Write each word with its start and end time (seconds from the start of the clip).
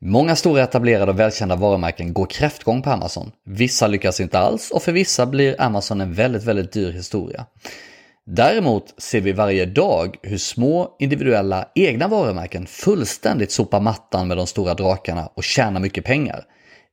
Många 0.00 0.36
stora 0.36 0.62
etablerade 0.62 1.12
och 1.12 1.20
välkända 1.20 1.56
varumärken 1.56 2.12
går 2.12 2.26
kräftgång 2.26 2.82
på 2.82 2.90
Amazon. 2.90 3.32
Vissa 3.44 3.86
lyckas 3.86 4.20
inte 4.20 4.38
alls 4.38 4.70
och 4.70 4.82
för 4.82 4.92
vissa 4.92 5.26
blir 5.26 5.60
Amazon 5.60 6.00
en 6.00 6.14
väldigt, 6.14 6.44
väldigt 6.44 6.72
dyr 6.72 6.92
historia. 6.92 7.46
Däremot 8.26 9.02
ser 9.02 9.20
vi 9.20 9.32
varje 9.32 9.66
dag 9.66 10.16
hur 10.22 10.38
små 10.38 10.96
individuella 10.98 11.68
egna 11.74 12.08
varumärken 12.08 12.66
fullständigt 12.66 13.52
sopar 13.52 13.80
mattan 13.80 14.28
med 14.28 14.36
de 14.36 14.46
stora 14.46 14.74
drakarna 14.74 15.26
och 15.26 15.44
tjänar 15.44 15.80
mycket 15.80 16.04
pengar. 16.04 16.44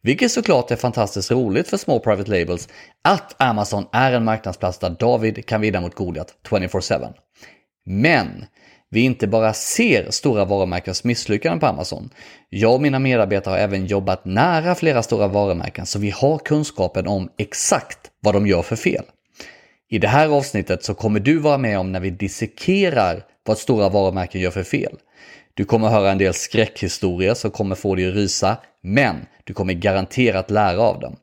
Vilket 0.04 0.32
såklart 0.32 0.72
är 0.72 0.76
fantastiskt 0.76 1.32
roligt 1.32 1.68
för 1.68 1.78
små 1.78 2.00
private 2.00 2.32
labels 2.32 2.70
att 3.02 3.42
Amazon 3.42 3.86
är 3.92 4.12
en 4.12 4.24
marknadsplats 4.24 4.80
där 4.80 4.90
David 4.90 5.46
kan 5.46 5.62
vinna 5.62 5.82
mot 5.82 5.96
Goliat 5.96 6.34
24-7. 6.50 7.14
Men 7.86 8.46
vi 8.96 9.02
inte 9.02 9.27
bara 9.27 9.54
ser 9.54 10.12
stora 10.12 10.46
varumärkens 10.46 11.04
misslyckanden 11.04 11.59
på 11.59 11.66
Amazon. 11.66 12.09
Jag 12.50 12.73
och 12.73 12.82
mina 12.82 13.00
medarbetare 13.00 13.52
har 13.52 13.57
även 13.57 13.86
jobbat 13.86 14.25
nära 14.25 14.75
flera 14.75 15.04
stora 15.04 15.27
varumärken 15.27 15.86
så 15.86 15.99
vi 15.99 16.09
har 16.09 16.38
kunskapen 16.38 17.08
om 17.08 17.30
exakt 17.38 18.00
vad 18.20 18.34
de 18.34 18.48
gör 18.48 18.62
för 18.62 18.76
fel. 18.76 19.03
I 19.89 20.00
det 20.00 20.08
här 20.08 20.30
avsnittet 20.30 20.84
så 20.84 20.94
kommer 20.94 21.20
du 21.20 21.38
vara 21.38 21.58
med 21.58 21.80
om 21.80 21.91
när 21.91 22.00
vi 22.00 22.09
dissekerar 22.09 23.23
vad 23.45 23.58
stora 23.58 23.89
varumärken 23.89 24.41
gör 24.41 24.52
för 24.52 24.63
fel. 24.63 24.95
Du 25.53 25.66
kommer 25.66 25.88
höra 25.88 26.12
en 26.12 26.17
del 26.17 26.34
skräckhistorier 26.34 27.34
som 27.34 27.52
kommer 27.52 27.75
få 27.75 27.95
dig 27.95 28.08
att 28.08 28.16
rysa, 28.16 28.58
men 28.81 29.16
du 29.44 29.53
kommer 29.53 29.73
garanterat 29.73 30.52
lära 30.52 30.81
av 30.81 31.00
dem. 31.00 31.16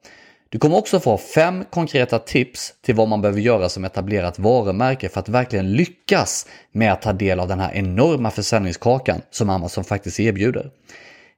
Du 0.52 0.59
kommer 0.59 0.77
också 0.77 1.01
få 1.01 1.19
fem 1.19 1.65
konkreta 1.70 2.19
tips 2.19 2.74
till 2.83 2.95
vad 2.95 3.09
man 3.09 3.20
behöver 3.20 3.41
göra 3.41 3.69
som 3.69 3.84
etablerat 3.84 4.38
varumärke 4.38 5.09
för 5.09 5.20
att 5.20 5.28
verkligen 5.28 5.73
lyckas 5.73 6.47
med 6.73 6.92
att 6.92 7.02
ta 7.02 7.12
del 7.12 7.41
av 7.41 7.48
den 7.48 7.61
här 7.61 7.73
enorma 7.75 8.30
försäljningskakan 8.30 9.20
som 9.30 9.51
Amazon 9.51 9.84
faktiskt 9.84 10.20
erbjuder. 10.20 10.70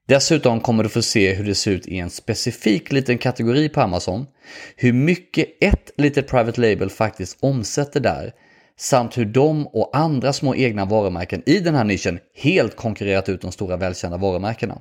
Dessutom 0.06 0.60
kommer 0.60 0.82
du 0.82 0.88
få 0.88 1.02
se 1.02 1.34
hur 1.34 1.44
det 1.44 1.54
ser 1.54 1.70
ut 1.70 1.86
i 1.86 1.98
en 1.98 2.10
specifik 2.10 2.92
liten 2.92 3.18
kategori 3.18 3.68
på 3.68 3.80
Amazon, 3.80 4.26
hur 4.76 4.92
mycket 4.92 5.48
ett 5.60 5.90
litet 5.96 6.28
private 6.28 6.60
label 6.60 6.90
faktiskt 6.90 7.38
omsätter 7.40 8.00
där, 8.00 8.32
samt 8.78 9.18
hur 9.18 9.24
de 9.24 9.66
och 9.66 9.96
andra 9.96 10.32
små 10.32 10.54
egna 10.54 10.84
varumärken 10.84 11.42
i 11.46 11.60
den 11.60 11.74
här 11.74 11.84
nischen 11.84 12.18
helt 12.36 12.76
konkurrerat 12.76 13.28
ut 13.28 13.40
de 13.40 13.52
stora 13.52 13.76
välkända 13.76 14.16
varumärkena. 14.16 14.80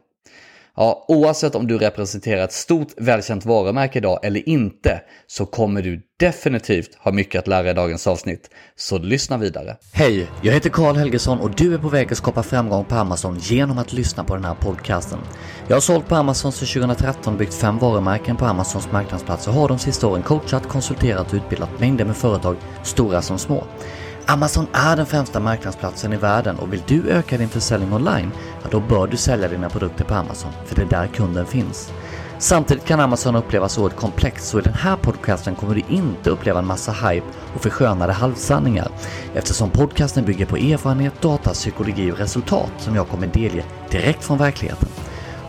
Ja, 0.75 1.05
oavsett 1.07 1.55
om 1.55 1.67
du 1.67 1.77
representerar 1.77 2.43
ett 2.43 2.53
stort 2.53 2.87
välkänt 2.97 3.45
varumärke 3.45 3.99
idag 3.99 4.19
eller 4.23 4.49
inte 4.49 5.01
så 5.27 5.45
kommer 5.45 5.81
du 5.81 6.01
definitivt 6.19 6.95
ha 6.95 7.11
mycket 7.11 7.39
att 7.39 7.47
lära 7.47 7.69
i 7.69 7.73
dagens 7.73 8.07
avsnitt. 8.07 8.49
Så 8.75 8.97
lyssna 8.97 9.37
vidare. 9.37 9.77
Hej, 9.93 10.27
jag 10.41 10.53
heter 10.53 10.69
Karl 10.69 10.95
Helgesson 10.95 11.39
och 11.39 11.51
du 11.51 11.73
är 11.73 11.77
på 11.77 11.89
väg 11.89 12.11
att 12.11 12.17
skapa 12.17 12.43
framgång 12.43 12.85
på 12.85 12.95
Amazon 12.95 13.37
genom 13.39 13.77
att 13.77 13.93
lyssna 13.93 14.23
på 14.23 14.35
den 14.35 14.45
här 14.45 14.55
podcasten. 14.55 15.19
Jag 15.67 15.75
har 15.75 15.81
sålt 15.81 16.07
på 16.07 16.15
Amazon 16.15 16.51
sedan 16.51 16.67
2013 16.67 17.37
byggt 17.37 17.53
fem 17.53 17.77
varumärken 17.77 18.37
på 18.37 18.45
Amazons 18.45 18.91
marknadsplats 18.91 19.47
och 19.47 19.53
har 19.53 19.67
de 19.67 19.79
sista 19.79 20.07
åren 20.07 20.23
coachat, 20.23 20.67
konsulterat 20.67 21.27
och 21.27 21.33
utbildat 21.33 21.79
mängder 21.79 22.05
med 22.05 22.17
företag, 22.17 22.55
stora 22.83 23.21
som 23.21 23.39
små. 23.39 23.63
Amazon 24.25 24.67
är 24.73 24.95
den 24.95 25.05
främsta 25.05 25.39
marknadsplatsen 25.39 26.13
i 26.13 26.17
världen 26.17 26.59
och 26.59 26.73
vill 26.73 26.83
du 26.87 27.09
öka 27.09 27.37
din 27.37 27.49
försäljning 27.49 27.93
online, 27.93 28.31
ja 28.63 28.67
då 28.71 28.79
bör 28.79 29.07
du 29.07 29.17
sälja 29.17 29.47
dina 29.47 29.69
produkter 29.69 30.05
på 30.05 30.13
Amazon, 30.13 30.51
för 30.65 30.75
det 30.75 30.81
är 30.81 30.85
där 30.85 31.07
kunden 31.07 31.45
finns. 31.45 31.91
Samtidigt 32.37 32.85
kan 32.85 32.99
Amazon 32.99 33.35
upplevas 33.35 33.77
oerhört 33.77 33.99
komplext 33.99 34.47
så 34.47 34.59
i 34.59 34.61
den 34.61 34.73
här 34.73 34.95
podcasten 34.95 35.55
kommer 35.55 35.75
du 35.75 35.81
inte 35.95 36.29
uppleva 36.29 36.59
en 36.59 36.65
massa 36.65 36.91
hype 36.91 37.25
och 37.55 37.61
förskönade 37.61 38.13
halvsanningar 38.13 38.87
eftersom 39.33 39.69
podcasten 39.69 40.25
bygger 40.25 40.45
på 40.45 40.57
erfarenhet, 40.57 41.21
data, 41.21 41.53
psykologi 41.53 42.11
och 42.11 42.17
resultat 42.17 42.71
som 42.77 42.95
jag 42.95 43.09
kommer 43.09 43.27
delge 43.27 43.63
direkt 43.91 44.23
från 44.23 44.37
verkligheten. 44.37 44.89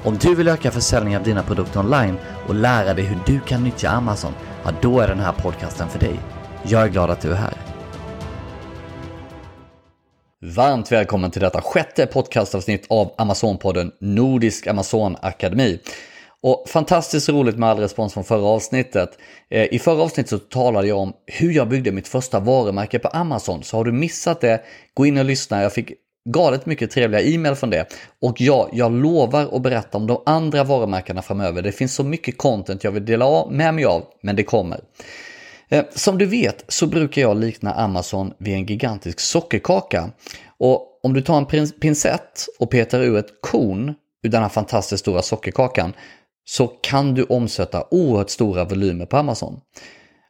Om 0.04 0.18
du 0.18 0.34
vill 0.34 0.48
öka 0.48 0.70
försäljningen 0.70 1.20
av 1.20 1.24
dina 1.24 1.42
produkter 1.42 1.80
online 1.80 2.16
och 2.48 2.54
lära 2.54 2.94
dig 2.94 3.04
hur 3.04 3.18
du 3.26 3.40
kan 3.40 3.64
nyttja 3.64 3.90
Amazon, 3.90 4.32
ja 4.64 4.70
då 4.80 5.00
är 5.00 5.08
den 5.08 5.20
här 5.20 5.32
podcasten 5.32 5.88
för 5.88 5.98
dig. 5.98 6.20
Jag 6.62 6.82
är 6.82 6.88
glad 6.88 7.10
att 7.10 7.20
du 7.20 7.30
är 7.30 7.36
här. 7.36 7.63
Varmt 10.46 10.92
välkommen 10.92 11.30
till 11.30 11.40
detta 11.40 11.60
sjätte 11.60 12.06
podcastavsnitt 12.06 12.86
av 12.88 13.14
Amazonpodden 13.18 13.92
Nordisk 14.00 14.66
Amazon 14.66 15.16
Akademi. 15.22 15.78
Och 16.42 16.64
fantastiskt 16.68 17.28
roligt 17.28 17.58
med 17.58 17.68
all 17.68 17.78
respons 17.78 18.14
från 18.14 18.24
förra 18.24 18.46
avsnittet. 18.46 19.18
Eh, 19.50 19.74
I 19.74 19.78
förra 19.78 20.02
avsnittet 20.02 20.30
så 20.30 20.38
talade 20.38 20.88
jag 20.88 20.98
om 20.98 21.12
hur 21.26 21.52
jag 21.52 21.68
byggde 21.68 21.92
mitt 21.92 22.08
första 22.08 22.40
varumärke 22.40 22.98
på 22.98 23.08
Amazon. 23.08 23.62
Så 23.62 23.76
har 23.76 23.84
du 23.84 23.92
missat 23.92 24.40
det, 24.40 24.60
gå 24.94 25.06
in 25.06 25.18
och 25.18 25.24
lyssna. 25.24 25.62
Jag 25.62 25.72
fick 25.72 25.92
galet 26.28 26.66
mycket 26.66 26.90
trevliga 26.90 27.20
e-mail 27.20 27.54
från 27.54 27.70
det. 27.70 27.86
Och 28.22 28.40
ja, 28.40 28.68
jag 28.72 28.92
lovar 28.92 29.56
att 29.56 29.62
berätta 29.62 29.98
om 29.98 30.06
de 30.06 30.22
andra 30.26 30.64
varumärkena 30.64 31.22
framöver. 31.22 31.62
Det 31.62 31.72
finns 31.72 31.94
så 31.94 32.04
mycket 32.04 32.38
content 32.38 32.84
jag 32.84 32.92
vill 32.92 33.04
dela 33.04 33.46
med 33.50 33.74
mig 33.74 33.84
av, 33.84 34.04
men 34.20 34.36
det 34.36 34.42
kommer. 34.42 34.80
Eh, 35.74 35.84
som 35.94 36.18
du 36.18 36.26
vet 36.26 36.64
så 36.68 36.86
brukar 36.86 37.22
jag 37.22 37.36
likna 37.36 37.74
Amazon 37.74 38.32
vid 38.38 38.54
en 38.54 38.66
gigantisk 38.66 39.20
sockerkaka. 39.20 40.10
Och 40.58 41.00
om 41.02 41.12
du 41.12 41.20
tar 41.20 41.38
en 41.38 41.70
pincett 41.70 42.46
och 42.58 42.70
petar 42.70 43.00
ur 43.00 43.16
ett 43.16 43.40
korn 43.40 43.94
ur 44.22 44.28
den 44.28 44.42
här 44.42 44.48
fantastiskt 44.48 45.00
stora 45.00 45.22
sockerkakan 45.22 45.92
så 46.44 46.66
kan 46.66 47.14
du 47.14 47.24
omsätta 47.24 47.86
oerhört 47.90 48.30
stora 48.30 48.64
volymer 48.64 49.06
på 49.06 49.16
Amazon. 49.16 49.60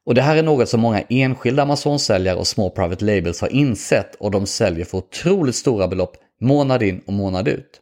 Och 0.06 0.14
det 0.14 0.22
här 0.22 0.36
är 0.36 0.42
något 0.42 0.68
som 0.68 0.80
många 0.80 1.00
enskilda 1.00 1.62
Amazon-säljare 1.62 2.38
och 2.38 2.46
små 2.46 2.70
private 2.70 3.04
labels 3.04 3.40
har 3.40 3.48
insett 3.48 4.14
och 4.14 4.30
de 4.30 4.46
säljer 4.46 4.84
för 4.84 4.98
otroligt 4.98 5.56
stora 5.56 5.88
belopp 5.88 6.16
månad 6.40 6.82
in 6.82 7.02
och 7.06 7.12
månad 7.12 7.48
ut. 7.48 7.80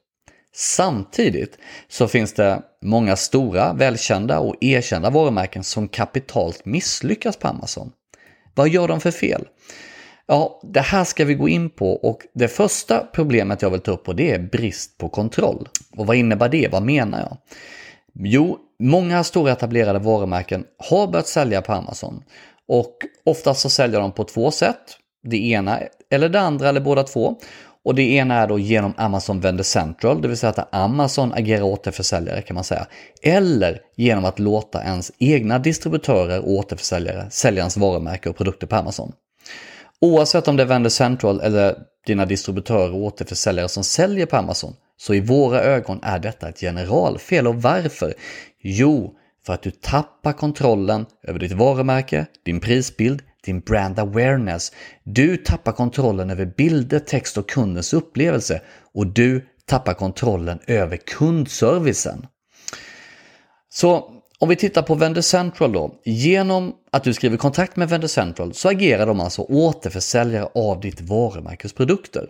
Samtidigt 0.54 1.58
så 1.88 2.08
finns 2.08 2.32
det 2.32 2.62
många 2.82 3.16
stora, 3.16 3.72
välkända 3.72 4.38
och 4.38 4.56
erkända 4.60 5.10
varumärken 5.10 5.64
som 5.64 5.88
kapitalt 5.88 6.64
misslyckas 6.64 7.36
på 7.36 7.48
Amazon. 7.48 7.92
Vad 8.54 8.68
gör 8.68 8.88
de 8.88 9.00
för 9.00 9.10
fel? 9.10 9.48
Ja, 10.26 10.60
det 10.62 10.80
här 10.80 11.04
ska 11.04 11.24
vi 11.24 11.34
gå 11.34 11.48
in 11.48 11.70
på 11.70 11.92
och 11.92 12.20
det 12.34 12.48
första 12.48 12.98
problemet 12.98 13.62
jag 13.62 13.70
vill 13.70 13.80
ta 13.80 13.90
upp 13.90 14.04
på 14.04 14.12
det 14.12 14.30
är 14.30 14.38
brist 14.38 14.98
på 14.98 15.08
kontroll. 15.08 15.68
Och 15.96 16.06
vad 16.06 16.16
innebär 16.16 16.48
det? 16.48 16.68
Vad 16.72 16.82
menar 16.82 17.20
jag? 17.20 17.36
Jo, 18.14 18.58
många 18.78 19.24
stora 19.24 19.52
etablerade 19.52 19.98
varumärken 19.98 20.64
har 20.78 21.06
börjat 21.06 21.26
sälja 21.26 21.62
på 21.62 21.72
Amazon 21.72 22.22
och 22.68 22.96
oftast 23.24 23.60
så 23.60 23.70
säljer 23.70 24.00
de 24.00 24.12
på 24.12 24.24
två 24.24 24.50
sätt. 24.50 24.98
Det 25.22 25.36
ena 25.36 25.80
eller 26.10 26.28
det 26.28 26.40
andra 26.40 26.68
eller 26.68 26.80
båda 26.80 27.02
två. 27.02 27.40
Och 27.84 27.94
det 27.94 28.02
ena 28.02 28.34
är 28.34 28.46
då 28.46 28.58
genom 28.58 28.94
Amazon 28.96 29.40
Vendor 29.40 29.64
Central, 29.64 30.22
det 30.22 30.28
vill 30.28 30.36
säga 30.36 30.50
att 30.50 30.74
Amazon 30.74 31.32
agerar 31.32 31.62
återförsäljare 31.62 32.42
kan 32.42 32.54
man 32.54 32.64
säga. 32.64 32.86
Eller 33.22 33.80
genom 33.96 34.24
att 34.24 34.38
låta 34.38 34.82
ens 34.82 35.12
egna 35.18 35.58
distributörer 35.58 36.40
och 36.40 36.50
återförsäljare 36.50 37.26
sälja 37.30 37.60
ens 37.60 37.76
varumärke 37.76 38.28
och 38.28 38.36
produkter 38.36 38.66
på 38.66 38.76
Amazon. 38.76 39.12
Oavsett 40.00 40.48
om 40.48 40.56
det 40.56 40.62
är 40.62 40.66
Vendor 40.66 40.90
Central 40.90 41.40
eller 41.40 41.76
dina 42.06 42.26
distributörer 42.26 42.92
och 42.92 43.00
återförsäljare 43.00 43.68
som 43.68 43.84
säljer 43.84 44.26
på 44.26 44.36
Amazon, 44.36 44.74
så 44.96 45.14
i 45.14 45.20
våra 45.20 45.60
ögon 45.60 46.00
är 46.02 46.18
detta 46.18 46.48
ett 46.48 46.60
generalfel. 46.60 47.46
Och 47.46 47.62
varför? 47.62 48.14
Jo, 48.62 49.14
för 49.46 49.52
att 49.52 49.62
du 49.62 49.70
tappar 49.70 50.32
kontrollen 50.32 51.06
över 51.22 51.38
ditt 51.38 51.52
varumärke, 51.52 52.26
din 52.44 52.60
prisbild, 52.60 53.22
din 53.44 53.60
brand 53.60 53.98
awareness. 53.98 54.72
Du 55.04 55.36
tappar 55.36 55.72
kontrollen 55.72 56.30
över 56.30 56.46
bilder, 56.46 56.98
text 56.98 57.38
och 57.38 57.48
kundens 57.48 57.92
upplevelse 57.92 58.62
och 58.94 59.06
du 59.06 59.46
tappar 59.66 59.94
kontrollen 59.94 60.58
över 60.66 60.96
kundservicen. 60.96 62.26
Så 63.68 64.21
om 64.42 64.48
vi 64.48 64.56
tittar 64.56 64.82
på 64.82 64.94
Vendor 64.94 65.20
Central 65.20 65.72
då. 65.72 65.94
Genom 66.04 66.72
att 66.92 67.04
du 67.04 67.14
skriver 67.14 67.36
kontrakt 67.36 67.76
med 67.76 67.88
Vendor 67.88 68.08
Central 68.08 68.54
så 68.54 68.68
agerar 68.68 69.06
de 69.06 69.20
alltså 69.20 69.42
återförsäljare 69.42 70.48
av 70.54 70.80
ditt 70.80 71.00
varumärkes 71.00 71.72
produkter. 71.72 72.26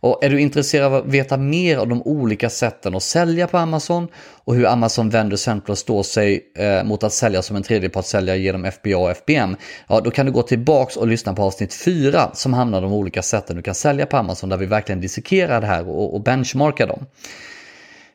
Och 0.00 0.24
är 0.24 0.30
du 0.30 0.40
intresserad 0.40 0.86
av 0.86 0.94
att 0.94 1.06
veta 1.06 1.36
mer 1.36 1.78
om 1.78 1.88
de 1.88 2.02
olika 2.02 2.50
sätten 2.50 2.94
att 2.94 3.02
sälja 3.02 3.46
på 3.46 3.58
Amazon 3.58 4.08
och 4.44 4.54
hur 4.54 4.66
Amazon 4.66 5.10
Vendor 5.10 5.36
Central 5.36 5.76
står 5.76 6.02
sig 6.02 6.52
eh, 6.56 6.84
mot 6.84 7.02
att 7.02 7.12
sälja 7.12 7.42
som 7.42 7.56
en 7.56 7.62
tredjepartssäljare 7.62 8.38
genom 8.38 8.72
FBA 8.72 8.96
och 8.96 9.10
FBM, 9.10 9.56
ja 9.88 10.00
då 10.00 10.10
kan 10.10 10.26
du 10.26 10.32
gå 10.32 10.42
tillbaks 10.42 10.96
och 10.96 11.06
lyssna 11.06 11.34
på 11.34 11.42
avsnitt 11.42 11.74
4 11.74 12.30
som 12.34 12.54
handlar 12.54 12.78
om 12.78 12.84
de 12.84 12.92
olika 12.92 13.22
sätten 13.22 13.56
du 13.56 13.62
kan 13.62 13.74
sälja 13.74 14.06
på 14.06 14.16
Amazon 14.16 14.48
där 14.48 14.56
vi 14.56 14.66
verkligen 14.66 15.00
dissekerar 15.00 15.60
det 15.60 15.66
här 15.66 15.88
och, 15.88 16.14
och 16.14 16.22
benchmarkar 16.22 16.86
dem. 16.86 17.06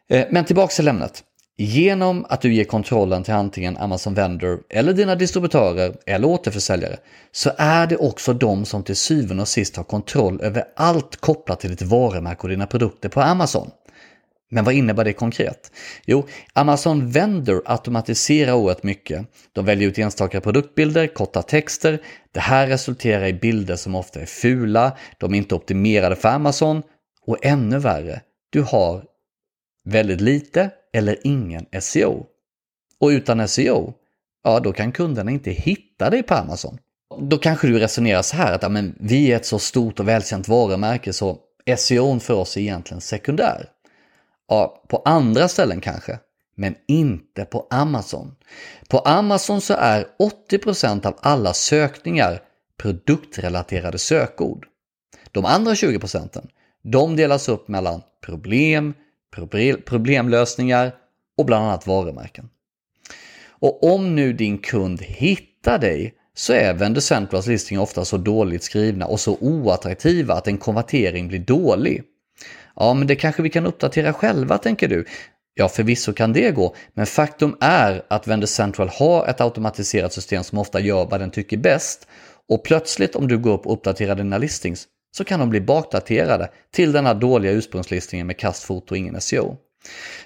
Eh, 0.09 0.25
men 0.29 0.45
tillbaks 0.45 0.75
till 0.75 0.87
ämnet. 0.87 1.23
Genom 1.57 2.25
att 2.29 2.41
du 2.41 2.53
ger 2.53 2.63
kontrollen 2.63 3.23
till 3.23 3.33
antingen 3.33 3.77
Amazon 3.77 4.13
Vendor 4.13 4.63
eller 4.69 4.93
dina 4.93 5.15
distributörer 5.15 5.95
eller 6.05 6.27
återförsäljare 6.27 6.97
så 7.31 7.51
är 7.57 7.87
det 7.87 7.97
också 7.97 8.33
de 8.33 8.65
som 8.65 8.83
till 8.83 8.95
syvende 8.95 9.41
och 9.41 9.47
sist 9.47 9.75
har 9.75 9.83
kontroll 9.83 10.41
över 10.41 10.63
allt 10.75 11.15
kopplat 11.15 11.59
till 11.59 11.69
ditt 11.69 11.81
varumärke 11.81 12.41
och 12.41 12.49
dina 12.49 12.67
produkter 12.67 13.09
på 13.09 13.21
Amazon. 13.21 13.71
Men 14.51 14.63
vad 14.63 14.73
innebär 14.73 15.03
det 15.03 15.13
konkret? 15.13 15.71
Jo, 16.05 16.27
Amazon 16.53 17.11
Vendor 17.11 17.61
automatiserar 17.65 18.53
oerhört 18.53 18.83
mycket. 18.83 19.25
De 19.53 19.65
väljer 19.65 19.89
ut 19.89 19.97
enstaka 19.97 20.41
produktbilder, 20.41 21.07
korta 21.07 21.41
texter. 21.41 22.01
Det 22.31 22.39
här 22.39 22.67
resulterar 22.67 23.25
i 23.25 23.33
bilder 23.33 23.75
som 23.75 23.95
ofta 23.95 24.21
är 24.21 24.25
fula, 24.25 24.97
de 25.17 25.33
är 25.33 25.37
inte 25.37 25.55
optimerade 25.55 26.15
för 26.15 26.29
Amazon 26.29 26.83
och 27.27 27.45
ännu 27.45 27.79
värre, 27.79 28.21
du 28.49 28.61
har 28.61 29.03
väldigt 29.85 30.21
lite 30.21 30.69
eller 30.95 31.17
ingen 31.23 31.65
SEO. 31.81 32.25
Och 32.99 33.07
utan 33.07 33.47
SEO, 33.47 33.93
ja 34.43 34.59
då 34.59 34.73
kan 34.73 34.91
kunderna 34.91 35.31
inte 35.31 35.51
hitta 35.51 36.09
dig 36.09 36.23
på 36.23 36.33
Amazon. 36.33 36.77
Då 37.19 37.37
kanske 37.37 37.67
du 37.67 37.79
resonerar 37.79 38.21
så 38.21 38.35
här 38.35 38.53
att 38.53 38.63
ja, 38.63 38.69
men 38.69 38.95
vi 38.99 39.31
är 39.31 39.35
ett 39.35 39.45
så 39.45 39.59
stort 39.59 39.99
och 39.99 40.07
välkänt 40.07 40.47
varumärke 40.47 41.13
så 41.13 41.37
SEO 41.77 42.19
för 42.19 42.33
oss 42.33 42.57
är 42.57 42.61
egentligen 42.61 43.01
sekundär. 43.01 43.69
Ja, 44.47 44.83
på 44.87 45.01
andra 45.05 45.47
ställen 45.47 45.81
kanske, 45.81 46.19
men 46.55 46.75
inte 46.87 47.45
på 47.45 47.67
Amazon. 47.69 48.35
På 48.89 48.99
Amazon 48.99 49.61
så 49.61 49.73
är 49.73 50.07
80% 50.51 51.05
av 51.05 51.15
alla 51.21 51.53
sökningar 51.53 52.41
produktrelaterade 52.77 53.97
sökord. 53.97 54.67
De 55.31 55.45
andra 55.45 55.73
20% 55.73 56.47
de 56.83 57.15
delas 57.15 57.49
upp 57.49 57.67
mellan 57.67 58.01
problem, 58.25 58.93
problemlösningar 59.85 60.91
och 61.37 61.45
bland 61.45 61.65
annat 61.65 61.87
varumärken. 61.87 62.49
Och 63.59 63.83
om 63.83 64.15
nu 64.15 64.33
din 64.33 64.57
kund 64.57 65.01
hittar 65.01 65.79
dig 65.79 66.13
så 66.35 66.53
är 66.53 66.73
Vendocentrals 66.73 67.47
listningar 67.47 67.83
ofta 67.83 68.05
så 68.05 68.17
dåligt 68.17 68.63
skrivna 68.63 69.05
och 69.05 69.19
så 69.19 69.37
oattraktiva 69.41 70.33
att 70.33 70.47
en 70.47 70.57
konvertering 70.57 71.27
blir 71.27 71.39
dålig. 71.39 72.03
Ja, 72.75 72.93
men 72.93 73.07
det 73.07 73.15
kanske 73.15 73.43
vi 73.43 73.49
kan 73.49 73.65
uppdatera 73.65 74.13
själva, 74.13 74.57
tänker 74.57 74.87
du. 74.87 75.05
Ja, 75.53 75.69
förvisso 75.69 76.13
kan 76.13 76.33
det 76.33 76.51
gå, 76.51 76.75
men 76.93 77.05
faktum 77.05 77.57
är 77.59 78.03
att 78.07 78.27
Vendor 78.27 78.47
Central 78.47 78.89
har 78.89 79.27
ett 79.27 79.41
automatiserat 79.41 80.13
system 80.13 80.43
som 80.43 80.57
ofta 80.57 80.79
gör 80.79 81.05
vad 81.05 81.19
den 81.19 81.31
tycker 81.31 81.57
bäst. 81.57 82.07
Och 82.49 82.63
plötsligt 82.63 83.15
om 83.15 83.27
du 83.27 83.37
går 83.37 83.53
upp 83.53 83.65
och 83.65 83.73
uppdaterar 83.73 84.15
dina 84.15 84.37
listings 84.37 84.87
så 85.17 85.23
kan 85.23 85.39
de 85.39 85.49
bli 85.49 85.61
bakdaterade 85.61 86.49
till 86.71 86.91
denna 86.91 87.13
dåliga 87.13 87.51
ursprungslistningen 87.51 88.27
med 88.27 88.37
kastfoto 88.37 88.93
och 88.93 88.97
ingen 88.97 89.21
SEO. 89.21 89.57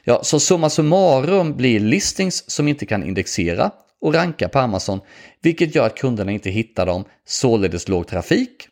Ja, 0.04 0.24
så 0.24 0.40
summa 0.40 0.70
summarum 0.70 1.58
blir 1.58 1.80
listings 1.80 2.50
som 2.50 2.68
inte 2.68 2.86
kan 2.86 3.04
indexera 3.04 3.72
och 4.02 4.14
ranka 4.14 4.50
på 4.50 4.60
Amazon, 4.60 5.00
vilket 5.42 5.76
gör 5.76 5.86
att 5.86 5.98
kunderna 5.98 6.32
inte 6.32 6.50
hittar 6.50 6.86
dem, 6.86 7.04
således 7.28 7.88
låg 7.88 8.08
trafik. 8.08 8.68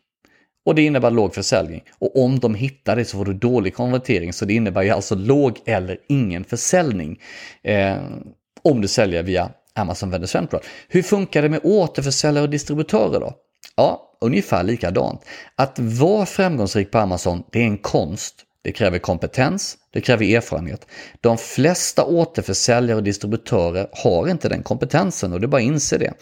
Och 0.66 0.74
det 0.74 0.82
innebär 0.82 1.10
låg 1.10 1.34
försäljning. 1.34 1.82
Och 1.98 2.24
om 2.24 2.38
de 2.38 2.54
hittar 2.54 2.96
det 2.96 3.04
så 3.04 3.16
får 3.16 3.24
du 3.24 3.34
dålig 3.34 3.74
konvertering, 3.74 4.32
så 4.32 4.44
det 4.44 4.54
innebär 4.54 4.82
ju 4.82 4.90
alltså 4.90 5.14
låg 5.14 5.58
eller 5.66 5.98
ingen 6.08 6.44
försäljning. 6.44 7.20
Eh, 7.62 7.96
om 8.62 8.80
du 8.80 8.88
säljer 8.88 9.22
via 9.22 9.50
Amazon 9.74 10.10
Vendor 10.10 10.26
Central. 10.26 10.62
Hur 10.88 11.02
funkar 11.02 11.42
det 11.42 11.48
med 11.48 11.60
återförsäljare 11.62 12.44
och 12.44 12.50
distributörer 12.50 13.20
då? 13.20 13.34
Ja, 13.78 14.16
ungefär 14.20 14.62
likadant. 14.62 15.20
Att 15.56 15.78
vara 15.78 16.26
framgångsrik 16.26 16.90
på 16.90 16.98
Amazon, 16.98 17.42
det 17.52 17.58
är 17.58 17.64
en 17.64 17.78
konst. 17.78 18.34
Det 18.62 18.72
kräver 18.72 18.98
kompetens, 18.98 19.76
det 19.92 20.00
kräver 20.00 20.36
erfarenhet. 20.36 20.86
De 21.20 21.38
flesta 21.38 22.04
återförsäljare 22.04 22.96
och 22.96 23.02
distributörer 23.02 23.88
har 23.92 24.28
inte 24.28 24.48
den 24.48 24.62
kompetensen 24.62 25.32
och 25.32 25.40
det 25.40 25.46
är 25.46 25.48
bara 25.48 25.62
att 25.62 25.66
inse 25.66 25.98
det. 25.98 26.12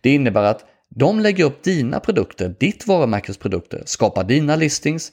Det 0.00 0.14
innebär 0.14 0.42
att 0.42 0.64
de 0.88 1.20
lägger 1.20 1.44
upp 1.44 1.62
dina 1.62 2.00
produkter, 2.00 2.54
ditt 2.60 2.86
varumärkesprodukter, 2.86 3.82
skapar 3.86 4.24
dina 4.24 4.56
listings, 4.56 5.12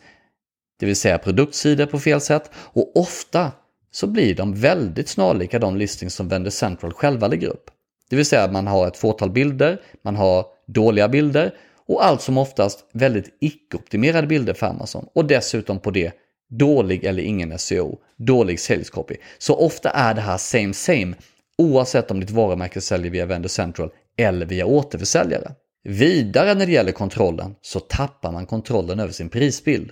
det 0.80 0.86
vill 0.86 0.96
säga 0.96 1.18
produktsidor 1.18 1.86
på 1.86 2.00
fel 2.00 2.22
sätt 2.22 2.52
och 2.56 2.98
ofta 2.98 3.52
så 3.92 4.08
blir 4.08 4.36
de 4.36 4.56
väldigt 4.56 5.10
snarlika 5.10 5.60
de 5.60 5.78
listings 5.78 6.16
som 6.16 6.28
Vendor 6.28 6.52
Central 6.52 6.94
själva 6.94 7.28
lägger 7.28 7.48
upp. 7.48 7.66
Det 8.10 8.16
vill 8.16 8.26
säga 8.26 8.44
att 8.44 8.54
man 8.54 8.68
har 8.68 8.88
ett 8.88 8.98
fåtal 8.98 9.32
bilder, 9.32 9.82
man 10.04 10.16
har 10.16 10.46
dåliga 10.68 11.08
bilder 11.08 11.54
och 11.88 12.06
allt 12.06 12.22
som 12.22 12.38
oftast 12.38 12.86
väldigt 12.94 13.38
icke-optimerade 13.42 14.28
bilder 14.28 14.54
för 14.54 14.68
Amazon 14.68 15.08
och 15.16 15.26
dessutom 15.26 15.80
på 15.80 15.92
det 15.92 16.14
dålig 16.50 17.04
eller 17.04 17.24
ingen 17.24 17.60
SEO, 17.60 17.98
dålig 18.18 18.60
säljskopy. 18.60 19.16
Så 19.38 19.56
ofta 19.56 19.90
är 19.90 20.14
det 20.14 20.22
här 20.22 20.38
same 20.38 20.74
same 20.74 21.14
oavsett 21.58 22.12
om 22.12 22.20
ditt 22.20 22.32
varumärke 22.32 22.82
säljer 22.82 23.12
via 23.12 23.26
Vendor 23.26 23.50
Central 23.50 23.90
eller 24.18 24.46
via 24.46 24.66
återförsäljare. 24.66 25.52
Vidare 25.84 26.54
när 26.54 26.66
det 26.66 26.72
gäller 26.72 26.92
kontrollen 26.92 27.56
så 27.62 27.80
tappar 27.80 28.32
man 28.32 28.46
kontrollen 28.46 29.00
över 29.00 29.14
sin 29.14 29.30
prisbild. 29.30 29.92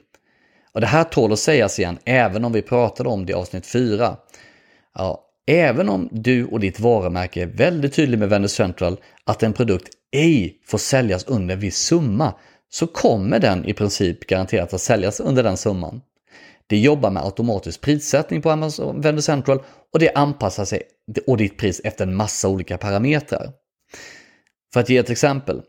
Och 0.73 0.81
det 0.81 0.87
här 0.87 1.03
tål 1.03 1.33
att 1.33 1.39
sägas 1.39 1.79
igen 1.79 1.97
även 2.05 2.45
om 2.45 2.53
vi 2.53 2.61
pratade 2.61 3.09
om 3.09 3.25
det 3.25 3.31
i 3.31 3.35
avsnitt 3.35 3.65
4. 3.65 4.17
Ja, 4.95 5.25
även 5.47 5.89
om 5.89 6.09
du 6.11 6.45
och 6.45 6.59
ditt 6.59 6.79
varumärke 6.79 7.41
är 7.41 7.47
väldigt 7.47 7.93
tydlig 7.93 8.19
med 8.19 8.29
Vendor 8.29 8.47
Central 8.47 8.97
att 9.25 9.43
en 9.43 9.53
produkt 9.53 9.93
ej 10.11 10.59
får 10.65 10.77
säljas 10.77 11.23
under 11.23 11.53
en 11.55 11.59
viss 11.59 11.77
summa 11.77 12.33
så 12.69 12.87
kommer 12.87 13.39
den 13.39 13.65
i 13.65 13.73
princip 13.73 14.27
garanterat 14.27 14.73
att 14.73 14.81
säljas 14.81 15.19
under 15.19 15.43
den 15.43 15.57
summan. 15.57 16.01
Det 16.67 16.77
jobbar 16.77 17.11
med 17.11 17.23
automatisk 17.23 17.81
prissättning 17.81 18.41
på 18.41 18.51
Amazon 18.51 19.01
Vendor 19.01 19.21
Central 19.21 19.63
och 19.93 19.99
det 19.99 20.11
anpassar 20.15 20.65
sig 20.65 20.81
och 21.27 21.37
ditt 21.37 21.57
pris 21.57 21.81
efter 21.83 22.07
en 22.07 22.15
massa 22.15 22.47
olika 22.47 22.77
parametrar. 22.77 23.49
För 24.73 24.79
att 24.79 24.89
ge 24.89 24.97
ett 24.97 25.09
exempel. 25.09 25.61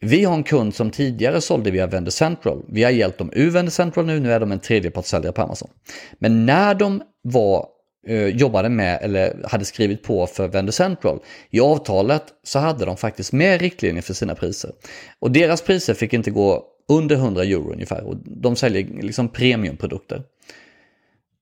Vi 0.00 0.24
har 0.24 0.34
en 0.34 0.44
kund 0.44 0.74
som 0.74 0.90
tidigare 0.90 1.40
sålde 1.40 1.70
via 1.70 1.86
Vendor 1.86 2.10
Central. 2.10 2.64
Vi 2.68 2.82
har 2.82 2.90
hjälpt 2.90 3.18
dem 3.18 3.30
ur 3.32 3.50
Vendor 3.50 3.70
Central 3.70 4.06
nu, 4.06 4.20
nu 4.20 4.32
är 4.32 4.40
de 4.40 4.52
en 4.52 4.60
tredjepartssäljare 4.60 5.32
på 5.32 5.42
Amazon. 5.42 5.70
Men 6.18 6.46
när 6.46 6.74
de 6.74 7.02
var 7.22 7.66
Eh, 8.06 8.26
jobbade 8.26 8.68
med 8.68 8.98
eller 9.02 9.46
hade 9.48 9.64
skrivit 9.64 10.02
på 10.02 10.26
för 10.26 10.48
Vendor 10.48 10.72
Central. 10.72 11.20
I 11.50 11.60
avtalet 11.60 12.24
så 12.42 12.58
hade 12.58 12.84
de 12.84 12.96
faktiskt 12.96 13.32
med 13.32 13.60
riktlinjer 13.60 14.02
för 14.02 14.14
sina 14.14 14.34
priser. 14.34 14.72
Och 15.18 15.30
deras 15.30 15.62
priser 15.62 15.94
fick 15.94 16.12
inte 16.12 16.30
gå 16.30 16.64
under 16.88 17.16
100 17.16 17.42
euro 17.42 17.72
ungefär 17.72 18.04
och 18.04 18.16
de 18.24 18.56
säljer 18.56 19.02
liksom 19.02 19.28
premiumprodukter. 19.28 20.22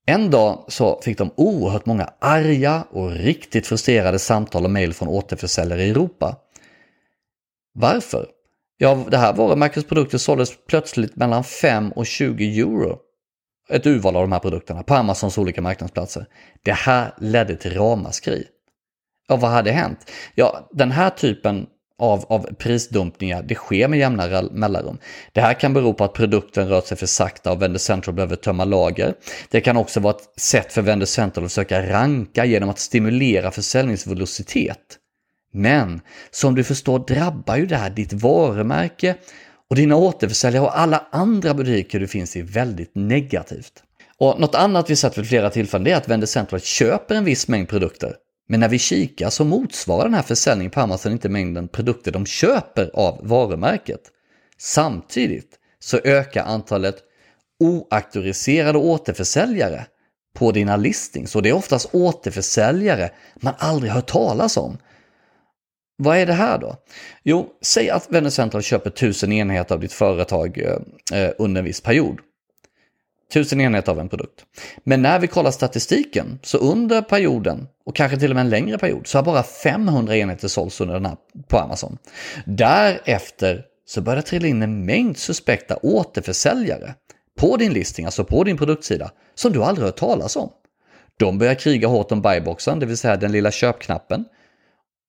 En 0.05 0.31
dag 0.31 0.65
så 0.67 1.01
fick 1.01 1.17
de 1.17 1.31
oerhört 1.35 1.85
många 1.85 2.09
arga 2.19 2.83
och 2.91 3.11
riktigt 3.11 3.67
frustrerade 3.67 4.19
samtal 4.19 4.63
och 4.63 4.71
mejl 4.71 4.93
från 4.93 5.07
återförsäljare 5.07 5.83
i 5.83 5.89
Europa. 5.89 6.37
Varför? 7.73 8.27
Ja, 8.77 9.05
det 9.11 9.17
här 9.17 9.33
varumärkets 9.33 9.87
produkter 9.87 10.17
såldes 10.17 10.51
plötsligt 10.67 11.15
mellan 11.15 11.43
5 11.43 11.91
och 11.91 12.05
20 12.05 12.59
euro. 12.59 12.99
Ett 13.69 13.85
urval 13.85 14.15
av 14.15 14.21
de 14.21 14.31
här 14.31 14.39
produkterna 14.39 14.83
på 14.83 14.95
Amazons 14.95 15.37
olika 15.37 15.61
marknadsplatser. 15.61 16.25
Det 16.63 16.71
här 16.71 17.13
ledde 17.17 17.55
till 17.55 17.73
ramaskri. 17.73 18.47
Ja, 19.27 19.35
vad 19.35 19.51
hade 19.51 19.71
hänt? 19.71 20.11
Ja, 20.35 20.69
den 20.71 20.91
här 20.91 21.09
typen 21.09 21.67
av, 22.01 22.25
av 22.29 22.53
prisdumpningar, 22.53 23.43
det 23.43 23.55
sker 23.55 23.87
med 23.87 23.99
jämna 23.99 24.41
mellanrum. 24.51 24.97
Det 25.33 25.41
här 25.41 25.53
kan 25.53 25.73
bero 25.73 25.93
på 25.93 26.03
att 26.03 26.13
produkten 26.13 26.67
rör 26.67 26.81
sig 26.81 26.97
för 26.97 27.05
sakta 27.05 27.51
och 27.51 27.61
Vendor 27.61 27.77
Central 27.77 28.15
behöver 28.15 28.35
tömma 28.35 28.65
lager. 28.65 29.13
Det 29.49 29.61
kan 29.61 29.77
också 29.77 29.99
vara 29.99 30.15
ett 30.15 30.39
sätt 30.41 30.73
för 30.73 30.81
Vendor 30.81 31.05
Central 31.05 31.45
att 31.45 31.51
försöka 31.51 31.89
ranka 31.89 32.45
genom 32.45 32.69
att 32.69 32.79
stimulera 32.79 33.51
försäljningsvelocitet. 33.51 34.97
Men 35.53 36.01
som 36.31 36.55
du 36.55 36.63
förstår 36.63 36.99
drabbar 36.99 37.55
ju 37.55 37.65
det 37.65 37.77
här 37.77 37.89
ditt 37.89 38.13
varumärke 38.13 39.15
och 39.71 39.77
dina 39.77 39.95
återförsäljare 39.95 40.63
och 40.63 40.79
alla 40.79 41.07
andra 41.11 41.53
butiker 41.53 41.99
du 41.99 42.07
finns 42.07 42.35
i 42.35 42.41
väldigt 42.41 42.91
negativt. 42.95 43.83
Och 44.17 44.39
något 44.39 44.55
annat 44.55 44.89
vi 44.89 44.95
sett 44.95 45.17
vid 45.17 45.27
flera 45.27 45.49
tillfällen 45.49 45.87
är 45.87 45.95
att 45.95 46.07
Vendor 46.07 46.27
Central 46.27 46.59
köper 46.59 47.15
en 47.15 47.25
viss 47.25 47.47
mängd 47.47 47.69
produkter 47.69 48.15
men 48.49 48.59
när 48.59 48.69
vi 48.69 48.79
kikar 48.79 49.29
så 49.29 49.43
motsvarar 49.43 50.03
den 50.03 50.13
här 50.13 50.21
försäljningen 50.21 50.71
på 50.71 50.79
Amazon 50.79 51.11
inte 51.11 51.29
mängden 51.29 51.67
produkter 51.67 52.11
de 52.11 52.25
köper 52.25 52.91
av 52.93 53.19
varumärket. 53.23 54.01
Samtidigt 54.57 55.59
så 55.79 55.97
ökar 56.03 56.43
antalet 56.43 56.95
oauktoriserade 57.59 58.77
återförsäljare 58.77 59.85
på 60.33 60.51
dina 60.51 60.77
listings 60.77 61.35
och 61.35 61.41
det 61.41 61.49
är 61.49 61.53
oftast 61.53 61.89
återförsäljare 61.95 63.09
man 63.35 63.53
aldrig 63.57 63.91
hört 63.91 64.07
talas 64.07 64.57
om. 64.57 64.77
Vad 66.03 66.17
är 66.17 66.25
det 66.25 66.33
här 66.33 66.57
då? 66.57 66.75
Jo, 67.23 67.49
säg 67.61 67.89
att 67.89 68.07
Vendor 68.09 68.29
Central 68.29 68.61
köper 68.61 68.89
1000 68.89 69.31
enheter 69.31 69.75
av 69.75 69.81
ditt 69.81 69.93
företag 69.93 70.57
eh, 70.57 71.19
eh 71.19 71.31
under 71.37 71.59
en 71.59 71.65
viss 71.65 71.81
period. 71.81 72.19
1000 73.31 73.61
enheter 73.61 73.91
av 73.91 73.99
en 73.99 74.09
produkt. 74.09 74.45
Men 74.83 75.01
när 75.01 75.19
vi 75.19 75.27
kollar 75.27 75.51
statistiken 75.51 76.39
så 76.43 76.57
under 76.57 77.01
perioden 77.01 77.67
och 77.85 77.95
kanske 77.95 78.17
till 78.17 78.31
och 78.31 78.35
med 78.35 78.41
en 78.41 78.49
längre 78.49 78.77
period 78.77 79.07
så 79.07 79.17
har 79.17 79.23
bara 79.23 79.43
500 79.43 80.17
enheter 80.17 80.47
sålts 80.47 80.81
under 80.81 80.93
den 80.93 81.05
här 81.05 81.17
på 81.47 81.57
Amazon. 81.57 81.97
Därefter 82.45 83.63
så 83.85 84.01
börjar 84.01 84.17
det 84.17 84.21
trilla 84.27 84.47
in 84.47 84.61
en 84.61 84.85
mängd 84.85 85.17
suspekta 85.17 85.77
återförsäljare 85.81 86.93
på 87.39 87.57
din 87.57 87.73
listing, 87.73 88.05
alltså 88.05 88.23
på 88.23 88.43
din 88.43 88.57
produktsida, 88.57 89.11
som 89.35 89.51
du 89.51 89.63
aldrig 89.63 89.85
hört 89.85 89.97
talas 89.97 90.35
om. 90.35 90.49
De 91.19 91.37
börjar 91.37 91.55
kriga 91.55 91.87
hårt 91.87 92.11
om 92.11 92.21
buyboxen, 92.21 92.79
det 92.79 92.85
vill 92.85 92.97
säga 92.97 93.17
den 93.17 93.31
lilla 93.31 93.51
köpknappen. 93.51 94.25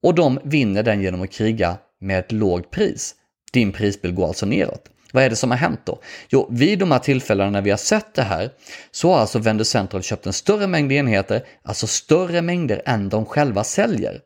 Och 0.03 0.15
de 0.15 0.41
vinner 0.45 0.83
den 0.83 1.03
genom 1.03 1.23
att 1.23 1.33
kriga 1.33 1.77
med 2.01 2.19
ett 2.19 2.33
lågt 2.33 2.71
pris. 2.71 3.15
Din 3.53 3.73
prisbild 3.73 4.15
går 4.15 4.27
alltså 4.27 4.47
neråt. 4.47 4.89
Vad 5.13 5.25
är 5.25 5.31
det 5.31 5.37
som 5.37 5.51
har 5.51 5.59
hänt 5.59 5.81
då? 5.85 6.01
Jo, 6.29 6.49
vid 6.51 6.79
de 6.79 6.91
här 6.91 6.99
tillfällena 6.99 7.51
när 7.51 7.63
vi 7.63 7.71
har 7.71 7.77
sett 7.77 8.15
det 8.15 8.23
här 8.23 8.51
så 8.91 9.13
har 9.13 9.19
alltså 9.19 9.39
Vendor 9.39 9.65
Central 9.65 10.03
köpt 10.03 10.27
en 10.27 10.33
större 10.33 10.67
mängd 10.67 10.93
enheter, 10.93 11.43
alltså 11.63 11.87
större 11.87 12.43
mängder 12.43 12.83
än 12.85 13.09
de 13.09 13.25
själva 13.25 13.65
säljer. 13.65 14.21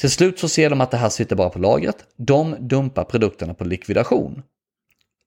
Till 0.00 0.10
slut 0.10 0.38
så 0.38 0.48
ser 0.48 0.70
de 0.70 0.80
att 0.80 0.90
det 0.90 0.96
här 0.96 1.08
sitter 1.08 1.36
bara 1.36 1.50
på 1.50 1.58
lagret. 1.58 1.96
De 2.16 2.56
dumpar 2.60 3.04
produkterna 3.04 3.54
på 3.54 3.64
likvidation. 3.64 4.42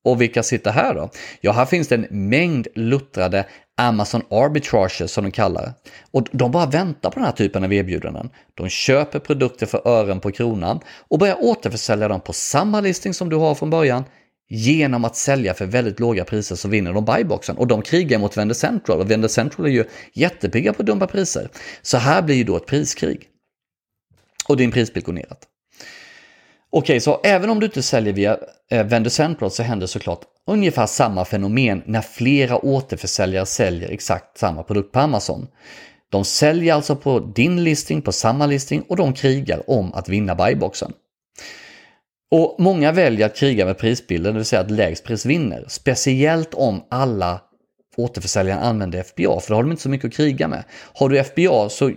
Och 0.03 0.21
vilka 0.21 0.43
sitter 0.43 0.71
här 0.71 0.93
då? 0.93 1.09
Ja, 1.41 1.51
här 1.51 1.65
finns 1.65 1.87
det 1.87 1.95
en 1.95 2.29
mängd 2.29 2.67
luttrade 2.75 3.45
Amazon 3.79 4.21
arbitrage 4.29 5.09
som 5.09 5.23
de 5.23 5.31
kallar 5.31 5.61
det. 5.61 5.73
Och 6.11 6.27
de 6.31 6.51
bara 6.51 6.65
väntar 6.65 7.09
på 7.09 7.15
den 7.15 7.25
här 7.25 7.31
typen 7.31 7.63
av 7.63 7.73
erbjudanden. 7.73 8.29
De 8.53 8.69
köper 8.69 9.19
produkter 9.19 9.65
för 9.65 9.87
ören 9.87 10.19
på 10.19 10.31
kronan 10.31 10.79
och 11.07 11.19
börjar 11.19 11.43
återförsälja 11.43 12.07
dem 12.07 12.21
på 12.21 12.33
samma 12.33 12.81
listing 12.81 13.13
som 13.13 13.29
du 13.29 13.35
har 13.35 13.55
från 13.55 13.69
början 13.69 14.03
genom 14.49 15.05
att 15.05 15.15
sälja 15.15 15.53
för 15.53 15.65
väldigt 15.65 15.99
låga 15.99 16.25
priser 16.25 16.55
så 16.55 16.67
vinner 16.67 16.93
de 16.93 17.05
buyboxen 17.05 17.57
och 17.57 17.67
de 17.67 17.81
krigar 17.81 18.19
mot 18.19 18.37
Vendor 18.37 18.55
Central 18.55 18.99
och 18.99 19.11
Vendor 19.11 19.27
Central 19.27 19.65
är 19.65 19.69
ju 19.69 19.85
jättepigga 20.13 20.73
på 20.73 20.83
dumpa 20.83 21.07
priser. 21.07 21.49
Så 21.81 21.97
här 21.97 22.21
blir 22.21 22.35
ju 22.35 22.43
då 22.43 22.57
ett 22.57 22.65
priskrig. 22.65 23.27
Och 24.47 24.57
din 24.57 24.71
prisbild 24.71 25.05
går 25.05 25.13
neråt. 25.13 25.47
Okej, 26.71 26.99
så 26.99 27.21
även 27.23 27.49
om 27.49 27.59
du 27.59 27.65
inte 27.65 27.81
säljer 27.81 28.13
via 28.13 28.37
eh, 28.71 28.85
Vendor 28.85 29.09
Central 29.09 29.51
så 29.51 29.63
händer 29.63 29.87
såklart 29.87 30.21
ungefär 30.49 30.85
samma 30.85 31.25
fenomen 31.25 31.83
när 31.85 32.01
flera 32.01 32.65
återförsäljare 32.65 33.45
säljer 33.45 33.89
exakt 33.89 34.37
samma 34.37 34.63
produkt 34.63 34.91
på 34.91 34.99
Amazon. 34.99 35.47
De 36.11 36.25
säljer 36.25 36.73
alltså 36.73 36.95
på 36.95 37.19
din 37.19 37.63
listing, 37.63 38.01
på 38.01 38.11
samma 38.11 38.45
listing 38.45 38.81
och 38.81 38.95
de 38.95 39.13
krigar 39.13 39.69
om 39.69 39.93
att 39.93 40.09
vinna 40.09 40.35
buyboxen. 40.35 40.91
Och 42.31 42.55
många 42.59 42.91
väljer 42.91 43.25
att 43.25 43.35
kriga 43.35 43.65
med 43.65 43.77
prisbilden, 43.77 44.33
det 44.33 44.39
vill 44.39 44.45
säga 44.45 44.61
att 44.61 44.71
lägst 44.71 45.03
pris 45.03 45.25
vinner. 45.25 45.65
Speciellt 45.67 46.53
om 46.53 46.83
alla 46.89 47.41
återförsäljaren 47.99 48.63
använder 48.63 49.03
FBA, 49.03 49.39
för 49.39 49.49
då 49.49 49.55
har 49.55 49.63
de 49.63 49.71
inte 49.71 49.83
så 49.83 49.89
mycket 49.89 50.07
att 50.07 50.13
kriga 50.13 50.47
med. 50.47 50.63
Har 50.93 51.09
du 51.09 51.23
FBA 51.23 51.69
så 51.69 51.91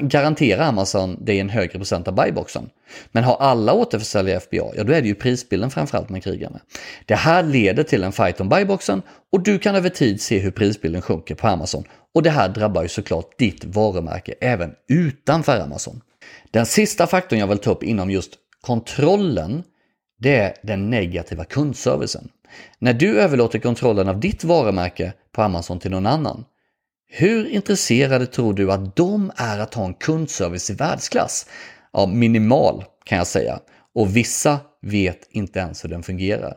garanterar 0.00 0.68
Amazon 0.68 1.24
dig 1.24 1.40
en 1.40 1.50
högre 1.50 1.78
procent 1.78 2.08
av 2.08 2.14
buyboxen. 2.14 2.70
Men 3.12 3.24
har 3.24 3.36
alla 3.36 3.72
återförsäljare 3.72 4.40
FBA, 4.40 4.72
ja 4.76 4.84
då 4.84 4.92
är 4.92 5.02
det 5.02 5.08
ju 5.08 5.14
prisbilden 5.14 5.70
framförallt 5.70 6.08
man 6.08 6.20
krigar 6.20 6.50
med. 6.50 6.60
Det 7.04 7.14
här 7.14 7.42
leder 7.42 7.82
till 7.82 8.04
en 8.04 8.12
fight 8.12 8.40
om 8.40 8.48
buyboxen 8.48 9.02
och 9.32 9.42
du 9.42 9.58
kan 9.58 9.74
över 9.74 9.88
tid 9.88 10.20
se 10.20 10.38
hur 10.38 10.50
prisbilden 10.50 11.02
sjunker 11.02 11.34
på 11.34 11.48
Amazon. 11.48 11.84
Och 12.14 12.22
det 12.22 12.30
här 12.30 12.48
drabbar 12.48 12.82
ju 12.82 12.88
såklart 12.88 13.38
ditt 13.38 13.64
varumärke 13.64 14.34
även 14.40 14.70
utanför 14.88 15.60
Amazon. 15.60 16.00
Den 16.50 16.66
sista 16.66 17.06
faktorn 17.06 17.38
jag 17.38 17.46
vill 17.46 17.58
ta 17.58 17.70
upp 17.70 17.82
inom 17.82 18.10
just 18.10 18.30
kontrollen, 18.60 19.62
det 20.18 20.36
är 20.36 20.54
den 20.62 20.90
negativa 20.90 21.44
kundservicen. 21.44 22.28
När 22.78 22.92
du 22.92 23.20
överlåter 23.20 23.58
kontrollen 23.58 24.08
av 24.08 24.20
ditt 24.20 24.44
varumärke 24.44 25.12
på 25.32 25.42
Amazon 25.42 25.78
till 25.78 25.90
någon 25.90 26.06
annan, 26.06 26.44
hur 27.08 27.48
intresserade 27.48 28.26
tror 28.26 28.54
du 28.54 28.72
att 28.72 28.96
de 28.96 29.32
är 29.36 29.58
att 29.58 29.74
ha 29.74 29.84
en 29.84 29.94
kundservice 29.94 30.70
i 30.70 30.74
världsklass? 30.74 31.46
Ja, 31.92 32.06
minimal 32.06 32.84
kan 33.04 33.18
jag 33.18 33.26
säga. 33.26 33.60
Och 33.94 34.16
vissa 34.16 34.60
vet 34.82 35.28
inte 35.30 35.58
ens 35.58 35.84
hur 35.84 35.88
den 35.88 36.02
fungerar. 36.02 36.54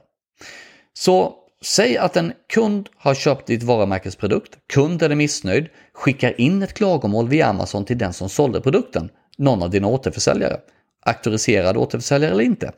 Så 0.94 1.34
säg 1.64 1.98
att 1.98 2.18
en 2.18 2.34
kund 2.54 2.90
har 2.98 3.14
köpt 3.14 3.48
ditt 3.48 3.64
varumärkesprodukt, 3.64 4.58
kunden 4.74 5.12
är 5.12 5.16
missnöjd, 5.16 5.70
skickar 5.94 6.42
in 6.42 6.64
ett 6.64 6.74
klagomål 6.74 7.30
via 7.30 7.48
Amazon 7.48 7.86
till 7.86 7.98
den 7.98 8.14
som 8.14 8.30
sålde 8.30 8.62
produkten, 8.62 9.10
någon 9.38 9.64
av 9.64 9.70
dina 9.70 9.88
återförsäljare. 9.88 10.58
Auktoriserad 11.06 11.78
återförsäljare 11.78 12.32
eller 12.32 12.44
inte. 12.44 12.72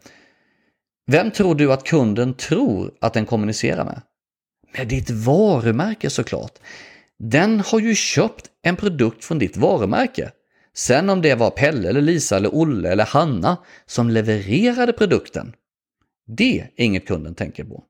Vem 1.12 1.32
tror 1.32 1.56
du 1.56 1.74
att 1.74 1.84
kunden 1.84 2.34
tror 2.34 2.92
att 3.02 3.14
den 3.14 3.26
kommunicerar 3.26 3.86
med? 3.86 4.02
Med 4.78 4.88
ditt 4.88 5.10
varumärke 5.10 6.10
såklart. 6.10 6.52
Den 7.20 7.60
har 7.60 7.80
ju 7.80 7.96
köpt 7.96 8.46
en 8.64 8.76
produkt 8.76 9.26
från 9.26 9.40
ditt 9.40 9.58
varumärke. 9.58 10.32
Sen 10.76 11.10
om 11.10 11.22
det 11.22 11.36
var 11.36 11.50
Pelle 11.50 11.90
eller 11.90 12.02
Lisa 12.02 12.38
eller 12.38 12.56
Olle 12.56 12.92
eller 12.92 13.06
Hanna 13.06 13.58
som 13.86 14.10
levererade 14.10 14.94
produkten. 14.94 15.54
Det 16.28 16.60
är 16.60 16.84
inget 16.84 17.08
kunden 17.08 17.36
tänker 17.36 17.64
på. 17.64 17.84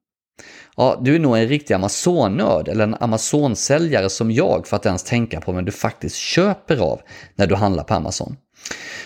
Ja, 0.77 0.99
du 1.01 1.15
är 1.15 1.19
nog 1.19 1.37
en 1.37 1.47
riktig 1.47 1.73
Amazon-nörd 1.73 2.67
eller 2.67 2.83
en 2.83 2.95
Amazon-säljare 2.99 4.09
som 4.09 4.31
jag 4.31 4.67
för 4.67 4.75
att 4.75 4.85
ens 4.85 5.03
tänka 5.03 5.41
på 5.41 5.51
vem 5.51 5.65
du 5.65 5.71
faktiskt 5.71 6.15
köper 6.15 6.77
av 6.77 7.01
när 7.35 7.47
du 7.47 7.55
handlar 7.55 7.83
på 7.83 7.93
Amazon. 7.93 8.37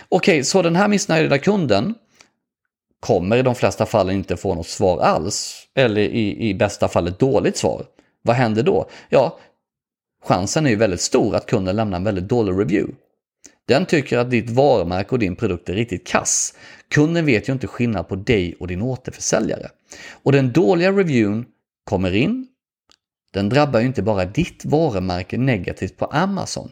Okej, 0.09 0.43
så 0.43 0.61
den 0.61 0.75
här 0.75 0.87
missnöjda 0.87 1.37
kunden 1.37 1.95
kommer 3.03 3.37
i 3.37 3.41
de 3.41 3.55
flesta 3.55 3.85
fall 3.85 4.09
inte 4.09 4.37
få 4.37 4.55
något 4.55 4.67
svar 4.67 4.99
alls. 4.99 5.67
Eller 5.75 6.01
i, 6.01 6.49
i 6.49 6.53
bästa 6.53 6.87
fall 6.87 7.07
ett 7.07 7.19
dåligt 7.19 7.57
svar. 7.57 7.85
Vad 8.21 8.35
händer 8.35 8.63
då? 8.63 8.89
Ja, 9.09 9.39
chansen 10.25 10.65
är 10.65 10.69
ju 10.69 10.75
väldigt 10.75 11.01
stor 11.01 11.35
att 11.35 11.45
kunden 11.45 11.75
lämnar 11.75 11.97
en 11.97 12.03
väldigt 12.03 12.27
dålig 12.27 12.51
review. 12.51 12.95
Den 13.67 13.85
tycker 13.85 14.17
att 14.17 14.31
ditt 14.31 14.49
varumärke 14.49 15.09
och 15.09 15.19
din 15.19 15.35
produkt 15.35 15.69
är 15.69 15.73
riktigt 15.73 16.07
kass. 16.07 16.53
Kunden 16.89 17.25
vet 17.25 17.49
ju 17.49 17.53
inte 17.53 17.67
skillnad 17.67 18.07
på 18.07 18.15
dig 18.15 18.55
och 18.59 18.67
din 18.67 18.81
återförsäljare. 18.81 19.69
Och 20.23 20.31
den 20.31 20.51
dåliga 20.51 20.91
reviewn 20.91 21.45
kommer 21.83 22.15
in. 22.15 22.47
Den 23.33 23.49
drabbar 23.49 23.79
ju 23.79 23.85
inte 23.85 24.01
bara 24.01 24.25
ditt 24.25 24.65
varumärke 24.65 25.37
negativt 25.37 25.97
på 25.97 26.05
Amazon 26.05 26.71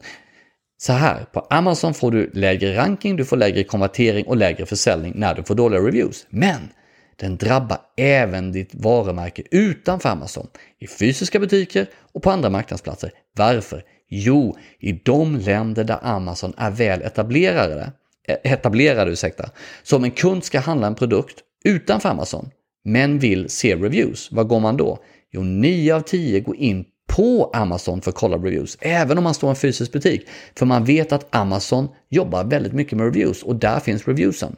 så 0.82 0.94
här, 0.94 1.26
på 1.32 1.40
Amazon 1.40 1.94
får 1.94 2.12
du 2.12 2.32
lägre 2.34 2.78
ranking, 2.78 3.16
du 3.16 3.26
får 3.26 3.38
lägre 3.38 3.64
konvertering 3.64 4.26
och 4.26 4.38
lägre 4.38 4.66
försäljning 4.66 5.14
när 5.16 5.36
du 5.36 5.44
får 5.44 5.56
dåliga 5.56 5.80
reviews. 5.80 6.26
Men 6.30 6.70
den 7.16 7.38
drabbar 7.38 7.78
även 7.98 8.52
ditt 8.52 8.76
varumärke 8.76 9.44
utanför 9.52 10.10
Amazon, 10.10 10.48
i 10.80 10.88
fysiska 10.88 11.40
butiker 11.40 11.88
och 12.14 12.24
på 12.24 12.32
andra 12.32 12.50
marknadsplatser. 12.50 13.12
Varför? 13.38 13.84
Jo, 14.10 14.58
i 14.80 14.92
de 14.92 15.36
länder 15.36 15.84
där 15.84 16.00
Amazon 16.02 16.54
är 16.58 16.72
väl 16.72 17.02
etablerade, 17.02 17.92
eh, 18.28 18.52
etablerade 18.52 19.12
ursäkta. 19.12 19.50
Så 19.84 19.96
om 19.96 20.04
en 20.04 20.12
kund 20.12 20.44
ska 20.44 20.60
handla 20.60 20.88
en 20.88 20.96
produkt 20.96 21.40
utanför 21.64 22.10
Amazon, 22.10 22.50
men 22.84 23.20
vill 23.20 23.50
se 23.50 23.76
reviews, 23.76 24.32
vad 24.32 24.48
går 24.48 24.60
man 24.60 24.78
då? 24.78 25.00
Jo, 25.32 25.42
9 25.42 25.96
av 25.96 26.02
10 26.02 26.40
går 26.40 26.56
in 26.56 26.86
på 27.16 27.50
Amazon 27.54 28.02
för 28.02 28.12
att 28.12 28.16
kolla 28.16 28.38
reviews, 28.38 28.78
även 28.82 29.18
om 29.18 29.24
man 29.24 29.34
står 29.34 29.48
i 29.48 29.50
en 29.50 29.56
fysisk 29.56 29.92
butik. 29.92 30.28
För 30.56 30.66
man 30.66 30.86
vet 30.86 31.12
att 31.12 31.36
Amazon 31.36 31.88
jobbar 32.10 32.44
väldigt 32.44 32.74
mycket 32.74 32.98
med 32.98 33.06
reviews 33.06 33.44
och 33.44 33.56
där 33.56 33.80
finns 33.80 34.08
reviewsen. 34.08 34.56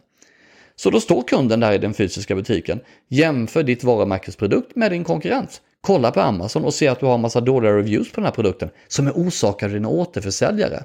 Så 0.75 0.89
då 0.89 1.00
står 1.00 1.22
kunden 1.22 1.60
där 1.60 1.72
i 1.72 1.77
den 1.77 1.93
fysiska 1.93 2.36
butiken, 2.36 2.79
jämför 3.10 3.63
ditt 3.63 3.83
varumärkesprodukt 3.83 4.75
med 4.75 4.91
din 4.91 5.03
konkurrens. 5.03 5.62
Kolla 5.81 6.12
på 6.12 6.22
Amazon 6.22 6.63
och 6.63 6.74
se 6.74 6.88
att 6.88 7.00
du 7.00 7.05
har 7.05 7.15
en 7.15 7.22
massa 7.22 7.41
dåliga 7.41 7.72
reviews 7.72 8.12
på 8.12 8.15
den 8.15 8.25
här 8.25 8.31
produkten 8.31 8.69
som 8.88 9.07
är 9.07 9.12
orsakade 9.12 9.72
av 9.72 9.74
dina 9.74 9.89
återförsäljare. 9.89 10.83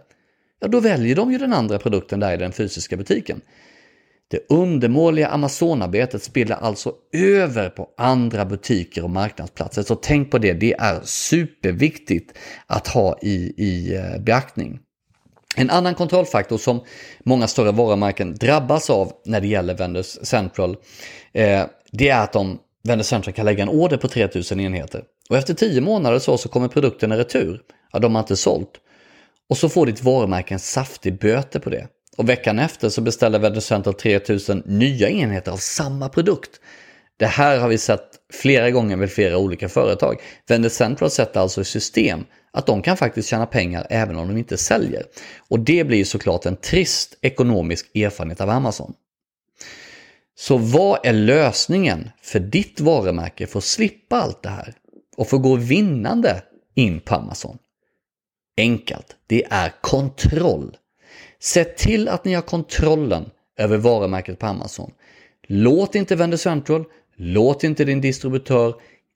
Ja, 0.60 0.68
då 0.68 0.80
väljer 0.80 1.16
de 1.16 1.32
ju 1.32 1.38
den 1.38 1.52
andra 1.52 1.78
produkten 1.78 2.20
där 2.20 2.34
i 2.34 2.37
den 2.37 2.52
fysiska 2.52 2.96
butiken. 2.96 3.40
Det 4.30 4.40
undermåliga 4.49 5.28
Amazonarbetet 5.28 6.23
spiller 6.23 6.56
alltså 6.56 6.92
över 7.12 7.68
på 7.68 7.88
andra 7.97 8.44
butiker 8.44 9.04
och 9.04 9.11
marknadsplatser. 9.11 9.82
Så 9.82 9.94
tänk 9.94 10.30
på 10.30 10.38
det, 10.38 10.52
det 10.52 10.75
är 10.78 11.00
superviktigt 11.04 12.38
att 12.66 12.88
ha 12.88 13.18
i, 13.23 13.54
i 13.56 13.97
eh, 13.97 14.20
beaktning. 14.20 14.78
En 15.56 15.70
annan 15.70 15.94
kontrollfaktor 15.94 16.58
som 16.58 16.80
många 17.25 17.47
större 17.47 17.73
varumärken 17.73 18.35
drabbas 18.35 18.90
av 18.90 19.12
när 19.25 19.40
det 19.40 19.47
gäller 19.47 19.75
Vendors 19.75 20.06
Central, 20.06 20.76
eh, 21.32 21.62
det 21.92 22.08
är 22.08 22.23
att 22.23 22.32
de, 22.32 22.58
Vendors 22.85 23.06
Central 23.06 23.35
kan 23.35 23.44
lägga 23.44 23.62
en 23.62 23.68
order 23.68 23.97
på 23.97 24.08
3000 24.08 24.61
enheter. 24.61 25.02
Och 25.30 25.37
efter 25.37 25.54
10 25.54 25.80
månader 25.80 26.18
så, 26.18 26.38
så 26.38 26.49
kommer 26.49 26.68
produkten 26.68 27.12
i 27.12 27.16
retur. 27.16 27.61
Ja, 27.92 27.99
de 27.99 28.14
har 28.14 28.23
inte 28.23 28.37
sålt. 28.37 28.70
Och 29.49 29.56
så 29.56 29.68
får 29.68 29.87
ditt 29.87 30.02
varumärke 30.02 30.54
en 30.54 30.61
saftig 30.61 31.18
böter 31.18 31.61
på 31.61 31.70
det. 31.70 31.88
Och 32.18 32.28
veckan 32.28 32.58
efter 32.58 32.88
så 32.88 33.00
beställde 33.00 33.38
Vendor 33.38 33.60
Central 33.60 33.94
3000 33.94 34.62
nya 34.66 35.08
enheter 35.08 35.52
av 35.52 35.56
samma 35.56 36.08
produkt. 36.08 36.50
Det 37.16 37.26
här 37.26 37.58
har 37.58 37.68
vi 37.68 37.78
sett 37.78 38.08
flera 38.32 38.70
gånger 38.70 38.96
med 38.96 39.10
flera 39.10 39.38
olika 39.38 39.68
företag. 39.68 40.20
Vendor 40.46 40.68
Central 40.68 41.10
sätter 41.10 41.40
alltså 41.40 41.60
i 41.60 41.64
system 41.64 42.25
att 42.52 42.66
de 42.66 42.82
kan 42.82 42.96
faktiskt 42.96 43.28
tjäna 43.28 43.46
pengar 43.46 43.87
även 43.90 44.16
om 44.16 44.28
de 44.28 44.37
inte 44.37 44.56
säljer. 44.56 45.02
Och 45.48 45.60
det 45.60 45.84
blir 45.84 46.04
såklart 46.04 46.46
en 46.46 46.56
trist 46.56 47.18
ekonomisk 47.20 47.96
erfarenhet 47.96 48.40
av 48.40 48.50
Amazon. 48.50 48.94
Så 50.38 50.56
vad 50.56 51.06
är 51.06 51.12
lösningen 51.12 52.10
för 52.22 52.40
ditt 52.40 52.80
varumärke 52.80 53.46
för 53.46 53.58
att 53.58 53.64
slippa 53.64 54.16
allt 54.16 54.42
det 54.42 54.48
här 54.48 54.75
och 55.16 55.28
få 55.28 55.38
gå 55.38 55.54
vinnande 55.54 56.42
in 56.75 57.00
på 57.00 57.14
Amazon? 57.14 57.58
Enkelt, 58.56 59.16
det 59.26 59.44
är 59.50 59.72
kontroll. 59.80 60.76
Se 61.40 61.64
till 61.64 62.09
att 62.09 62.25
ni 62.25 62.35
har 62.35 62.42
kontrollen 62.42 63.30
över 63.59 63.76
varumärket 63.76 64.38
på 64.38 64.47
Amazon. 64.47 64.92
Låt 65.47 65.95
inte 65.95 66.16
Vendor 66.16 66.37
Central, 66.37 66.85
låt 67.16 67.64
inte 67.64 67.85
din 67.85 68.00
distributör 68.00 68.75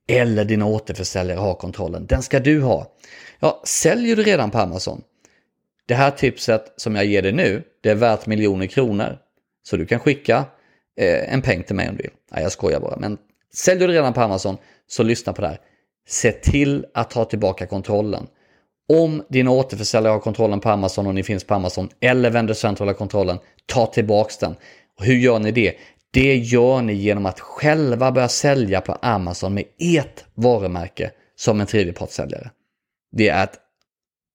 eller 0.09 0.45
dina 0.45 0.67
återförsäljare 0.67 1.39
ha 1.39 1.55
kontrollen. 1.55 2.07
Den 2.07 2.23
ska 2.23 2.41
du 2.41 2.61
ha. 2.61 2.93
Ja, 3.41 3.63
säljer 3.65 4.17
du 4.17 4.23
redan 4.23 4.51
på 4.51 4.59
Amazon? 4.59 5.03
Det 5.87 5.95
här 5.95 6.11
tipset 6.11 6.75
som 6.77 6.97
jag 6.97 7.05
ger 7.05 7.23
dig 7.23 7.33
nu, 7.33 7.63
det 7.81 7.91
är 7.91 7.95
värt 7.95 8.27
miljoner 8.27 8.67
kronor. 8.67 9.19
Så 9.63 9.77
du 9.77 9.87
kan 9.87 10.01
skicka 10.01 10.45
eh, 10.97 11.35
en 11.35 11.43
peng 11.43 11.63
till 11.63 11.77
mig 11.77 11.89
om 11.89 11.97
du 11.97 12.03
vill. 12.03 12.13
Nej, 12.33 12.43
jag 12.43 12.53
skojar 12.53 12.81
bara. 12.81 12.97
Men 12.97 13.19
säljer 13.55 13.89
du 13.89 13.95
redan 13.95 14.13
på 14.13 14.21
Amazon, 14.21 14.57
så 14.87 15.03
lyssna 15.03 15.33
på 15.33 15.43
det 15.43 15.49
här. 15.49 15.61
Se 16.09 16.33
till 16.33 16.87
att 16.95 17.11
ta 17.11 17.25
tillbaka 17.25 17.67
kontrollen. 17.67 18.27
Om 18.89 19.23
dina 19.29 19.51
återförsäljare 19.51 20.13
har 20.13 20.21
kontrollen 20.21 20.61
på 20.61 20.71
Amazon 20.71 21.07
och 21.07 21.15
ni 21.15 21.23
finns 21.23 21.45
på 21.45 21.55
Amazon 21.55 21.89
eller 22.01 22.31
vänder 22.31 22.55
centrala 22.55 22.95
kontrollen, 22.95 23.39
ta 23.67 23.87
tillbaks 23.87 24.39
den. 24.39 24.55
Och 24.99 25.05
hur 25.05 25.15
gör 25.15 25.39
ni 25.39 25.51
det? 25.51 25.75
Det 26.11 26.37
gör 26.37 26.83
ni 26.83 26.93
genom 26.93 27.27
att 27.27 27.41
själva 27.41 28.13
börja 28.13 28.29
sälja 28.29 28.81
på 28.81 28.93
Amazon 28.93 29.55
med 29.55 29.65
ert 29.79 30.25
varumärke 30.35 31.11
som 31.37 31.61
en 31.61 31.67
tredjepartssäljare. 31.67 32.51
Det 33.17 33.29
är 33.29 33.43
att 33.43 33.59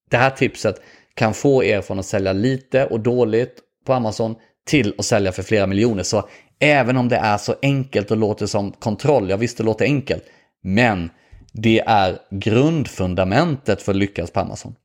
det 0.10 0.18
här 0.18 0.30
tipset 0.30 0.82
kan 1.14 1.34
få 1.34 1.64
er 1.64 1.82
från 1.82 2.00
att 2.00 2.06
sälja 2.06 2.34
lite 2.34 2.86
och 2.86 3.00
dåligt 3.00 3.60
på 3.86 3.94
Amazon 3.94 4.36
till 4.68 4.94
att 4.98 5.06
sälja 5.06 5.32
för 5.32 5.44
flera 5.44 5.68
miljoner. 5.68 6.04
Så 6.04 6.30
även 6.60 6.98
om 6.98 7.10
det 7.10 7.16
är 7.16 7.38
så 7.38 7.56
enkelt 7.62 8.12
och 8.12 8.18
låter 8.18 8.46
som 8.46 8.72
kontroll, 8.72 9.30
jag 9.30 9.38
visst 9.38 9.58
det 9.58 9.64
låter 9.64 9.86
enkelt, 9.86 10.24
men 10.64 11.10
det 11.58 11.80
är 11.80 12.20
grundfundamentet 12.30 13.82
för 13.82 13.92
att 13.92 13.98
lyckas 13.98 14.32
på 14.32 14.40
Amazon. 14.40 14.76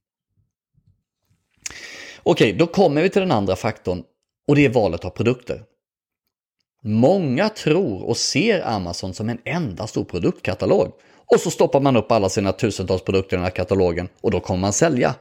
Okej, 2.22 2.52
då 2.52 2.66
kommer 2.66 3.02
vi 3.02 3.10
till 3.10 3.20
den 3.20 3.32
andra 3.32 3.56
faktorn 3.56 4.02
och 4.48 4.56
det 4.56 4.64
är 4.64 4.68
valet 4.68 5.04
av 5.04 5.10
produkter. 5.10 5.62
Många 6.84 7.48
tror 7.48 8.02
och 8.02 8.16
ser 8.16 8.66
Amazon 8.66 9.14
som 9.14 9.28
en 9.28 9.38
enda 9.44 9.86
stor 9.86 10.04
produktkatalog. 10.04 10.92
Och 11.34 11.40
så 11.40 11.50
stoppar 11.50 11.80
man 11.80 11.96
upp 11.96 12.12
alla 12.12 12.28
sina 12.28 12.52
tusentals 12.52 13.02
produkter 13.02 13.36
i 13.36 13.38
den 13.38 13.44
här 13.44 13.50
katalogen 13.50 14.08
och 14.20 14.30
då 14.30 14.40
kommer 14.40 14.60
man 14.60 14.72
sälja. 14.72 15.14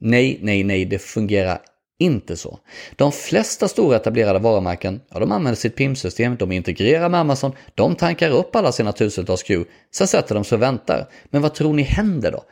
Nej, 0.00 0.38
nej, 0.42 0.64
nej, 0.64 0.84
det 0.84 0.98
fungerar 0.98 1.60
inte 2.02 2.36
så. 2.36 2.58
De 2.96 3.12
flesta 3.12 3.68
stora 3.68 3.96
etablerade 3.96 4.38
varumärken, 4.38 5.00
ja, 5.10 5.18
de 5.18 5.32
använder 5.32 5.60
sitt 5.60 5.76
PIM-system, 5.76 6.36
de 6.36 6.52
integrerar 6.52 7.08
med 7.08 7.20
Amazon, 7.20 7.52
de 7.74 7.96
tankar 7.96 8.30
upp 8.30 8.56
alla 8.56 8.72
sina 8.72 8.92
tusentals 8.92 9.42
Q, 9.42 9.64
sen 9.94 10.06
sätter 10.06 10.34
de 10.34 10.44
sig 10.44 10.56
och 10.56 10.62
väntar. 10.62 11.08
Men 11.24 11.42
vad 11.42 11.54
tror 11.54 11.74
ni 11.74 11.82
händer 11.82 12.32
då? 12.32 12.44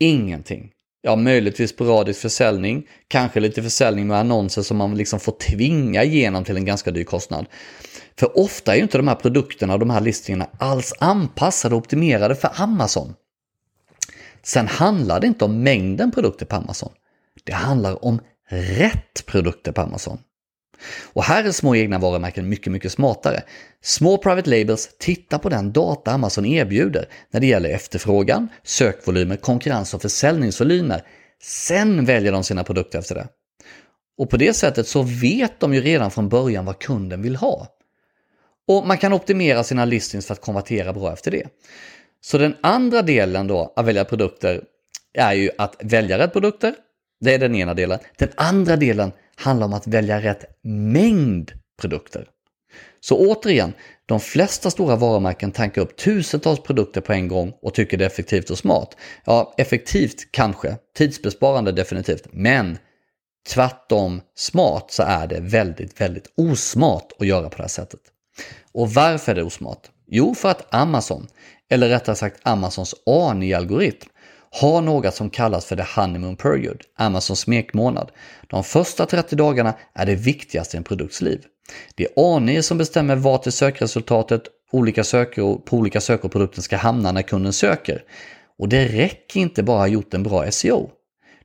Ingenting. 0.00 0.70
Ja, 1.02 1.16
möjligtvis 1.16 1.70
sporadisk 1.70 2.20
försäljning, 2.20 2.86
kanske 3.08 3.40
lite 3.40 3.62
försäljning 3.62 4.06
med 4.06 4.18
annonser 4.18 4.62
som 4.62 4.76
man 4.76 4.94
liksom 4.94 5.20
får 5.20 5.32
tvinga 5.32 6.04
igenom 6.04 6.44
till 6.44 6.56
en 6.56 6.64
ganska 6.64 6.90
dyr 6.90 7.04
kostnad. 7.04 7.46
För 8.18 8.38
ofta 8.38 8.72
är 8.72 8.76
ju 8.76 8.82
inte 8.82 8.98
de 8.98 9.08
här 9.08 9.14
produkterna 9.14 9.72
och 9.72 9.78
de 9.78 9.90
här 9.90 10.00
listningarna 10.00 10.50
alls 10.58 10.94
anpassade 10.98 11.74
och 11.74 11.78
optimerade 11.78 12.34
för 12.34 12.50
Amazon. 12.54 13.14
Sen 14.42 14.68
handlar 14.68 15.20
det 15.20 15.26
inte 15.26 15.44
om 15.44 15.62
mängden 15.62 16.10
produkter 16.10 16.46
på 16.46 16.56
Amazon. 16.56 16.92
Det 17.44 17.52
handlar 17.52 18.04
om 18.04 18.20
rätt 18.54 19.26
produkter 19.26 19.72
på 19.72 19.80
Amazon. 19.80 20.18
Och 21.12 21.24
här 21.24 21.44
är 21.44 21.52
små 21.52 21.76
egna 21.76 21.98
varumärken 21.98 22.48
mycket, 22.48 22.72
mycket 22.72 22.92
smartare. 22.92 23.42
Små 23.82 24.18
private 24.18 24.50
labels 24.50 24.88
tittar 24.98 25.38
på 25.38 25.48
den 25.48 25.72
data 25.72 26.10
Amazon 26.10 26.44
erbjuder 26.44 27.08
när 27.30 27.40
det 27.40 27.46
gäller 27.46 27.70
efterfrågan, 27.70 28.48
sökvolymer, 28.62 29.36
konkurrens 29.36 29.94
och 29.94 30.02
försäljningsvolymer. 30.02 31.02
Sen 31.42 32.04
väljer 32.04 32.32
de 32.32 32.44
sina 32.44 32.64
produkter 32.64 32.98
efter 32.98 33.14
det. 33.14 33.28
Och 34.18 34.30
på 34.30 34.36
det 34.36 34.52
sättet 34.52 34.88
så 34.88 35.02
vet 35.02 35.60
de 35.60 35.74
ju 35.74 35.80
redan 35.80 36.10
från 36.10 36.28
början 36.28 36.64
vad 36.64 36.78
kunden 36.78 37.22
vill 37.22 37.36
ha. 37.36 37.68
Och 38.68 38.86
man 38.86 38.98
kan 38.98 39.12
optimera 39.12 39.64
sina 39.64 39.84
listings 39.84 40.26
för 40.26 40.32
att 40.32 40.40
konvertera 40.40 40.92
bra 40.92 41.12
efter 41.12 41.30
det. 41.30 41.48
Så 42.20 42.38
den 42.38 42.56
andra 42.60 43.02
delen 43.02 43.46
då 43.46 43.72
att 43.76 43.86
välja 43.86 44.04
produkter 44.04 44.64
är 45.14 45.32
ju 45.32 45.50
att 45.58 45.76
välja 45.80 46.18
rätt 46.18 46.32
produkter. 46.32 46.74
Det 47.24 47.34
är 47.34 47.38
den 47.38 47.54
ena 47.54 47.74
delen. 47.74 47.98
Den 48.18 48.28
andra 48.36 48.76
delen 48.76 49.12
handlar 49.36 49.66
om 49.66 49.72
att 49.72 49.86
välja 49.86 50.20
rätt 50.20 50.44
mängd 50.62 51.52
produkter. 51.80 52.28
Så 53.00 53.28
återigen, 53.28 53.72
de 54.06 54.20
flesta 54.20 54.70
stora 54.70 54.96
varumärken 54.96 55.52
tankar 55.52 55.82
upp 55.82 55.96
tusentals 55.96 56.62
produkter 56.62 57.00
på 57.00 57.12
en 57.12 57.28
gång 57.28 57.52
och 57.62 57.74
tycker 57.74 57.96
det 57.96 58.04
är 58.04 58.06
effektivt 58.06 58.50
och 58.50 58.58
smart. 58.58 58.96
Ja, 59.24 59.54
effektivt 59.56 60.32
kanske, 60.32 60.76
tidsbesparande 60.96 61.72
definitivt, 61.72 62.26
men 62.32 62.78
tvärtom 63.48 64.20
smart 64.34 64.90
så 64.90 65.02
är 65.02 65.26
det 65.26 65.40
väldigt, 65.40 66.00
väldigt 66.00 66.32
osmart 66.36 67.12
att 67.18 67.26
göra 67.26 67.48
på 67.48 67.56
det 67.56 67.62
här 67.62 67.68
sättet. 67.68 68.00
Och 68.72 68.90
varför 68.90 69.32
är 69.32 69.36
det 69.36 69.42
osmart? 69.42 69.90
Jo, 70.06 70.34
för 70.34 70.48
att 70.48 70.74
Amazon, 70.74 71.26
eller 71.70 71.88
rättare 71.88 72.16
sagt 72.16 72.40
Amazons 72.42 72.94
ANI-algoritm, 73.06 74.08
har 74.60 74.80
något 74.80 75.14
som 75.14 75.30
kallas 75.30 75.66
för 75.66 75.76
the 75.76 76.00
honeymoon 76.00 76.36
period, 76.36 76.80
Amazons 76.96 77.40
smekmånad. 77.40 78.10
De 78.46 78.64
första 78.64 79.06
30 79.06 79.36
dagarna 79.36 79.74
är 79.94 80.06
det 80.06 80.14
viktigaste 80.14 80.76
i 80.76 80.78
en 80.78 80.84
produkts 80.84 81.20
liv. 81.20 81.44
Det 81.94 82.04
är 82.04 82.36
ANI 82.36 82.62
som 82.62 82.78
bestämmer 82.78 83.16
vart 83.16 83.46
i 83.46 83.52
sökresultatet 83.52 84.42
olika 84.74 85.04
sökord, 85.04 85.64
på 85.64 85.76
olika 85.76 86.00
sökord 86.00 86.32
produkten 86.32 86.62
ska 86.62 86.76
hamna 86.76 87.12
när 87.12 87.22
kunden 87.22 87.52
söker. 87.52 88.02
Och 88.58 88.68
det 88.68 88.88
räcker 88.88 89.40
inte 89.40 89.62
bara 89.62 89.78
ha 89.78 89.86
gjort 89.86 90.14
en 90.14 90.22
bra 90.22 90.50
SEO. 90.50 90.90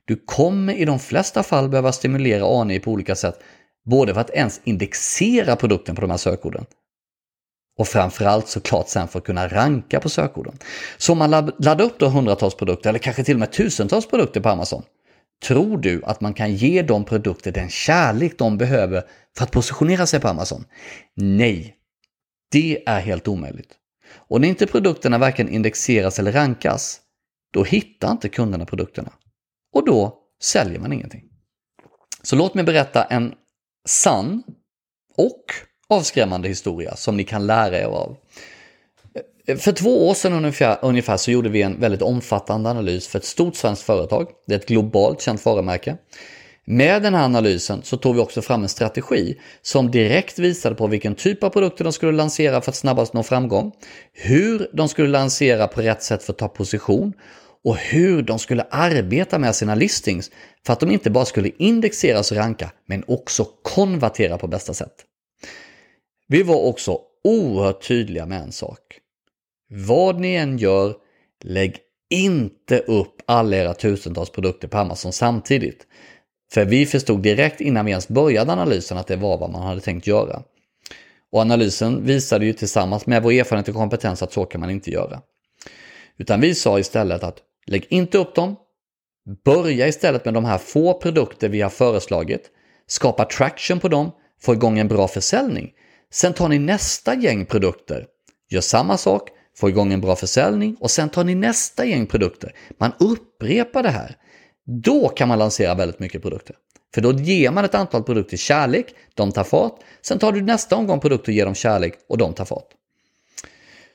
Du 0.04 0.16
kommer 0.26 0.74
i 0.74 0.84
de 0.84 0.98
flesta 0.98 1.42
fall 1.42 1.68
behöva 1.68 1.92
stimulera 1.92 2.60
ANI 2.60 2.80
på 2.80 2.90
olika 2.90 3.14
sätt, 3.14 3.40
både 3.84 4.14
för 4.14 4.20
att 4.20 4.30
ens 4.30 4.60
indexera 4.64 5.56
produkten 5.56 5.94
på 5.94 6.00
de 6.00 6.10
här 6.10 6.18
sökorden, 6.18 6.64
och 7.80 7.88
framförallt 7.88 8.48
såklart 8.48 8.88
sen 8.88 9.08
för 9.08 9.18
att 9.18 9.24
kunna 9.24 9.48
ranka 9.48 10.00
på 10.00 10.08
sökorden. 10.08 10.58
Så 10.98 11.12
om 11.12 11.18
man 11.18 11.30
laddar 11.30 11.82
upp 11.82 11.98
då 11.98 12.08
hundratals 12.08 12.54
produkter 12.54 12.88
eller 12.88 12.98
kanske 12.98 13.24
till 13.24 13.34
och 13.34 13.40
med 13.40 13.52
tusentals 13.52 14.06
produkter 14.06 14.40
på 14.40 14.48
Amazon. 14.48 14.82
Tror 15.42 15.78
du 15.78 16.02
att 16.04 16.20
man 16.20 16.34
kan 16.34 16.54
ge 16.54 16.82
de 16.82 17.04
produkter 17.04 17.52
den 17.52 17.70
kärlek 17.70 18.38
de 18.38 18.58
behöver 18.58 19.02
för 19.36 19.44
att 19.44 19.50
positionera 19.50 20.06
sig 20.06 20.20
på 20.20 20.28
Amazon? 20.28 20.64
Nej, 21.16 21.76
det 22.50 22.82
är 22.86 23.00
helt 23.00 23.28
omöjligt. 23.28 23.72
Och 24.14 24.40
när 24.40 24.48
inte 24.48 24.66
produkterna 24.66 25.18
varken 25.18 25.48
indexeras 25.48 26.18
eller 26.18 26.32
rankas, 26.32 27.00
då 27.52 27.64
hittar 27.64 28.10
inte 28.10 28.28
kunderna 28.28 28.66
produkterna. 28.66 29.12
Och 29.74 29.86
då 29.86 30.18
säljer 30.42 30.80
man 30.80 30.92
ingenting. 30.92 31.24
Så 32.22 32.36
låt 32.36 32.54
mig 32.54 32.64
berätta 32.64 33.04
en 33.04 33.34
sann 33.88 34.42
och 35.16 35.44
avskrämmande 35.90 36.48
historia 36.48 36.96
som 36.96 37.16
ni 37.16 37.24
kan 37.24 37.46
lära 37.46 37.78
er 37.78 37.84
av. 37.84 38.16
För 39.58 39.72
två 39.72 40.08
år 40.08 40.14
sedan 40.14 40.32
ungefär, 40.32 40.78
ungefär 40.82 41.16
så 41.16 41.30
gjorde 41.30 41.48
vi 41.48 41.62
en 41.62 41.80
väldigt 41.80 42.02
omfattande 42.02 42.70
analys 42.70 43.08
för 43.08 43.18
ett 43.18 43.24
stort 43.24 43.56
svenskt 43.56 43.82
företag. 43.82 44.28
Det 44.46 44.54
är 44.54 44.58
ett 44.58 44.68
globalt 44.68 45.20
känt 45.20 45.44
varumärke. 45.44 45.96
Med 46.64 47.02
den 47.02 47.14
här 47.14 47.24
analysen 47.24 47.82
så 47.82 47.96
tog 47.96 48.14
vi 48.14 48.20
också 48.20 48.42
fram 48.42 48.62
en 48.62 48.68
strategi 48.68 49.38
som 49.62 49.90
direkt 49.90 50.38
visade 50.38 50.74
på 50.74 50.86
vilken 50.86 51.14
typ 51.14 51.44
av 51.44 51.50
produkter 51.50 51.84
de 51.84 51.92
skulle 51.92 52.12
lansera 52.12 52.60
för 52.60 52.70
att 52.70 52.76
snabbast 52.76 53.12
nå 53.12 53.22
framgång, 53.22 53.72
hur 54.12 54.70
de 54.72 54.88
skulle 54.88 55.08
lansera 55.08 55.66
på 55.66 55.80
rätt 55.80 56.02
sätt 56.02 56.22
för 56.22 56.32
att 56.32 56.38
ta 56.38 56.48
position 56.48 57.12
och 57.64 57.76
hur 57.76 58.22
de 58.22 58.38
skulle 58.38 58.66
arbeta 58.70 59.38
med 59.38 59.56
sina 59.56 59.74
listings 59.74 60.30
för 60.66 60.72
att 60.72 60.80
de 60.80 60.90
inte 60.90 61.10
bara 61.10 61.24
skulle 61.24 61.50
indexeras 61.58 62.30
och 62.30 62.36
ranka 62.36 62.70
men 62.86 63.04
också 63.06 63.44
konvertera 63.62 64.38
på 64.38 64.46
bästa 64.46 64.74
sätt. 64.74 65.06
Vi 66.30 66.42
var 66.42 66.56
också 66.56 66.98
oerhört 67.24 67.88
tydliga 67.88 68.26
med 68.26 68.42
en 68.42 68.52
sak. 68.52 68.98
Vad 69.70 70.20
ni 70.20 70.34
än 70.34 70.58
gör, 70.58 70.94
lägg 71.44 71.76
inte 72.10 72.78
upp 72.78 73.22
alla 73.26 73.56
era 73.56 73.74
tusentals 73.74 74.30
produkter 74.30 74.68
på 74.68 74.78
Amazon 74.78 75.12
samtidigt. 75.12 75.86
För 76.52 76.64
vi 76.64 76.86
förstod 76.86 77.22
direkt 77.22 77.60
innan 77.60 77.84
vi 77.84 77.90
ens 77.90 78.08
började 78.08 78.52
analysen 78.52 78.98
att 78.98 79.06
det 79.06 79.16
var 79.16 79.38
vad 79.38 79.50
man 79.50 79.62
hade 79.62 79.80
tänkt 79.80 80.06
göra. 80.06 80.42
Och 81.32 81.40
analysen 81.40 82.06
visade 82.06 82.46
ju 82.46 82.52
tillsammans 82.52 83.06
med 83.06 83.22
vår 83.22 83.32
erfarenhet 83.32 83.68
och 83.68 83.74
kompetens 83.74 84.22
att 84.22 84.32
så 84.32 84.44
kan 84.44 84.60
man 84.60 84.70
inte 84.70 84.90
göra. 84.90 85.22
Utan 86.18 86.40
vi 86.40 86.54
sa 86.54 86.78
istället 86.78 87.22
att 87.22 87.38
lägg 87.66 87.86
inte 87.88 88.18
upp 88.18 88.34
dem. 88.34 88.56
Börja 89.44 89.88
istället 89.88 90.24
med 90.24 90.34
de 90.34 90.44
här 90.44 90.58
få 90.58 90.94
produkter 90.94 91.48
vi 91.48 91.60
har 91.60 91.70
föreslagit. 91.70 92.50
Skapa 92.86 93.24
traction 93.24 93.80
på 93.80 93.88
dem, 93.88 94.10
få 94.42 94.52
igång 94.52 94.78
en 94.78 94.88
bra 94.88 95.08
försäljning. 95.08 95.72
Sen 96.12 96.32
tar 96.32 96.48
ni 96.48 96.58
nästa 96.58 97.14
gäng 97.14 97.46
produkter, 97.46 98.06
gör 98.48 98.60
samma 98.60 98.96
sak, 98.96 99.28
får 99.56 99.70
igång 99.70 99.92
en 99.92 100.00
bra 100.00 100.16
försäljning 100.16 100.76
och 100.80 100.90
sen 100.90 101.08
tar 101.08 101.24
ni 101.24 101.34
nästa 101.34 101.84
gäng 101.84 102.06
produkter. 102.06 102.54
Man 102.78 102.92
upprepar 102.98 103.82
det 103.82 103.90
här. 103.90 104.16
Då 104.64 105.08
kan 105.08 105.28
man 105.28 105.38
lansera 105.38 105.74
väldigt 105.74 105.98
mycket 105.98 106.22
produkter. 106.22 106.56
För 106.94 107.00
då 107.00 107.12
ger 107.12 107.50
man 107.50 107.64
ett 107.64 107.74
antal 107.74 108.02
produkter 108.02 108.36
kärlek, 108.36 108.94
de 109.14 109.32
tar 109.32 109.44
fart. 109.44 109.80
Sen 110.02 110.18
tar 110.18 110.32
du 110.32 110.42
nästa 110.42 110.76
omgång 110.76 111.00
produkter 111.00 111.32
och 111.32 111.34
ger 111.34 111.44
dem 111.44 111.54
kärlek 111.54 111.94
och 112.08 112.18
de 112.18 112.32
tar 112.32 112.44
fart. 112.44 112.68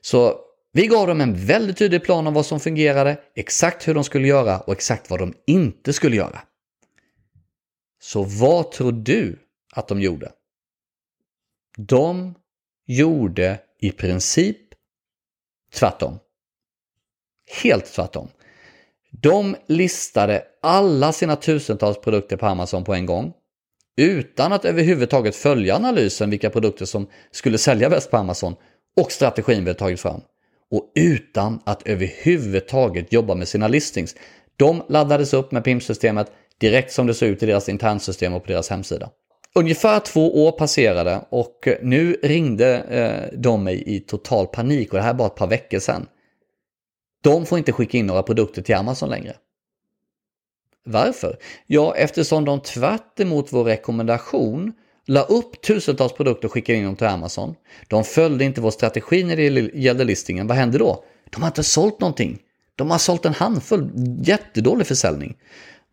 Så 0.02 0.40
vi 0.74 0.88
gav 0.88 1.08
dem 1.08 1.22
en 1.22 1.46
väldigt 1.46 1.78
tydlig 1.78 2.04
plan 2.04 2.28
om 2.28 2.34
vad 2.34 2.46
som 2.46 2.60
fungerade, 2.60 3.18
exakt 3.36 3.88
hur 3.88 3.94
de 3.94 4.04
skulle 4.04 4.28
göra 4.28 4.60
och 4.60 4.74
exakt 4.74 5.10
vad 5.10 5.20
de 5.20 5.34
inte 5.48 5.94
skulle 5.94 6.16
göra. 6.16 6.42
Så 8.02 8.24
vad 8.24 8.72
tror 8.72 8.92
du 8.92 9.40
att 9.74 9.88
de 9.88 10.02
gjorde? 10.02 10.32
De 11.78 12.36
gjorde 12.88 13.60
i 13.80 13.92
princip 13.92 14.58
tvärtom. 15.74 16.20
Helt 17.64 17.86
tvärtom. 17.86 18.28
De 19.12 19.56
listade 19.68 20.44
alla 20.62 21.12
sina 21.12 21.36
tusentals 21.36 22.02
produkter 22.02 22.38
på 22.38 22.46
Amazon 22.46 22.84
på 22.84 22.94
en 22.94 23.06
gång 23.06 23.34
utan 23.98 24.54
att 24.54 24.66
överhuvudtaget 24.66 25.36
följa 25.36 25.76
analysen 25.76 26.30
vilka 26.30 26.50
produkter 26.50 26.86
som 26.86 27.08
skulle 27.32 27.58
sälja 27.58 27.90
bäst 27.90 28.12
på 28.12 28.18
Amazon 28.18 28.56
och 29.02 29.12
strategin 29.12 29.64
vi 29.64 29.70
har 29.70 29.76
tagit 29.76 30.00
fram. 30.00 30.22
Och 30.72 30.92
utan 30.96 31.60
att 31.66 31.88
överhuvudtaget 31.88 33.14
jobba 33.14 33.36
med 33.36 33.48
sina 33.48 33.68
listings. 33.68 34.16
De 34.58 34.84
laddades 34.90 35.34
upp 35.34 35.52
med 35.52 35.64
PIM-systemet 35.64 36.32
direkt 36.58 36.92
som 36.92 37.08
det 37.08 37.14
såg 37.14 37.30
ut 37.30 37.44
i 37.44 37.46
deras 37.46 37.70
internsystem 37.70 38.34
och 38.34 38.44
på 38.44 38.52
deras 38.52 38.70
hemsida. 38.70 39.10
Ungefär 39.60 40.00
två 40.00 40.46
år 40.46 40.52
passerade 40.52 41.26
och 41.30 41.68
nu 41.82 42.18
ringde 42.24 42.78
eh, 42.78 43.40
de 43.40 43.64
mig 43.64 43.84
i 43.96 44.00
total 44.00 44.48
panik 44.48 44.94
och 44.94 44.98
det 44.98 45.04
här 45.04 45.10
är 45.10 45.14
bara 45.14 45.28
ett 45.28 45.36
par 45.36 45.48
veckor 45.48 45.80
sedan. 45.80 46.08
De 47.24 47.46
får 47.46 47.58
inte 47.58 47.72
skicka 47.72 47.98
in 47.98 48.06
några 48.08 48.24
produkter 48.24 48.62
till 48.62 48.76
Amazon 48.76 49.10
längre. 49.10 49.36
Varför? 50.86 51.38
Ja, 51.68 51.96
eftersom 51.96 52.46
de 52.46 52.60
tvärt 52.60 53.20
emot 53.20 53.54
vår 53.54 53.64
rekommendation 53.64 54.74
la 55.08 55.22
upp 55.22 55.62
tusentals 55.62 56.14
produkter 56.14 56.48
och 56.48 56.52
skickade 56.52 56.80
in 56.80 56.86
dem 56.86 56.96
till 56.96 57.08
Amazon. 57.08 57.56
De 57.88 58.04
följde 58.04 58.46
inte 58.46 58.62
vår 58.62 58.72
strategi 58.72 59.24
när 59.24 59.36
det 59.36 59.72
gällde 59.74 60.04
listingen. 60.04 60.48
Vad 60.48 60.58
hände 60.58 60.78
då? 60.78 61.04
De 61.30 61.42
har 61.42 61.48
inte 61.48 61.64
sålt 61.64 62.00
någonting. 62.00 62.40
De 62.76 62.92
har 62.92 62.98
sålt 62.98 63.26
en 63.26 63.34
handfull, 63.34 63.92
jättedålig 64.24 64.88
försäljning. 64.88 65.38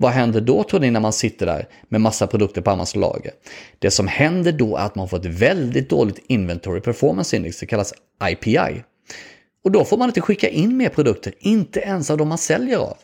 Vad 0.03 0.13
händer 0.13 0.41
då 0.41 0.65
tror 0.65 0.81
ni 0.81 0.91
när 0.91 1.01
man 1.01 1.13
sitter 1.13 1.47
där 1.47 1.69
med 1.89 2.01
massa 2.01 2.27
produkter 2.27 2.61
på 2.61 2.71
Amazon 2.71 3.01
lager? 3.01 3.33
Det 3.79 3.91
som 3.91 4.09
händer 4.09 4.53
då 4.53 4.77
är 4.77 4.83
att 4.83 4.95
man 4.95 5.09
får 5.09 5.17
ett 5.17 5.25
väldigt 5.25 5.91
dåligt 5.91 6.25
Inventory 6.27 6.81
Performance 6.81 7.37
Index, 7.37 7.61
det 7.61 7.67
kallas 7.67 7.95
IPI. 8.31 8.83
Och 9.65 9.71
då 9.71 9.85
får 9.85 9.97
man 9.97 10.09
inte 10.09 10.21
skicka 10.21 10.49
in 10.49 10.77
mer 10.77 10.89
produkter, 10.89 11.35
inte 11.39 11.81
ens 11.81 12.11
av 12.11 12.19
de 12.19 12.29
man 12.29 12.39
säljer 12.39 12.79
av. 12.79 12.97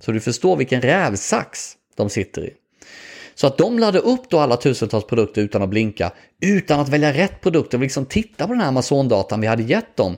Så 0.00 0.12
du 0.12 0.20
förstår 0.20 0.56
vilken 0.56 0.80
rävsax 0.82 1.76
de 1.96 2.10
sitter 2.10 2.44
i. 2.44 2.50
Så 3.34 3.46
att 3.46 3.58
de 3.58 3.78
laddar 3.78 4.00
upp 4.00 4.30
då 4.30 4.38
alla 4.38 4.56
tusentals 4.56 5.06
produkter 5.06 5.42
utan 5.42 5.62
att 5.62 5.68
blinka, 5.68 6.12
utan 6.40 6.80
att 6.80 6.88
välja 6.88 7.12
rätt 7.12 7.40
produkter 7.40 7.78
och 7.78 7.82
liksom 7.82 8.06
titta 8.06 8.46
på 8.46 8.52
den 8.52 8.60
här 8.60 8.68
Amazon-datan 8.68 9.40
vi 9.40 9.46
hade 9.46 9.62
gett 9.62 9.96
dem. 9.96 10.16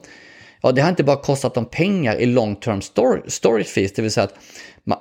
Ja, 0.65 0.73
det 0.73 0.83
har 0.83 0.91
inte 0.91 1.05
bara 1.05 1.17
kostat 1.17 1.55
dem 1.55 1.65
pengar 1.65 2.17
i 2.17 2.27
long 2.27 2.57
term 2.57 2.81
storage 3.29 3.67
fees, 3.67 3.93
det 3.93 4.03
vill 4.03 4.11
säga 4.11 4.25
att 4.25 4.35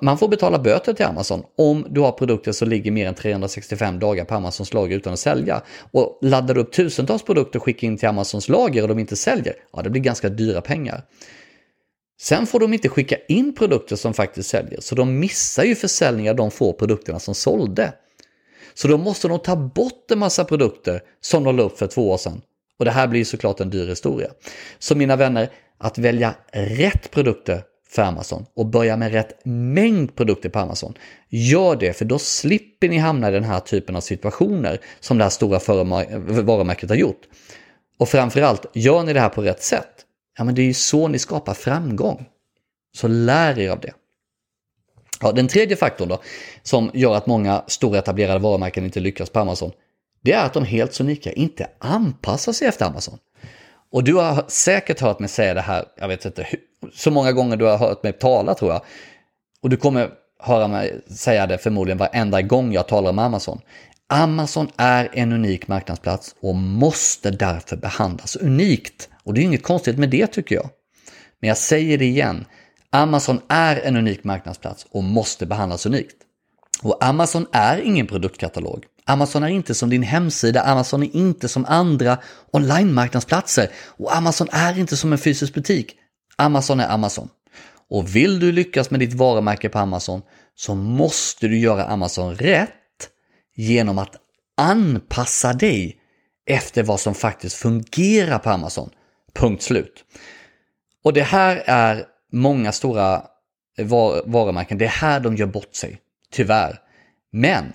man 0.02 0.18
får 0.18 0.28
betala 0.28 0.60
böter 0.60 0.94
till 0.94 1.06
Amazon 1.06 1.44
om 1.58 1.86
du 1.90 2.02
har 2.02 2.12
produkter 2.12 2.52
som 2.52 2.70
ligger 2.70 2.92
mer 2.92 3.08
än 3.08 3.16
365 3.16 4.00
dagar 4.00 4.26
på 4.26 4.36
Amazons 4.36 4.74
lager 4.74 4.98
utan 4.98 5.14
att 5.14 5.20
sälja. 5.20 5.62
Och 5.92 6.20
laddar 6.22 6.54
du 6.54 6.62
upp 6.62 6.72
tusentals 6.72 7.24
produkter 7.24 7.60
och 7.60 7.66
skickar 7.66 7.88
in 7.88 7.98
till 7.98 8.10
Amazons 8.10 8.50
lager 8.50 8.82
och 8.82 8.88
de 8.88 9.00
inte 9.00 9.16
säljer, 9.16 9.56
ja 9.74 9.82
det 9.82 9.90
blir 9.90 10.02
ganska 10.02 10.30
dyra 10.30 10.62
pengar. 10.62 11.04
Sen 12.22 12.48
får 12.48 12.60
de 12.60 12.74
inte 12.74 12.90
skicka 12.90 13.16
in 13.28 13.56
produkter 13.56 13.96
som 13.96 14.14
faktiskt 14.14 14.50
säljer, 14.50 14.82
så 14.82 14.96
de 14.96 15.20
missar 15.20 15.64
ju 15.64 15.76
försäljningar, 15.76 16.34
de 16.34 16.52
få 16.52 16.74
produkterna 16.74 17.20
som 17.20 17.36
sålde. 17.36 17.94
Så 18.74 18.88
då 18.88 18.98
måste 18.98 19.28
de 19.28 19.40
ta 19.40 19.56
bort 19.56 20.12
en 20.12 20.20
massa 20.20 20.46
produkter 20.46 21.02
som 21.22 21.44
de 21.44 21.58
la 21.58 21.64
upp 21.64 21.78
för 21.78 21.88
två 21.88 22.12
år 22.12 22.18
sedan. 22.18 22.42
Och 22.80 22.86
det 22.86 22.92
här 22.92 23.08
blir 23.08 23.26
såklart 23.26 23.60
en 23.60 23.70
dyr 23.70 23.88
historia. 23.88 24.30
Så 24.80 24.96
mina 24.96 25.16
vänner, 25.16 25.50
att 25.78 25.98
välja 25.98 26.36
rätt 26.52 27.12
produkter 27.12 27.64
för 27.90 28.02
Amazon 28.02 28.46
och 28.56 28.66
börja 28.66 28.98
med 28.98 29.12
rätt 29.12 29.46
mängd 29.46 30.16
produkter 30.16 30.50
på 30.50 30.60
Amazon. 30.60 30.94
Gör 31.30 31.76
det, 31.76 31.94
för 31.94 32.06
då 32.06 32.20
slipper 32.20 32.90
ni 32.90 32.98
hamna 32.98 33.30
i 33.30 33.32
den 33.32 33.44
här 33.44 33.60
typen 33.60 33.96
av 33.96 34.02
situationer 34.02 34.80
som 35.00 35.18
det 35.18 35.24
här 35.24 35.30
stora 35.30 35.60
varumärket 36.42 36.90
har 36.90 36.96
gjort. 36.96 37.22
Och 38.00 38.10
framförallt, 38.10 38.66
gör 38.74 39.04
ni 39.04 39.14
det 39.14 39.20
här 39.20 39.30
på 39.30 39.42
rätt 39.42 39.64
sätt, 39.64 40.06
ja 40.38 40.44
men 40.44 40.56
det 40.56 40.62
är 40.62 40.66
ju 40.66 40.74
så 40.74 41.08
ni 41.08 41.20
skapar 41.20 41.54
framgång. 41.54 42.26
Så 42.96 43.08
lär 43.08 43.60
er 43.60 43.70
av 43.70 43.80
det. 43.80 43.94
Ja, 45.22 45.32
den 45.32 45.48
tredje 45.48 45.76
faktorn 45.76 46.10
då, 46.10 46.22
som 46.64 46.92
gör 46.94 47.16
att 47.16 47.28
många 47.28 47.64
stora 47.68 48.00
etablerade 48.00 48.40
varumärken 48.40 48.86
inte 48.86 49.00
lyckas 49.00 49.30
på 49.30 49.40
Amazon, 49.40 49.72
det 50.24 50.32
är 50.32 50.46
att 50.46 50.54
de 50.54 50.66
helt 50.66 50.94
sonika 50.94 51.32
inte 51.32 51.68
anpassar 51.80 52.52
sig 52.52 52.68
efter 52.68 52.86
Amazon. 52.86 53.20
Och 53.92 54.04
du 54.04 54.14
har 54.14 54.46
säkert 54.48 55.00
hört 55.00 55.20
mig 55.20 55.30
säga 55.30 55.54
det 55.54 55.62
här, 55.62 55.86
jag 55.98 56.08
vet 56.08 56.26
inte 56.26 56.48
så 56.94 57.12
många 57.12 57.32
gånger 57.32 57.58
du 57.58 57.66
har 57.66 57.78
hört 57.78 58.04
mig 58.04 58.14
tala 58.14 58.56
tror 58.56 58.72
jag. 58.72 58.82
Och 59.62 59.70
du 59.70 59.78
kommer 59.78 60.10
höra 60.40 60.68
mig 60.68 61.02
säga 61.08 61.48
det 61.48 61.58
förmodligen 61.58 61.98
varenda 61.98 62.42
gång 62.42 62.74
jag 62.74 62.88
talar 62.88 63.10
om 63.10 63.20
Amazon. 63.20 63.60
Amazon 64.08 64.70
är 64.78 65.10
en 65.14 65.34
unik 65.34 65.68
marknadsplats 65.68 66.36
och 66.42 66.56
måste 66.56 67.32
därför 67.32 67.78
behandlas 67.78 68.36
unikt. 68.36 69.10
Och 69.24 69.34
det 69.34 69.42
är 69.42 69.44
inget 69.44 69.64
konstigt 69.64 69.98
med 69.98 70.10
det 70.10 70.28
tycker 70.28 70.56
jag. 70.56 70.70
Men 71.40 71.48
jag 71.48 71.58
säger 71.58 71.98
det 71.98 72.06
igen. 72.06 72.46
Amazon 72.90 73.42
är 73.50 73.76
en 73.76 73.96
unik 73.96 74.24
marknadsplats 74.24 74.86
och 74.92 75.04
måste 75.04 75.46
behandlas 75.46 75.86
unikt. 75.86 76.16
Och 76.84 77.06
Amazon 77.06 77.46
är 77.52 77.82
ingen 77.82 78.08
produktkatalog. 78.08 78.86
Amazon 79.06 79.44
är 79.44 79.48
inte 79.48 79.74
som 79.74 79.90
din 79.90 80.04
hemsida, 80.04 80.62
Amazon 80.62 81.04
är 81.04 81.16
inte 81.16 81.48
som 81.48 81.66
andra 81.66 82.18
online-marknadsplatser 82.52 83.70
och 83.98 84.16
Amazon 84.16 84.48
är 84.52 84.80
inte 84.80 84.98
som 84.98 85.12
en 85.12 85.20
fysisk 85.20 85.54
butik. 85.54 85.96
Amazon 86.36 86.80
är 86.80 86.90
Amazon. 86.90 87.30
Och 87.90 88.16
vill 88.16 88.40
du 88.40 88.52
lyckas 88.52 88.92
med 88.92 89.00
ditt 89.00 89.14
varumärke 89.14 89.70
på 89.70 89.80
Amazon 89.80 90.22
så 90.56 90.76
måste 90.76 91.48
du 91.48 91.60
göra 91.60 91.86
Amazon 91.86 92.36
rätt 92.36 92.70
genom 93.56 93.98
att 93.98 94.16
anpassa 94.58 95.54
dig 95.54 95.98
efter 96.46 96.84
vad 96.84 97.00
som 97.00 97.16
faktiskt 97.16 97.56
fungerar 97.56 98.40
på 98.40 98.50
Amazon. 98.50 98.90
Punkt 99.34 99.64
slut. 99.64 100.04
Och 101.04 101.14
det 101.14 101.22
här 101.24 101.64
är 101.66 102.06
många 102.32 102.72
stora 102.72 103.24
varumärken, 104.26 104.78
det 104.78 104.86
är 104.86 104.90
här 104.90 105.20
de 105.20 105.36
gör 105.36 105.46
bort 105.46 105.76
sig. 105.76 106.00
Tyvärr. 106.32 106.80
Men 107.32 107.74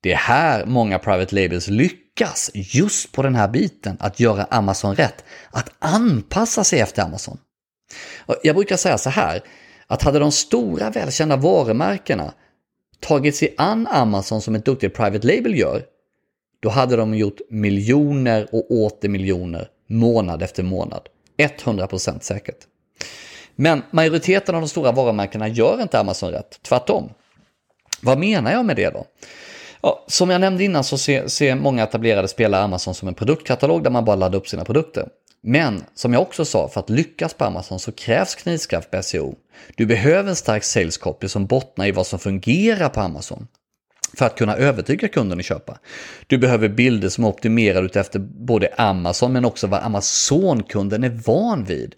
det 0.00 0.12
är 0.12 0.16
här 0.16 0.66
många 0.66 0.98
private 0.98 1.34
labels 1.34 1.68
lyckas 1.68 2.50
just 2.54 3.12
på 3.12 3.22
den 3.22 3.34
här 3.34 3.48
biten, 3.48 3.96
att 4.00 4.20
göra 4.20 4.44
Amazon 4.44 4.94
rätt, 4.94 5.24
att 5.50 5.70
anpassa 5.78 6.64
sig 6.64 6.80
efter 6.80 7.02
Amazon. 7.02 7.38
Jag 8.42 8.56
brukar 8.56 8.76
säga 8.76 8.98
så 8.98 9.10
här, 9.10 9.42
att 9.86 10.02
hade 10.02 10.18
de 10.18 10.32
stora 10.32 10.90
välkända 10.90 11.36
varumärkena 11.36 12.32
tagit 13.00 13.36
sig 13.36 13.54
an 13.58 13.86
Amazon 13.86 14.42
som 14.42 14.54
ett 14.54 14.64
duktigt 14.64 14.96
private 14.96 15.26
label 15.26 15.58
gör, 15.58 15.82
då 16.60 16.68
hade 16.68 16.96
de 16.96 17.14
gjort 17.14 17.40
miljoner 17.50 18.48
och 18.52 18.70
åter 18.70 19.08
miljoner 19.08 19.68
månad 19.88 20.42
efter 20.42 20.62
månad. 20.62 21.08
100% 21.38 22.20
säkert. 22.20 22.58
Men 23.56 23.82
majoriteten 23.90 24.54
av 24.54 24.60
de 24.60 24.68
stora 24.68 24.92
varumärkena 24.92 25.48
gör 25.48 25.82
inte 25.82 26.00
Amazon 26.00 26.30
rätt, 26.30 26.62
tvärtom. 26.62 27.10
Vad 28.00 28.18
menar 28.18 28.52
jag 28.52 28.64
med 28.64 28.76
det 28.76 28.90
då? 28.90 29.06
Ja, 29.86 30.04
som 30.06 30.30
jag 30.30 30.40
nämnde 30.40 30.64
innan 30.64 30.84
så 30.84 30.98
ser, 30.98 31.28
ser 31.28 31.54
många 31.54 31.82
etablerade 31.82 32.28
spelare 32.28 32.62
Amazon 32.62 32.94
som 32.94 33.08
en 33.08 33.14
produktkatalog 33.14 33.82
där 33.82 33.90
man 33.90 34.04
bara 34.04 34.16
laddar 34.16 34.38
upp 34.38 34.48
sina 34.48 34.64
produkter. 34.64 35.08
Men 35.42 35.84
som 35.94 36.12
jag 36.12 36.22
också 36.22 36.44
sa, 36.44 36.68
för 36.68 36.80
att 36.80 36.90
lyckas 36.90 37.34
på 37.34 37.44
Amazon 37.44 37.78
så 37.78 37.92
krävs 37.92 38.34
knivskarp 38.34 39.04
SEO. 39.04 39.34
Du 39.76 39.86
behöver 39.86 40.30
en 40.30 40.36
stark 40.36 40.64
sales 40.64 40.98
copy 40.98 41.28
som 41.28 41.46
bottnar 41.46 41.86
i 41.86 41.90
vad 41.92 42.06
som 42.06 42.18
fungerar 42.18 42.88
på 42.88 43.00
Amazon 43.00 43.46
för 44.18 44.26
att 44.26 44.38
kunna 44.38 44.56
övertyga 44.56 45.08
kunden 45.08 45.38
att 45.38 45.44
köpa. 45.44 45.78
Du 46.26 46.38
behöver 46.38 46.68
bilder 46.68 47.08
som 47.08 47.24
är 47.24 47.28
optimerade 47.28 47.86
utefter 47.86 48.18
både 48.18 48.68
Amazon 48.76 49.32
men 49.32 49.44
också 49.44 49.66
vad 49.66 49.82
Amazon-kunden 49.82 51.04
är 51.04 51.20
van 51.26 51.64
vid. 51.64 51.94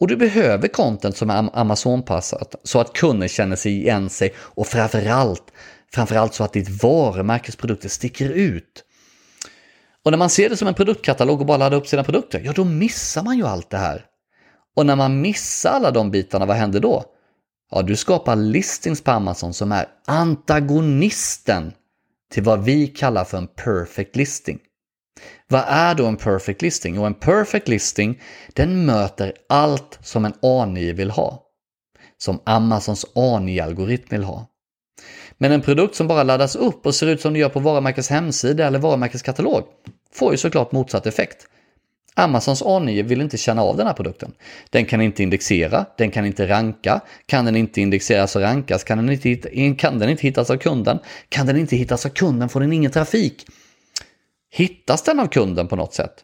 Och 0.00 0.08
du 0.08 0.16
behöver 0.16 0.68
content 0.68 1.16
som 1.16 1.30
är 1.30 1.50
Amazon-passat 1.58 2.54
så 2.64 2.80
att 2.80 2.92
kunden 2.92 3.28
känner 3.28 3.56
sig 3.56 3.72
igen 3.72 4.10
sig 4.10 4.34
och 4.38 4.66
framförallt, 4.66 5.44
framförallt 5.94 6.34
så 6.34 6.44
att 6.44 6.52
ditt 6.52 6.82
varumärkes 6.82 7.56
produkter 7.56 7.88
sticker 7.88 8.30
ut. 8.30 8.84
Och 10.04 10.10
när 10.10 10.18
man 10.18 10.30
ser 10.30 10.48
det 10.48 10.56
som 10.56 10.68
en 10.68 10.74
produktkatalog 10.74 11.40
och 11.40 11.46
bara 11.46 11.58
laddar 11.58 11.76
upp 11.76 11.86
sina 11.86 12.04
produkter, 12.04 12.42
ja 12.44 12.52
då 12.52 12.64
missar 12.64 13.22
man 13.22 13.36
ju 13.36 13.46
allt 13.46 13.70
det 13.70 13.78
här. 13.78 14.04
Och 14.76 14.86
när 14.86 14.96
man 14.96 15.20
missar 15.20 15.70
alla 15.70 15.90
de 15.90 16.10
bitarna, 16.10 16.46
vad 16.46 16.56
händer 16.56 16.80
då? 16.80 17.04
Ja, 17.70 17.82
du 17.82 17.96
skapar 17.96 18.36
listings 18.36 19.02
på 19.02 19.10
Amazon 19.10 19.54
som 19.54 19.72
är 19.72 19.86
antagonisten 20.06 21.72
till 22.32 22.42
vad 22.42 22.64
vi 22.64 22.86
kallar 22.86 23.24
för 23.24 23.38
en 23.38 23.46
perfect 23.46 24.16
listing. 24.16 24.58
Vad 25.48 25.64
är 25.66 25.94
då 25.94 26.06
en 26.06 26.16
perfect 26.16 26.62
listing? 26.62 26.94
Jo, 26.94 27.04
en 27.04 27.14
perfect 27.14 27.68
listing 27.68 28.20
den 28.54 28.86
möter 28.86 29.32
allt 29.48 29.98
som 30.02 30.24
en 30.24 30.32
A9 30.32 30.92
vill 30.92 31.10
ha. 31.10 31.46
Som 32.16 32.40
Amazons 32.44 33.06
A9-algoritm 33.14 34.10
vill 34.10 34.24
ha. 34.24 34.49
Men 35.42 35.52
en 35.52 35.60
produkt 35.60 35.94
som 35.94 36.06
bara 36.06 36.22
laddas 36.22 36.56
upp 36.56 36.86
och 36.86 36.94
ser 36.94 37.06
ut 37.06 37.20
som 37.20 37.32
det 37.32 37.38
gör 37.38 37.48
på 37.48 37.60
varumärkets 37.60 38.08
hemsida 38.08 38.66
eller 38.66 38.78
varumärkeskatalog 38.78 39.64
får 40.12 40.32
ju 40.32 40.38
såklart 40.38 40.72
motsatt 40.72 41.06
effekt. 41.06 41.46
Amazons 42.14 42.62
A9 42.62 43.02
vill 43.02 43.20
inte 43.20 43.36
känna 43.36 43.62
av 43.62 43.76
den 43.76 43.86
här 43.86 43.94
produkten. 43.94 44.32
Den 44.70 44.86
kan 44.86 45.00
inte 45.00 45.22
indexera, 45.22 45.86
den 45.98 46.10
kan 46.10 46.26
inte 46.26 46.48
ranka. 46.48 47.00
Kan 47.26 47.44
den 47.44 47.56
inte 47.56 47.80
indexeras 47.80 48.36
och 48.36 48.42
rankas 48.42 48.84
kan 48.84 48.98
den 48.98 49.10
inte, 49.10 49.74
kan 49.74 49.98
den 49.98 50.08
inte 50.08 50.22
hittas 50.22 50.50
av 50.50 50.56
kunden. 50.56 50.98
Kan 51.28 51.46
den 51.46 51.56
inte 51.56 51.76
hittas 51.76 52.06
av 52.06 52.10
kunden 52.10 52.48
får 52.48 52.60
den 52.60 52.72
ingen 52.72 52.90
trafik. 52.90 53.46
Hittas 54.52 55.02
den 55.02 55.20
av 55.20 55.26
kunden 55.26 55.68
på 55.68 55.76
något 55.76 55.94
sätt 55.94 56.14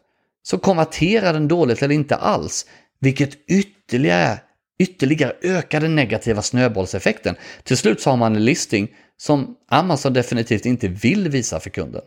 så 0.43 0.57
konverterar 0.57 1.33
den 1.33 1.47
dåligt 1.47 1.81
eller 1.81 1.95
inte 1.95 2.15
alls, 2.15 2.65
vilket 2.99 3.49
ytterligare, 3.49 4.39
ytterligare 4.79 5.33
ökar 5.41 5.81
den 5.81 5.95
negativa 5.95 6.41
snöbollseffekten. 6.41 7.35
Till 7.63 7.77
slut 7.77 8.01
så 8.01 8.09
har 8.09 8.17
man 8.17 8.35
en 8.35 8.45
listing 8.45 8.87
som 9.17 9.55
Amazon 9.69 10.13
definitivt 10.13 10.65
inte 10.65 10.87
vill 10.87 11.29
visa 11.29 11.59
för 11.59 11.69
kunden. 11.69 12.01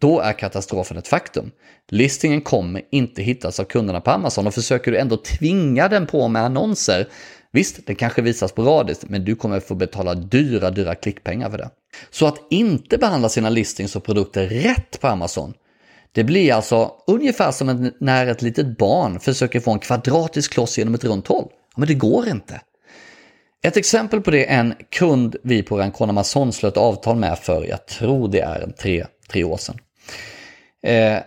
Då 0.00 0.20
är 0.20 0.32
katastrofen 0.32 0.96
ett 0.96 1.08
faktum. 1.08 1.50
Listingen 1.88 2.40
kommer 2.40 2.82
inte 2.90 3.22
hittas 3.22 3.60
av 3.60 3.64
kunderna 3.64 4.00
på 4.00 4.10
Amazon 4.10 4.46
och 4.46 4.54
försöker 4.54 4.90
du 4.90 4.98
ändå 4.98 5.16
tvinga 5.16 5.88
den 5.88 6.06
på 6.06 6.28
med 6.28 6.42
annonser, 6.42 7.08
visst, 7.52 7.86
det 7.86 7.94
kanske 7.94 8.22
visas 8.22 8.50
sporadiskt, 8.50 9.04
men 9.08 9.24
du 9.24 9.36
kommer 9.36 9.60
få 9.60 9.74
betala 9.74 10.14
dyra, 10.14 10.70
dyra 10.70 10.94
klickpengar 10.94 11.50
för 11.50 11.58
det. 11.58 11.70
Så 12.10 12.26
att 12.26 12.38
inte 12.50 12.98
behandla 12.98 13.28
sina 13.28 13.50
listings 13.50 13.96
och 13.96 14.04
produkter 14.04 14.46
rätt 14.48 15.00
på 15.00 15.08
Amazon, 15.08 15.54
det 16.12 16.24
blir 16.24 16.52
alltså 16.52 16.92
ungefär 17.06 17.52
som 17.52 17.90
när 18.00 18.26
ett 18.26 18.42
litet 18.42 18.78
barn 18.78 19.20
försöker 19.20 19.60
få 19.60 19.72
en 19.72 19.78
kvadratisk 19.78 20.52
kloss 20.52 20.78
genom 20.78 20.94
ett 20.94 21.04
runt 21.04 21.26
hål. 21.26 21.48
Men 21.76 21.88
det 21.88 21.94
går 21.94 22.28
inte. 22.28 22.60
Ett 23.66 23.76
exempel 23.76 24.20
på 24.20 24.30
det 24.30 24.50
är 24.50 24.60
en 24.60 24.74
kund 24.90 25.36
vi 25.42 25.62
på 25.62 25.78
Rancona 25.78 26.12
Mason 26.12 26.52
slöt 26.52 26.76
avtal 26.76 27.16
med 27.16 27.38
för, 27.38 27.64
jag 27.64 27.86
tror 27.86 28.28
det 28.28 28.40
är 28.40 28.72
tre, 28.78 29.06
tre 29.28 29.44
år 29.44 29.56
sedan. 29.56 29.78
Eh, 30.82 31.18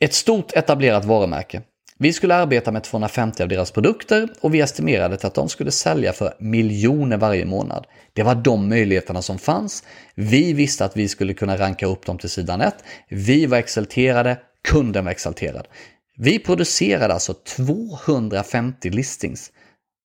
ett 0.00 0.14
stort 0.14 0.52
etablerat 0.52 1.04
varumärke. 1.04 1.62
Vi 1.98 2.12
skulle 2.12 2.34
arbeta 2.34 2.72
med 2.72 2.84
250 2.84 3.42
av 3.42 3.48
deras 3.48 3.70
produkter 3.70 4.28
och 4.40 4.54
vi 4.54 4.60
estimerade 4.60 5.26
att 5.26 5.34
de 5.34 5.48
skulle 5.48 5.70
sälja 5.70 6.12
för 6.12 6.34
miljoner 6.38 7.16
varje 7.16 7.44
månad. 7.44 7.86
Det 8.12 8.22
var 8.22 8.34
de 8.34 8.68
möjligheterna 8.68 9.22
som 9.22 9.38
fanns. 9.38 9.84
Vi 10.14 10.52
visste 10.52 10.84
att 10.84 10.96
vi 10.96 11.08
skulle 11.08 11.34
kunna 11.34 11.56
ranka 11.56 11.86
upp 11.86 12.06
dem 12.06 12.18
till 12.18 12.30
sidan 12.30 12.60
1. 12.60 12.74
Vi 13.08 13.46
var 13.46 13.58
exalterade, 13.58 14.38
kunden 14.68 15.04
var 15.04 15.12
exalterad. 15.12 15.68
Vi 16.16 16.38
producerade 16.38 17.14
alltså 17.14 17.34
250 17.34 18.90
listings. 18.90 19.50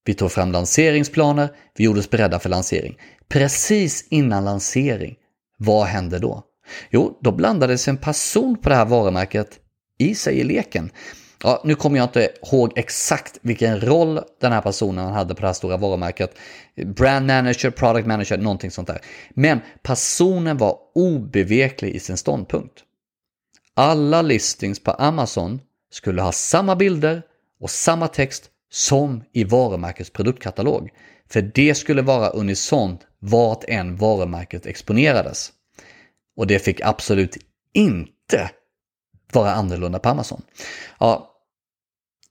Vi 0.07 0.13
tog 0.13 0.31
fram 0.31 0.51
lanseringsplaner, 0.51 1.49
vi 1.75 1.83
gjorde 1.83 1.99
oss 1.99 2.09
beredda 2.09 2.39
för 2.39 2.49
lansering. 2.49 2.97
Precis 3.29 4.07
innan 4.09 4.45
lansering, 4.45 5.15
vad 5.57 5.85
hände 5.85 6.19
då? 6.19 6.43
Jo, 6.89 7.19
då 7.21 7.31
blandades 7.31 7.87
en 7.87 7.97
person 7.97 8.57
på 8.57 8.69
det 8.69 8.75
här 8.75 8.85
varumärket 8.85 9.59
i 9.99 10.15
sig 10.15 10.39
i 10.39 10.43
leken. 10.43 10.91
Ja, 11.43 11.61
nu 11.65 11.75
kommer 11.75 11.97
jag 11.97 12.05
inte 12.05 12.29
ihåg 12.43 12.71
exakt 12.75 13.39
vilken 13.41 13.81
roll 13.81 14.19
den 14.41 14.51
här 14.51 14.61
personen 14.61 15.13
hade 15.13 15.35
på 15.35 15.41
det 15.41 15.47
här 15.47 15.53
stora 15.53 15.77
varumärket. 15.77 16.37
Brand 16.85 17.27
manager, 17.27 17.69
product 17.69 18.07
manager, 18.07 18.37
någonting 18.37 18.71
sånt 18.71 18.87
där. 18.87 19.01
Men 19.29 19.59
personen 19.83 20.57
var 20.57 20.77
obeveklig 20.95 21.95
i 21.95 21.99
sin 21.99 22.17
ståndpunkt. 22.17 22.83
Alla 23.73 24.21
listings 24.21 24.83
på 24.83 24.91
Amazon 24.91 25.61
skulle 25.91 26.21
ha 26.21 26.31
samma 26.31 26.75
bilder 26.75 27.21
och 27.59 27.69
samma 27.69 28.07
text 28.07 28.51
som 28.69 29.23
i 29.33 29.43
varumärkets 29.43 30.09
produktkatalog. 30.09 30.89
För 31.29 31.41
det 31.41 31.75
skulle 31.75 32.01
vara 32.01 32.29
unisont 32.29 33.01
vart 33.19 33.63
än 33.67 33.95
varumärket 33.95 34.65
exponerades. 34.65 35.51
Och 36.37 36.47
det 36.47 36.59
fick 36.59 36.81
absolut 36.81 37.37
inte 37.73 38.51
vara 39.33 39.51
annorlunda 39.51 39.99
på 39.99 40.09
Amazon. 40.09 40.41
Ja, 40.99 41.33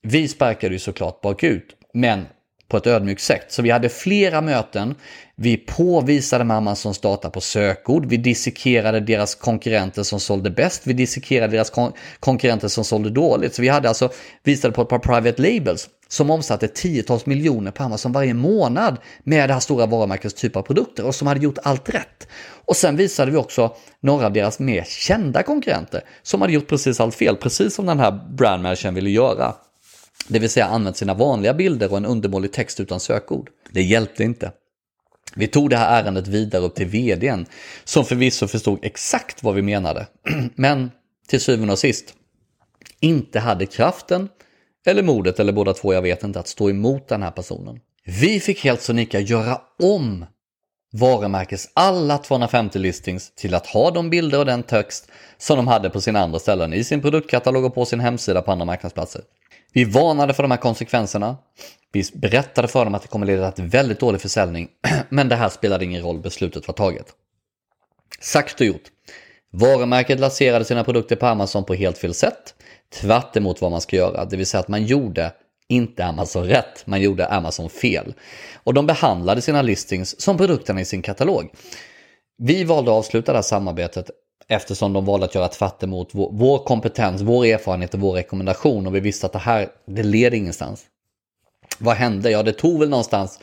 vi 0.03 0.29
sparkade 0.29 0.75
ju 0.75 0.79
såklart 0.79 1.21
bakut, 1.21 1.77
men 1.95 2.27
på 2.69 2.77
ett 2.77 2.87
ödmjukt 2.87 3.23
sätt. 3.23 3.47
Så 3.49 3.63
vi 3.63 3.71
hade 3.71 3.89
flera 3.89 4.41
möten. 4.41 4.95
Vi 5.37 5.57
påvisade 5.57 6.45
med 6.45 6.57
Amazons 6.57 6.99
data 6.99 7.31
på 7.31 7.41
sökord. 7.41 8.07
Vi 8.07 8.17
dissekerade 8.17 9.01
deras 9.01 9.35
konkurrenter 9.35 10.03
som 10.03 10.21
sålde 10.21 10.51
bäst. 10.51 10.87
Vi 10.87 10.93
dissekerade 10.93 11.53
deras 11.53 11.71
kon 11.71 11.93
konkurrenter 12.21 12.69
som 12.69 12.85
sålde 12.85 13.11
dåligt. 13.11 13.55
Så 13.55 13.63
vi 13.63 13.69
hade 13.69 13.89
alltså 13.89 14.11
visade 14.43 14.75
på 14.75 14.83
ett 14.83 14.89
par 14.89 14.99
private 14.99 15.43
labels 15.43 15.89
som 16.09 16.31
omsatte 16.31 16.69
tiotals 16.69 17.27
miljoner 17.27 17.71
på 17.71 17.83
Amazon 17.83 18.13
varje 18.13 18.35
månad 18.35 18.97
med 19.25 19.49
det 19.49 19.53
här 19.53 19.61
stora 19.61 19.87
varumärkets 19.87 20.35
typ 20.35 20.57
av 20.57 20.63
produkter 20.63 21.07
och 21.07 21.15
som 21.15 21.29
hade 21.29 21.41
gjort 21.41 21.59
allt 21.63 21.89
rätt. 21.89 22.29
Och 22.65 22.77
sen 22.77 22.97
visade 22.97 23.31
vi 23.31 23.37
också 23.37 23.77
några 24.01 24.27
av 24.27 24.33
deras 24.33 24.59
mer 24.59 24.85
kända 24.85 25.43
konkurrenter 25.43 26.05
som 26.23 26.41
hade 26.41 26.53
gjort 26.53 26.69
precis 26.69 27.01
allt 27.01 27.15
fel, 27.15 27.37
precis 27.37 27.75
som 27.75 27.87
den 27.87 28.01
här 28.01 28.21
brandmanagern 28.31 28.95
ville 28.95 29.11
göra. 29.11 29.55
Det 30.29 30.39
vill 30.39 30.51
säga 30.51 30.67
använt 30.67 30.97
sina 30.97 31.15
vanliga 31.15 31.55
bilder 31.55 31.91
och 31.91 31.97
en 31.97 32.07
undermålig 32.07 32.53
text 32.53 32.81
utan 32.81 33.01
sökord. 33.01 33.51
Det 33.71 33.83
hjälpte 33.83 34.25
inte. 34.25 34.53
Vi 35.35 35.47
tog 35.47 35.71
det 35.71 35.77
här 35.77 36.03
ärendet 36.03 36.29
vidare 36.29 36.63
upp 36.63 36.75
till 36.75 36.87
vdn 36.87 37.47
som 37.85 38.05
förvisso 38.05 38.47
förstod 38.47 38.79
exakt 38.83 39.43
vad 39.43 39.55
vi 39.55 39.63
menade. 39.63 40.07
Men 40.55 40.91
till 41.29 41.41
syvende 41.41 41.73
och 41.73 41.79
sist 41.79 42.15
inte 43.01 43.41
hade 43.41 43.67
kraften 43.67 44.29
eller 44.87 45.03
modet 45.03 45.41
eller 45.41 45.53
båda 45.53 45.75
två, 45.75 45.95
jag 45.95 46.03
vet 46.03 46.25
inte, 46.25 46.41
att 46.41 46.49
stå 46.49 46.71
emot 46.71 47.09
den 47.09 47.23
här 47.23 47.31
personen. 47.31 47.81
Vi 48.05 48.41
fick 48.41 48.65
helt 48.65 48.83
sonika 48.83 49.21
göra 49.21 49.61
om 49.83 50.27
varumärkes 50.93 51.69
alla 51.75 52.19
250 52.19 52.79
listings 52.79 53.33
till 53.35 53.55
att 53.55 53.67
ha 53.67 53.91
de 53.91 54.11
bilder 54.11 54.39
och 54.39 54.47
den 54.47 54.63
text 54.63 55.09
som 55.39 55.57
de 55.57 55.69
hade 55.69 55.91
på 55.91 56.01
sina 56.01 56.21
andra 56.21 56.39
ställen 56.39 56.73
i 56.73 56.85
sin 56.85 57.03
produktkatalog 57.03 57.65
och 57.65 57.75
på 57.75 57.85
sin 57.85 58.01
hemsida 58.01 58.43
på 58.43 58.53
andra 58.53 58.65
marknadsplatser. 58.65 59.23
Vi 59.73 59.85
varnade 59.85 60.35
för 60.35 60.43
de 60.43 60.51
här 60.51 60.59
konsekvenserna. 60.59 61.37
Vi 61.93 62.05
berättade 62.15 62.69
för 62.69 62.85
dem 62.85 62.95
att 62.95 63.03
det 63.03 63.09
kommer 63.09 63.27
leda 63.27 63.53
till 63.53 63.65
väldigt 63.65 64.01
dålig 64.01 64.21
försäljning, 64.21 64.69
men 65.09 65.29
det 65.29 65.37
här 65.37 65.49
spelade 65.49 65.85
ingen 65.85 66.03
roll, 66.03 66.21
beslutet 66.21 66.69
var 66.69 66.75
taget. 66.75 67.07
Sagt 68.21 68.61
och 68.61 68.67
gjort. 68.67 68.91
Varumärket 69.59 70.21
lanserade 70.21 70.65
sina 70.65 70.85
produkter 70.85 71.17
på 71.17 71.27
Amazon 71.27 71.65
på 71.65 71.75
helt 71.75 71.99
fel 71.99 72.15
sätt, 72.15 72.55
tvärt 73.01 73.37
emot 73.37 73.61
vad 73.61 73.71
man 73.71 73.81
ska 73.81 73.97
göra, 73.97 74.25
det 74.25 74.37
vill 74.37 74.47
säga 74.47 74.61
att 74.61 74.69
man 74.69 74.85
gjorde 74.85 75.33
inte 75.69 76.05
Amazon 76.05 76.45
rätt, 76.45 76.87
man 76.87 77.01
gjorde 77.01 77.27
Amazon 77.27 77.71
fel. 77.71 78.15
Och 78.65 78.75
de 78.75 78.87
behandlade 78.87 79.41
sina 79.41 79.63
listings 79.63 80.21
som 80.21 80.39
produkterna 80.39 80.81
i 80.81 80.85
sin 80.85 81.03
katalog. 81.03 81.51
Vi 82.39 82.65
valde 82.65 82.91
att 82.91 82.97
avsluta 82.97 83.33
det 83.33 83.39
här 83.39 83.43
samarbetet 83.43 84.11
eftersom 84.49 84.93
de 84.93 85.05
valde 85.05 85.27
att 85.27 85.35
göra 85.35 85.49
tvärt 85.49 85.83
emot 85.83 86.09
vår, 86.13 86.31
vår, 86.33 86.59
kompetens, 86.59 87.23
vår 87.23 87.47
erfarenhet 87.47 87.95
och 87.95 88.01
vår 88.01 88.13
rekommendation 88.13 88.87
och 88.87 88.95
vi 88.95 89.01
visste 89.01 89.27
att 89.27 89.33
det 89.33 89.39
här, 89.39 89.69
det 89.87 90.03
leder 90.03 90.37
ingenstans. 90.37 90.85
Vad 91.79 91.97
hände? 91.97 92.31
Ja, 92.31 92.43
det 92.43 92.53
tog 92.53 92.81
väl 92.81 92.89
någonstans 92.89 93.39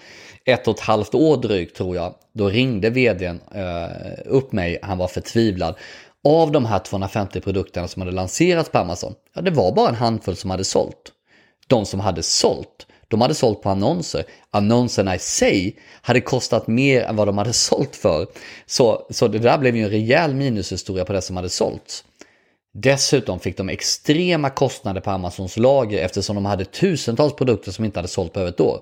ett 0.46 0.68
och 0.68 0.76
ett 0.76 0.84
halvt 0.84 1.16
år 1.16 1.38
drygt 1.38 1.78
tror 1.78 1.96
jag. 1.96 2.16
Då 2.34 2.50
ringde 2.50 2.90
vdn 2.90 3.42
eh, 3.56 4.22
upp 4.26 4.52
mig, 4.52 4.80
han 4.82 4.98
var 4.98 5.08
förtvivlad. 5.08 5.76
Av 6.24 6.52
de 6.52 6.66
här 6.66 6.80
250 6.80 7.42
produkterna 7.42 7.88
som 7.88 8.02
hade 8.02 8.12
lanserats 8.12 8.70
på 8.70 8.78
Amazon, 8.78 9.14
ja 9.36 9.42
det 9.42 9.52
var 9.52 9.72
bara 9.72 9.90
en 9.90 9.96
handfull 9.96 10.36
som 10.36 10.50
hade 10.50 10.64
sålt. 10.64 11.12
De 11.68 11.86
som 11.86 12.00
hade 12.00 12.24
sålt, 12.24 12.88
de 13.08 13.22
hade 13.22 13.34
sålt 13.34 13.62
på 13.62 13.70
annonser. 13.70 14.24
Annonserna 14.52 15.16
i 15.16 15.20
sig 15.20 15.80
hade 16.02 16.22
kostat 16.22 16.68
mer 16.68 17.02
än 17.02 17.16
vad 17.16 17.28
de 17.28 17.38
hade 17.38 17.54
sålt 17.54 17.96
för. 17.96 18.28
Så, 18.66 19.08
så 19.10 19.28
det 19.28 19.40
där 19.40 19.58
blev 19.58 19.76
ju 19.76 19.84
en 19.84 19.90
rejäl 19.90 20.34
minushistoria 20.34 21.06
på 21.06 21.14
det 21.14 21.22
som 21.22 21.36
hade 21.36 21.50
sålts. 21.50 22.04
Dessutom 22.74 23.40
fick 23.40 23.58
de 23.58 23.70
extrema 23.70 24.50
kostnader 24.50 25.02
på 25.02 25.12
Amazons 25.12 25.58
lager 25.58 26.06
eftersom 26.06 26.36
de 26.36 26.46
hade 26.46 26.66
tusentals 26.66 27.36
produkter 27.36 27.72
som 27.72 27.86
inte 27.86 28.00
hade 28.00 28.08
sålt 28.08 28.34
på 28.34 28.40
över 28.40 28.50
ett 28.50 28.60
år. 28.60 28.82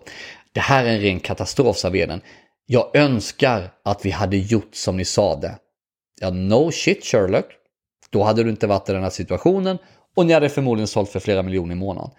Det 0.54 0.60
här 0.60 0.86
är 0.86 0.90
en 0.90 1.02
ren 1.02 1.20
katastrof, 1.20 1.78
sa 1.78 1.90
vdn. 1.90 2.22
Jag 2.66 2.96
önskar 2.96 3.72
att 3.84 4.06
vi 4.06 4.10
hade 4.10 4.38
gjort 4.38 4.76
som 4.76 4.98
ni 4.98 5.06
sade. 5.06 5.58
Ja, 6.22 6.30
no 6.30 6.72
shit 6.72 7.06
Sherlock. 7.06 7.46
Då 8.10 8.24
hade 8.24 8.44
du 8.44 8.50
inte 8.50 8.68
varit 8.68 8.90
i 8.90 8.94
den 8.94 9.04
här 9.04 9.10
situationen 9.10 9.78
och 10.16 10.26
ni 10.26 10.34
hade 10.34 10.50
förmodligen 10.50 10.88
sålt 10.88 11.10
för 11.10 11.20
flera 11.20 11.44
miljoner 11.44 11.72
i 11.72 11.78
månaden. 11.78 12.12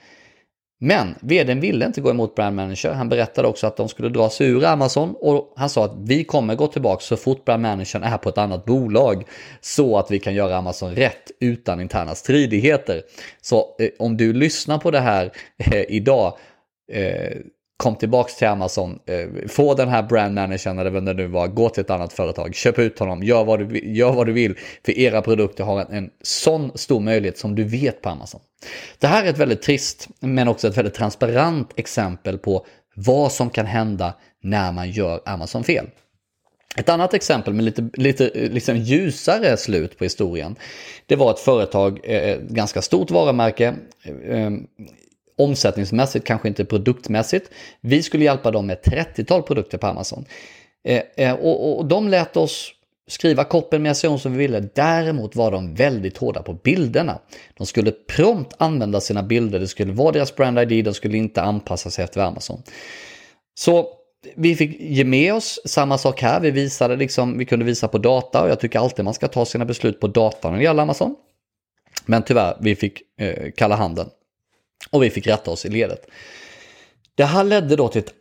Men 0.85 1.15
vdn 1.21 1.61
ville 1.61 1.87
inte 1.87 2.01
gå 2.01 2.11
emot 2.11 2.35
brand 2.35 2.57
manager. 2.57 2.93
Han 2.93 3.09
berättade 3.09 3.49
också 3.49 3.67
att 3.67 3.77
de 3.77 3.89
skulle 3.89 4.09
dra 4.09 4.31
sig 4.31 4.49
ur 4.49 4.65
Amazon 4.65 5.17
och 5.21 5.53
han 5.57 5.71
sa 5.71 5.85
att 5.85 5.95
vi 5.99 6.25
kommer 6.25 6.55
gå 6.55 6.67
tillbaka 6.67 7.01
så 7.01 7.17
fort 7.17 7.45
brand 7.45 7.63
managern 7.63 8.03
är 8.03 8.19
på 8.19 8.29
ett 8.29 8.39
annat 8.39 8.65
bolag 8.65 9.25
så 9.61 9.99
att 9.99 10.11
vi 10.11 10.19
kan 10.19 10.35
göra 10.35 10.57
Amazon 10.57 10.95
rätt 10.95 11.31
utan 11.41 11.81
interna 11.81 12.15
stridigheter. 12.15 13.03
Så 13.41 13.77
eh, 13.79 13.89
om 13.99 14.17
du 14.17 14.33
lyssnar 14.33 14.79
på 14.79 14.91
det 14.91 15.01
här 15.01 15.33
eh, 15.59 15.85
idag 15.89 16.37
eh, 16.93 17.39
kom 17.83 17.97
tillbaks 17.97 18.37
till 18.37 18.49
Amazon, 18.49 18.99
eh, 19.07 19.49
få 19.49 19.75
den 19.75 19.89
här 19.89 20.03
brandmanagern 20.03 20.79
eller 20.79 20.91
vem 20.91 21.05
det 21.05 21.15
nu 21.15 21.27
var, 21.27 21.49
gå 21.49 21.69
till 21.69 21.81
ett 21.81 21.91
annat 21.91 22.13
företag, 22.13 22.55
köp 22.55 22.79
ut 22.79 22.99
honom, 22.99 23.23
gör 23.23 23.45
vad 23.45 23.59
du, 23.59 23.95
gör 23.95 24.13
vad 24.13 24.27
du 24.27 24.33
vill. 24.33 24.59
För 24.85 24.99
era 24.99 25.23
produkter 25.23 25.65
har 25.65 25.81
en, 25.81 25.93
en 25.93 26.11
sån 26.23 26.73
stor 26.75 27.01
möjlighet 27.01 27.39
som 27.39 27.55
du 27.55 27.65
vet 27.65 28.03
på 28.03 28.09
Amazon. 28.09 28.41
Det 28.99 29.07
här 29.07 29.25
är 29.25 29.31
ett 29.31 29.39
väldigt 29.39 29.63
trist, 29.63 30.09
men 30.21 30.49
också 30.49 30.69
ett 30.69 30.77
väldigt 30.77 30.95
transparent 30.95 31.71
exempel 31.77 32.39
på 32.39 32.67
vad 32.95 33.33
som 33.33 33.51
kan 33.51 33.67
hända 33.67 34.15
när 34.43 34.73
man 34.73 34.91
gör 34.91 35.21
Amazon 35.25 35.65
fel. 35.65 35.87
Ett 36.77 36.89
annat 36.89 37.15
exempel 37.15 37.55
med 37.55 37.65
lite, 37.65 37.91
lite 37.95 38.31
liksom 38.35 38.77
ljusare 38.77 39.57
slut 39.57 39.99
på 39.99 40.05
historien. 40.05 40.57
Det 41.07 41.17
var 41.17 41.31
ett 41.31 41.39
företag, 41.39 42.01
eh, 42.05 42.31
ett 42.31 42.41
ganska 42.41 42.83
stort 42.83 43.11
varumärke, 43.11 43.75
eh, 44.25 44.51
omsättningsmässigt, 45.43 46.27
kanske 46.27 46.49
inte 46.49 46.65
produktmässigt. 46.65 47.51
Vi 47.81 48.03
skulle 48.03 48.25
hjälpa 48.25 48.51
dem 48.51 48.67
med 48.67 48.79
30-tal 48.79 49.43
produkter 49.43 49.79
på 49.79 49.87
Amazon. 49.87 50.25
Eh, 50.85 51.03
eh, 51.17 51.35
och, 51.35 51.79
och, 51.79 51.87
de 51.87 52.09
lät 52.09 52.37
oss 52.37 52.73
skriva 53.09 53.45
koppen 53.45 53.83
med 53.83 53.97
SEO 53.97 54.19
som 54.19 54.33
vi 54.33 54.39
ville. 54.39 54.69
Däremot 54.75 55.37
var 55.37 55.51
de 55.51 55.75
väldigt 55.75 56.19
hårda 56.19 56.43
på 56.43 56.53
bilderna. 56.53 57.19
De 57.55 57.67
skulle 57.67 57.91
prompt 57.91 58.55
använda 58.59 59.01
sina 59.01 59.23
bilder, 59.23 59.59
det 59.59 59.69
skulle 59.69 59.93
vara 59.93 60.13
deras 60.13 60.37
brand 60.37 60.59
ID, 60.59 60.85
de 60.85 60.95
skulle 60.95 61.19
inte 61.19 61.43
anpassa 61.43 61.91
sig 61.91 62.05
efter 62.05 62.21
Amazon. 62.21 62.63
Så 63.55 63.87
vi 64.35 64.57
fick 64.57 64.81
ge 64.81 65.05
med 65.05 65.35
oss 65.35 65.61
samma 65.65 65.99
sak 65.99 66.23
här. 66.23 66.41
Vi, 66.41 66.51
visade 66.51 66.97
liksom, 66.97 67.39
vi 67.39 67.45
kunde 67.45 67.65
visa 67.65 67.89
på 67.89 67.99
data 67.99 68.43
och 68.43 68.51
jag 68.51 68.61
tycker 68.61 68.79
alltid 68.79 69.05
man 69.05 69.15
ska 69.15 69.29
ta 69.29 69.45
sina 69.45 69.65
beslut 69.65 70.01
på 70.01 70.07
data 70.07 70.51
när 70.51 70.59
det 70.59 70.65
gäller 70.65 70.83
Amazon. 70.83 71.17
Men 72.07 72.23
tyvärr, 72.23 72.57
vi 72.61 72.77
fick 72.77 73.03
eh, 73.21 73.51
kalla 73.57 73.77
handen. 73.77 74.11
Och 74.91 75.03
vi 75.03 75.11
fick 75.11 75.27
rätta 75.27 75.51
oss 75.51 75.65
i 75.65 75.69
ledet. 75.69 76.07
Det 77.15 77.25
här 77.25 77.45
ledde 77.45 77.77
då 77.77 77.89
till 77.89 78.01
ett 78.01 78.15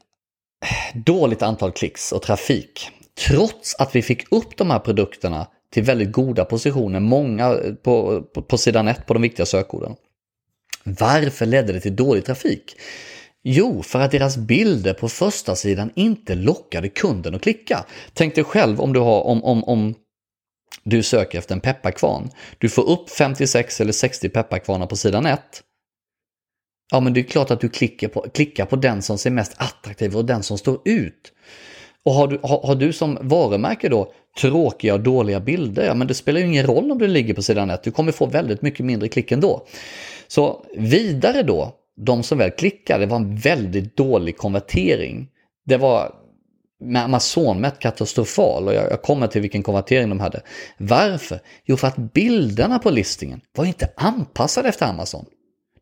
dåligt 0.94 1.42
antal 1.42 1.72
klicks 1.72 2.12
och 2.12 2.22
trafik. 2.22 2.90
Trots 3.28 3.76
att 3.76 3.96
vi 3.96 4.02
fick 4.02 4.32
upp 4.32 4.58
de 4.58 4.72
här 4.72 4.80
produkterna 4.80 5.48
till 5.74 5.84
väldigt 5.84 6.12
goda 6.12 6.46
positioner, 6.46 7.00
många 7.00 7.46
eh, 7.46 7.74
på, 7.74 8.22
på, 8.22 8.42
på 8.42 8.58
sidan 8.58 8.88
1 8.88 9.06
på 9.06 9.14
de 9.14 9.22
viktiga 9.22 9.46
sökorden. 9.46 9.96
Varför 10.84 11.46
ledde 11.46 11.74
det 11.74 11.80
till 11.80 11.96
dålig 11.96 12.26
trafik? 12.26 12.76
Jo, 13.44 13.84
för 13.84 14.00
att 14.00 14.12
deras 14.12 14.38
bilder 14.38 14.94
på 14.94 15.10
första 15.10 15.56
sidan 15.56 15.92
inte 15.96 16.36
lockade 16.36 16.90
kunden 16.90 17.36
att 17.36 17.42
klicka. 17.42 17.86
Tänk 18.14 18.36
dig 18.36 18.44
själv 18.44 18.82
om 18.82 18.94
du, 18.94 19.00
har, 19.00 19.22
om, 19.22 19.44
om, 19.44 19.64
om 19.64 19.96
du 20.84 21.04
söker 21.04 21.38
efter 21.38 21.56
en 21.56 21.62
pepparkvarn. 21.62 22.30
Du 22.58 22.70
får 22.70 22.90
upp 22.90 23.10
56 23.10 23.82
eller 23.82 23.92
60 23.92 24.30
pepparkvarnar 24.30 24.88
på 24.88 24.96
sidan 24.96 25.26
1. 25.26 25.40
Ja, 26.92 27.00
men 27.00 27.14
det 27.14 27.20
är 27.20 27.24
klart 27.24 27.52
att 27.52 27.62
du 27.62 27.70
klickar 27.70 28.08
på, 28.08 28.22
klickar 28.22 28.66
på 28.66 28.76
den 28.76 29.02
som 29.02 29.18
ser 29.18 29.30
mest 29.30 29.54
attraktiv 29.58 30.18
och 30.18 30.26
den 30.26 30.44
som 30.44 30.58
står 30.58 30.80
ut. 30.86 31.34
Och 32.04 32.14
har 32.14 32.28
du, 32.28 32.40
har, 32.44 32.68
har 32.68 32.76
du 32.76 32.94
som 32.94 33.18
varumärke 33.22 33.90
då 33.90 34.14
tråkiga 34.42 34.94
och 34.94 35.00
dåliga 35.00 35.40
bilder, 35.40 35.86
ja 35.86 35.94
men 35.94 36.08
det 36.08 36.14
spelar 36.14 36.40
ju 36.40 36.48
ingen 36.48 36.66
roll 36.66 36.92
om 36.92 36.98
du 36.98 37.08
ligger 37.08 37.34
på 37.34 37.42
sidan 37.42 37.70
1, 37.70 37.84
du 37.84 37.92
kommer 37.92 38.12
få 38.12 38.26
väldigt 38.26 38.62
mycket 38.62 38.86
mindre 38.86 39.08
klick 39.08 39.32
ändå. 39.32 39.66
Så 40.28 40.66
vidare 40.78 41.44
då, 41.44 41.76
de 41.98 42.24
som 42.24 42.38
väl 42.38 42.52
klickade 42.52 43.06
var 43.06 43.18
en 43.18 43.36
väldigt 43.36 43.98
dålig 43.98 44.38
konvertering. 44.38 45.28
Det 45.66 45.78
var 45.78 46.16
med 46.84 47.04
Amazon 47.04 47.62
mätt 47.62 47.80
katastrofal 47.80 48.68
och 48.68 48.74
jag, 48.74 48.92
jag 48.92 49.02
kommer 49.02 49.28
till 49.28 49.42
vilken 49.42 49.64
konvertering 49.64 50.10
de 50.10 50.20
hade. 50.20 50.42
Varför? 50.78 51.40
Jo, 51.66 51.78
för 51.78 51.88
att 51.88 52.14
bilderna 52.14 52.80
på 52.80 52.90
listingen 52.90 53.42
var 53.56 53.66
inte 53.66 53.90
anpassade 53.96 54.70
efter 54.70 54.86
Amazon. 54.86 55.26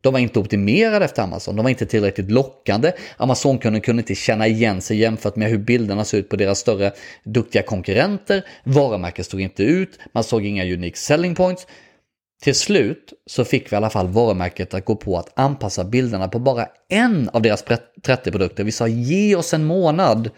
De 0.00 0.12
var 0.12 0.20
inte 0.20 0.38
optimerade 0.38 1.04
efter 1.04 1.22
Amazon, 1.22 1.56
de 1.56 1.62
var 1.62 1.70
inte 1.70 1.86
tillräckligt 1.86 2.30
lockande. 2.30 2.92
Amazon-kunden 3.16 3.80
kunde 3.80 4.00
inte 4.00 4.14
känna 4.14 4.46
igen 4.46 4.80
sig 4.80 4.96
jämfört 4.96 5.36
med 5.36 5.50
hur 5.50 5.58
bilderna 5.58 6.04
såg 6.04 6.20
ut 6.20 6.28
på 6.28 6.36
deras 6.36 6.58
större 6.58 6.92
duktiga 7.24 7.62
konkurrenter. 7.62 8.44
Varumärket 8.64 9.26
stod 9.26 9.40
inte 9.40 9.62
ut, 9.62 9.98
man 10.12 10.24
såg 10.24 10.46
inga 10.46 10.64
unique 10.64 10.96
selling 10.96 11.34
points. 11.34 11.66
Till 12.42 12.54
slut 12.54 13.12
så 13.26 13.44
fick 13.44 13.72
vi 13.72 13.74
i 13.74 13.76
alla 13.76 13.90
fall 13.90 14.08
varumärket 14.08 14.74
att 14.74 14.84
gå 14.84 14.96
på 14.96 15.18
att 15.18 15.38
anpassa 15.38 15.84
bilderna 15.84 16.28
på 16.28 16.38
bara 16.38 16.66
en 16.88 17.28
av 17.28 17.42
deras 17.42 17.64
30 18.02 18.30
produkter. 18.30 18.64
Vi 18.64 18.72
sa 18.72 18.88
ge 18.88 19.36
oss 19.36 19.54
en 19.54 19.64
månad, 19.64 20.30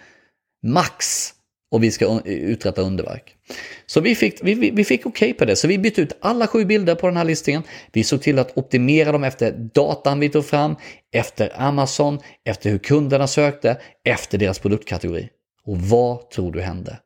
max, 0.62 1.30
och 1.70 1.82
vi 1.82 1.90
ska 1.90 2.20
uträtta 2.24 2.82
underverk. 2.82 3.36
Så 3.86 4.00
vi 4.00 4.14
fick, 4.14 4.38
vi, 4.42 4.70
vi 4.70 4.84
fick 4.84 5.06
okej 5.06 5.30
okay 5.30 5.38
på 5.38 5.44
det, 5.44 5.56
så 5.56 5.68
vi 5.68 5.78
bytte 5.78 6.00
ut 6.00 6.16
alla 6.20 6.46
sju 6.46 6.64
bilder 6.64 6.94
på 6.94 7.06
den 7.06 7.16
här 7.16 7.24
listningen. 7.24 7.62
Vi 7.92 8.04
såg 8.04 8.22
till 8.22 8.38
att 8.38 8.58
optimera 8.58 9.12
dem 9.12 9.24
efter 9.24 9.52
datan 9.52 10.20
vi 10.20 10.28
tog 10.28 10.46
fram, 10.46 10.76
efter 11.12 11.52
Amazon, 11.54 12.18
efter 12.44 12.70
hur 12.70 12.78
kunderna 12.78 13.26
sökte, 13.26 13.76
efter 14.04 14.38
deras 14.38 14.58
produktkategori. 14.58 15.28
Och 15.64 15.80
vad 15.80 16.30
tror 16.30 16.52
du 16.52 16.60
hände? 16.60 16.98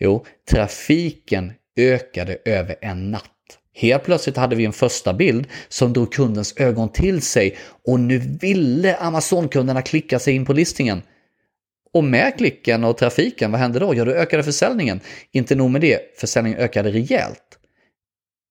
Jo, 0.00 0.24
trafiken 0.50 1.52
ökade 1.76 2.38
över 2.44 2.76
en 2.80 3.10
natt. 3.10 3.28
Helt 3.74 4.04
plötsligt 4.04 4.36
hade 4.36 4.56
vi 4.56 4.64
en 4.64 4.72
första 4.72 5.14
bild 5.14 5.46
som 5.68 5.92
drog 5.92 6.12
kundens 6.12 6.54
ögon 6.56 6.88
till 6.88 7.22
sig 7.22 7.56
och 7.84 8.00
nu 8.00 8.18
ville 8.18 8.96
Amazon-kunderna 8.96 9.82
klicka 9.82 10.18
sig 10.18 10.34
in 10.34 10.44
på 10.44 10.52
listningen. 10.52 11.02
Och 11.94 12.04
med 12.04 12.38
klicken 12.38 12.84
och 12.84 12.98
trafiken, 12.98 13.50
vad 13.50 13.60
hände 13.60 13.78
då? 13.78 13.94
Ja, 13.94 14.04
då 14.04 14.12
ökade 14.12 14.42
försäljningen. 14.42 15.00
Inte 15.32 15.54
nog 15.54 15.70
med 15.70 15.80
det, 15.80 16.18
försäljningen 16.20 16.58
ökade 16.58 16.90
rejält. 16.90 17.58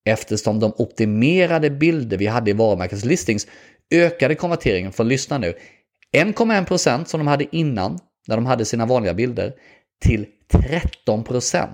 Eftersom 0.04 0.60
de 0.60 0.72
optimerade 0.76 1.70
bilder 1.70 2.16
vi 2.16 2.26
hade 2.26 2.50
i 2.50 2.54
varumärkets 2.54 3.04
listings 3.04 3.46
ökade 3.90 4.34
konverteringen, 4.34 4.92
för 4.92 5.04
lyssna 5.04 5.38
nu, 5.38 5.54
1,1% 6.16 7.04
som 7.04 7.20
de 7.20 7.26
hade 7.26 7.56
innan, 7.56 7.98
när 8.26 8.36
de 8.36 8.46
hade 8.46 8.64
sina 8.64 8.86
vanliga 8.86 9.14
bilder, 9.14 9.52
till 10.04 10.26
13%. 11.06 11.68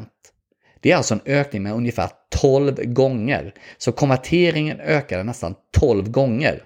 Det 0.81 0.93
är 0.93 0.97
alltså 0.97 1.15
en 1.15 1.21
ökning 1.25 1.63
med 1.63 1.73
ungefär 1.73 2.11
12 2.41 2.75
gånger. 2.85 3.55
Så 3.79 3.93
konverteringen 3.93 4.81
ökade 4.81 5.23
nästan 5.23 5.55
12 5.79 6.11
gånger. 6.11 6.63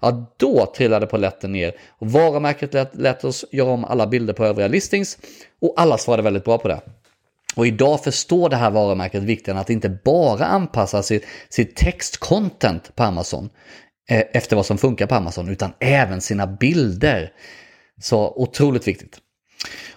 Ja, 0.00 0.34
då 0.36 0.72
trillade 0.76 1.06
poletten 1.06 1.52
ner 1.52 1.74
och 1.98 2.10
varumärket 2.10 2.74
lät, 2.74 2.94
lät 2.94 3.24
oss 3.24 3.44
göra 3.52 3.70
om 3.70 3.84
alla 3.84 4.06
bilder 4.06 4.34
på 4.34 4.44
övriga 4.44 4.68
listings 4.68 5.18
och 5.60 5.74
alla 5.76 5.98
svarade 5.98 6.22
väldigt 6.22 6.44
bra 6.44 6.58
på 6.58 6.68
det. 6.68 6.80
Och 7.56 7.66
idag 7.66 8.04
förstår 8.04 8.48
det 8.48 8.56
här 8.56 8.70
varumärket 8.70 9.22
vikten 9.22 9.58
att 9.58 9.70
inte 9.70 9.88
bara 9.88 10.46
anpassa 10.46 11.02
sitt, 11.02 11.26
sitt 11.48 11.76
textcontent 11.76 12.96
på 12.96 13.02
Amazon 13.02 13.50
eh, 14.08 14.24
efter 14.32 14.56
vad 14.56 14.66
som 14.66 14.78
funkar 14.78 15.06
på 15.06 15.14
Amazon, 15.14 15.48
utan 15.48 15.72
även 15.80 16.20
sina 16.20 16.46
bilder. 16.46 17.32
Så 18.00 18.32
otroligt 18.36 18.88
viktigt. 18.88 19.18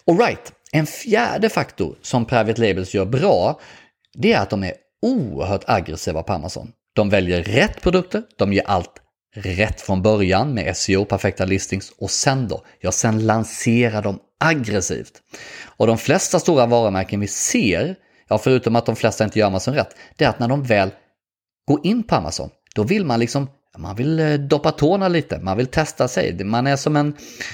Alright, 0.07 0.53
en 0.71 0.85
fjärde 0.85 1.49
faktor 1.49 1.95
som 2.01 2.25
Private 2.25 2.61
Labels 2.61 2.93
gör 2.93 3.05
bra, 3.05 3.59
det 4.13 4.33
är 4.33 4.39
att 4.39 4.49
de 4.49 4.63
är 4.63 4.73
oerhört 5.01 5.63
aggressiva 5.67 6.23
på 6.23 6.33
Amazon. 6.33 6.71
De 6.93 7.09
väljer 7.09 7.43
rätt 7.43 7.81
produkter, 7.81 8.23
de 8.37 8.53
ger 8.53 8.63
allt 8.65 8.91
rätt 9.35 9.81
från 9.81 10.01
början 10.01 10.53
med 10.53 10.77
SEO, 10.77 11.05
perfekta 11.05 11.45
listings 11.45 11.93
och 11.97 12.11
sen 12.11 12.47
då, 12.47 12.65
ja 12.79 12.91
sen 12.91 13.25
lanserar 13.25 14.01
de 14.01 14.19
aggressivt. 14.39 15.21
Och 15.65 15.87
de 15.87 15.97
flesta 15.97 16.39
stora 16.39 16.65
varumärken 16.65 17.19
vi 17.19 17.27
ser, 17.27 17.95
ja 18.27 18.37
förutom 18.37 18.75
att 18.75 18.85
de 18.85 18.95
flesta 18.95 19.23
inte 19.23 19.39
gör 19.39 19.47
Amazon 19.47 19.73
rätt, 19.73 19.95
det 20.15 20.25
är 20.25 20.29
att 20.29 20.39
när 20.39 20.47
de 20.47 20.63
väl 20.63 20.91
går 21.67 21.79
in 21.83 22.03
på 22.03 22.15
Amazon, 22.15 22.49
då 22.75 22.83
vill 22.83 23.05
man 23.05 23.19
liksom 23.19 23.47
man 23.77 23.95
vill 23.95 24.19
eh, 24.19 24.33
doppa 24.33 24.71
tårna 24.71 25.07
lite, 25.07 25.39
man 25.39 25.57
vill 25.57 25.67
testa 25.67 26.07
sig. 26.07 26.43
Man 26.43 26.67
är 26.67 26.75
som 26.75 26.95
en, 26.95 27.13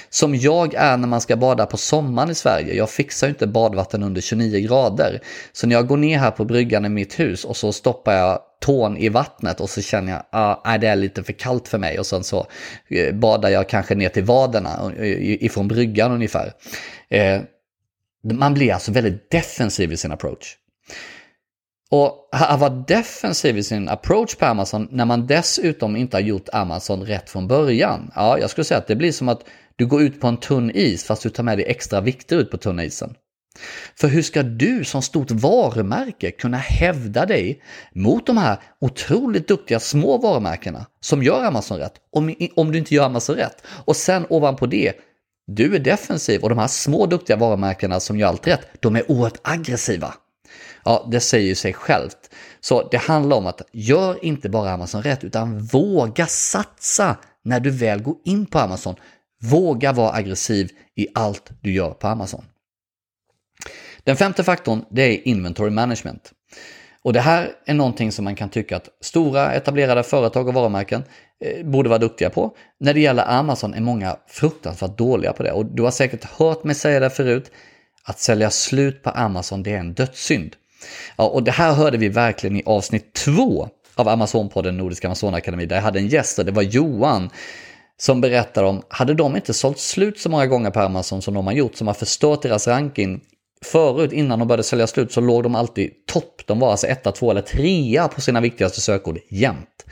som 0.10 0.36
jag 0.36 0.74
är 0.74 0.98
när 0.98 1.08
man 1.08 1.22
ska 1.22 1.36
bada 1.36 1.66
på 1.66 1.78
sommaren 1.78 2.30
i 2.30 2.36
Sverige. 2.36 2.74
Jag 2.74 2.90
fixar 2.90 3.28
ju 3.28 3.32
inte 3.32 3.48
badvatten 3.48 4.04
under 4.04 4.22
29 4.22 4.68
grader. 4.68 5.22
Så 5.52 5.68
när 5.68 5.76
jag 5.76 5.88
går 5.88 5.98
ner 5.98 6.18
här 6.18 6.32
på 6.32 6.46
bryggan 6.46 6.86
i 6.86 6.90
mitt 6.90 7.20
hus 7.20 7.46
och 7.46 7.58
så 7.58 7.72
stoppar 7.72 8.14
jag 8.14 8.40
tån 8.62 8.98
i 8.98 9.10
vattnet 9.10 9.60
och 9.60 9.70
så 9.70 9.82
känner 9.82 10.12
jag 10.12 10.20
att 10.32 10.62
ah, 10.64 10.78
det 10.78 10.88
är 10.88 10.96
lite 10.96 11.24
för 11.24 11.34
kallt 11.34 11.68
för 11.68 11.78
mig 11.78 12.00
och 12.00 12.06
sen 12.06 12.24
så 12.24 12.48
eh, 12.90 13.16
badar 13.16 13.50
jag 13.50 13.70
kanske 13.70 13.96
ner 13.96 14.10
till 14.10 14.24
vaderna 14.24 14.92
ifrån 15.00 15.68
bryggan 15.68 16.12
ungefär. 16.12 16.54
Eh, 17.10 17.42
man 18.34 18.54
blir 18.54 18.74
alltså 18.74 18.92
väldigt 18.92 19.32
defensiv 19.32 19.92
i 19.92 19.98
sin 19.98 20.12
approach. 20.12 20.58
Och 21.92 22.30
att 22.32 22.60
vara 22.60 22.70
defensiv 22.70 23.58
i 23.58 23.64
sin 23.64 23.90
approach 23.90 24.36
på 24.36 24.46
Amazon 24.46 24.88
när 24.92 25.06
man 25.06 25.28
dessutom 25.28 25.96
inte 25.96 26.18
har 26.18 26.22
gjort 26.22 26.50
Amazon 26.54 27.06
rätt 27.06 27.30
från 27.30 27.48
början. 27.48 28.12
Ja, 28.16 28.40
jag 28.40 28.50
skulle 28.50 28.66
säga 28.66 28.78
att 28.78 28.88
det 28.88 28.96
blir 28.96 29.12
som 29.12 29.30
att 29.30 29.44
du 29.76 29.86
går 29.86 30.02
ut 30.02 30.22
på 30.22 30.28
en 30.28 30.38
tunn 30.38 30.72
is 30.72 31.04
fast 31.04 31.24
du 31.24 31.30
tar 31.30 31.44
med 31.44 31.58
dig 31.58 31.66
extra 31.66 32.02
vikter 32.02 32.38
ut 32.38 32.52
på 32.52 32.58
tunna 32.58 32.84
isen. 32.84 33.16
För 33.96 34.08
hur 34.08 34.22
ska 34.22 34.44
du 34.44 34.84
som 34.84 35.02
stort 35.02 35.32
varumärke 35.32 36.32
kunna 36.32 36.58
hävda 36.58 37.26
dig 37.26 37.62
mot 37.94 38.28
de 38.28 38.38
här 38.38 38.58
otroligt 38.82 39.48
duktiga 39.48 39.80
små 39.80 40.18
varumärkena 40.18 40.86
som 41.00 41.24
gör 41.24 41.44
Amazon 41.44 41.78
rätt, 41.78 41.94
om, 42.12 42.36
om 42.56 42.72
du 42.72 42.78
inte 42.78 42.96
gör 42.96 43.06
Amazon 43.06 43.36
rätt? 43.36 43.64
Och 43.68 43.96
sen 43.96 44.26
ovanpå 44.30 44.66
det, 44.66 44.94
du 45.48 45.76
är 45.76 45.80
defensiv 45.80 46.42
och 46.42 46.50
de 46.50 46.58
här 46.58 46.68
små 46.68 47.06
duktiga 47.06 47.38
varumärkena 47.38 48.00
som 48.00 48.20
gör 48.20 48.28
allt 48.28 48.48
rätt, 48.48 48.68
de 48.80 48.96
är 48.96 49.12
oerhört 49.12 49.40
aggressiva. 49.42 50.14
Ja, 50.86 51.08
det 51.12 51.20
säger 51.20 51.56
sig 51.56 51.74
självt. 51.74 52.30
Så 52.60 52.90
det 52.90 52.98
handlar 52.98 53.38
om 53.38 53.48
att 53.48 53.62
gör 53.72 54.26
inte 54.26 54.50
bara 54.50 54.72
Amazon 54.72 55.04
rätt, 55.04 55.24
utan 55.24 55.60
våga 55.60 56.26
satsa 56.26 57.18
när 57.44 57.60
du 57.60 57.70
väl 57.70 58.02
går 58.02 58.16
in 58.26 58.46
på 58.46 58.60
Amazon. 58.60 58.96
Våga 59.42 59.94
vara 59.94 60.14
aggressiv 60.14 60.70
i 60.96 61.08
allt 61.16 61.52
du 61.62 61.74
gör 61.74 61.92
på 61.92 62.08
Amazon. 62.08 62.46
Den 64.04 64.18
femte 64.18 64.44
faktorn, 64.44 64.86
det 64.90 65.02
är 65.02 65.28
inventory 65.28 65.70
management. 65.70 66.32
Och 67.02 67.14
det 67.14 67.22
här 67.22 67.52
är 67.66 67.74
någonting 67.74 68.12
som 68.12 68.26
man 68.26 68.36
kan 68.36 68.50
tycka 68.50 68.78
att 68.78 68.90
stora 69.02 69.54
etablerade 69.54 70.04
företag 70.04 70.48
och 70.48 70.54
varumärken 70.54 71.04
eh, 71.44 71.66
borde 71.66 71.90
vara 71.90 72.00
duktiga 72.00 72.30
på. 72.30 72.56
När 72.80 72.94
det 72.94 73.00
gäller 73.00 73.32
Amazon 73.40 73.74
är 73.74 73.82
många 73.82 74.18
fruktansvärt 74.28 74.98
dåliga 74.98 75.34
på 75.34 75.44
det. 75.44 75.52
Och 75.52 75.66
du 75.66 75.84
har 75.84 75.92
säkert 75.92 76.24
hört 76.24 76.64
mig 76.64 76.76
säga 76.76 77.00
det 77.00 77.10
förut, 77.10 77.52
att 78.04 78.20
sälja 78.20 78.50
slut 78.50 79.04
på 79.04 79.10
Amazon 79.10 79.64
det 79.64 79.72
är 79.72 79.80
en 79.80 79.94
dödssynd. 79.94 80.56
Ja, 81.16 81.28
och 81.28 81.44
det 81.44 81.52
här 81.52 81.74
hörde 81.74 81.98
vi 81.98 82.10
verkligen 82.10 82.56
i 82.56 82.64
avsnitt 82.66 83.14
två 83.14 83.70
av 83.96 84.08
Amazonpodden, 84.08 84.78
Nordisk 84.78 84.84
Nordiska 84.84 85.08
Amazonakademi 85.08 85.66
där 85.66 85.76
jag 85.76 85.84
hade 85.84 86.00
en 86.00 86.08
gäst 86.08 86.40
och 86.40 86.46
det 86.46 86.52
var 86.52 86.64
Johan 86.64 87.30
som 87.98 88.22
berättar 88.22 88.64
om, 88.64 88.82
hade 88.90 89.14
de 89.14 89.36
inte 89.36 89.54
sålt 89.54 89.80
slut 89.80 90.20
så 90.20 90.30
många 90.30 90.48
gånger 90.48 90.72
på 90.72 90.80
Amazon 90.80 91.22
som 91.22 91.34
de 91.34 91.48
har 91.48 91.54
gjort, 91.54 91.76
som 91.76 91.88
har 91.88 91.94
förstört 91.94 92.42
deras 92.42 92.68
ranking 92.68 93.22
Förut, 93.66 94.12
innan 94.14 94.40
de 94.40 94.48
började 94.48 94.64
sälja 94.64 94.88
slut, 94.88 95.12
så 95.12 95.22
låg 95.22 95.44
de 95.44 95.56
alltid 95.56 96.06
topp. 96.06 96.42
De 96.46 96.60
var 96.60 96.72
alltså 96.72 96.88
etta, 96.88 97.12
två 97.12 97.32
eller 97.32 97.42
trea 97.42 98.08
på 98.08 98.22
sina 98.22 98.42
viktigaste 98.42 98.82
sökord 98.82 99.20
jämt. 99.30 99.86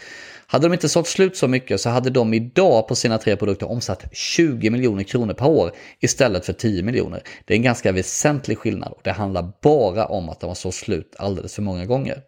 Hade 0.54 0.66
de 0.66 0.74
inte 0.74 0.90
sålt 0.90 1.08
slut 1.08 1.38
så 1.38 1.48
mycket 1.48 1.82
så 1.82 1.90
hade 1.90 2.10
de 2.10 2.34
idag 2.34 2.88
på 2.88 2.96
sina 2.96 3.18
tre 3.18 3.36
produkter 3.36 3.72
omsatt 3.72 4.06
20 4.12 4.70
miljoner 4.70 5.04
kronor 5.04 5.34
per 5.34 5.48
år 5.48 5.72
istället 6.00 6.46
för 6.46 6.54
10 6.54 6.84
miljoner. 6.84 7.24
Det 7.46 7.54
är 7.54 7.58
en 7.58 7.64
ganska 7.64 7.92
väsentlig 7.92 8.58
skillnad 8.58 8.92
och 8.92 9.02
det 9.04 9.12
handlar 9.12 9.52
bara 9.62 10.06
om 10.06 10.30
att 10.30 10.40
de 10.40 10.48
har 10.48 10.56
sålt 10.56 10.76
slut 10.76 11.16
alldeles 11.18 11.56
för 11.56 11.62
många 11.62 11.86
gånger. 11.86 12.22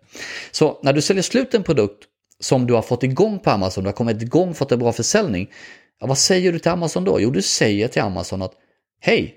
Så 0.51 0.79
när 0.83 0.93
du 0.93 1.01
säljer 1.01 1.23
slut 1.23 1.53
en 1.53 1.63
produkt 1.63 2.03
som 2.39 2.67
du 2.67 2.73
har 2.73 2.81
fått 2.81 3.03
igång 3.03 3.39
på 3.39 3.49
Amazon, 3.49 3.83
du 3.83 3.87
har 3.87 3.95
kommit 3.95 4.21
igång, 4.21 4.53
fått 4.53 4.71
en 4.71 4.79
bra 4.79 4.93
försäljning, 4.93 5.51
ja, 5.99 6.07
vad 6.07 6.17
säger 6.17 6.51
du 6.51 6.59
till 6.59 6.71
Amazon 6.71 7.03
då? 7.03 7.21
Jo, 7.21 7.29
du 7.29 7.41
säger 7.41 7.87
till 7.87 8.01
Amazon 8.01 8.41
att 8.41 8.53
hej, 9.01 9.35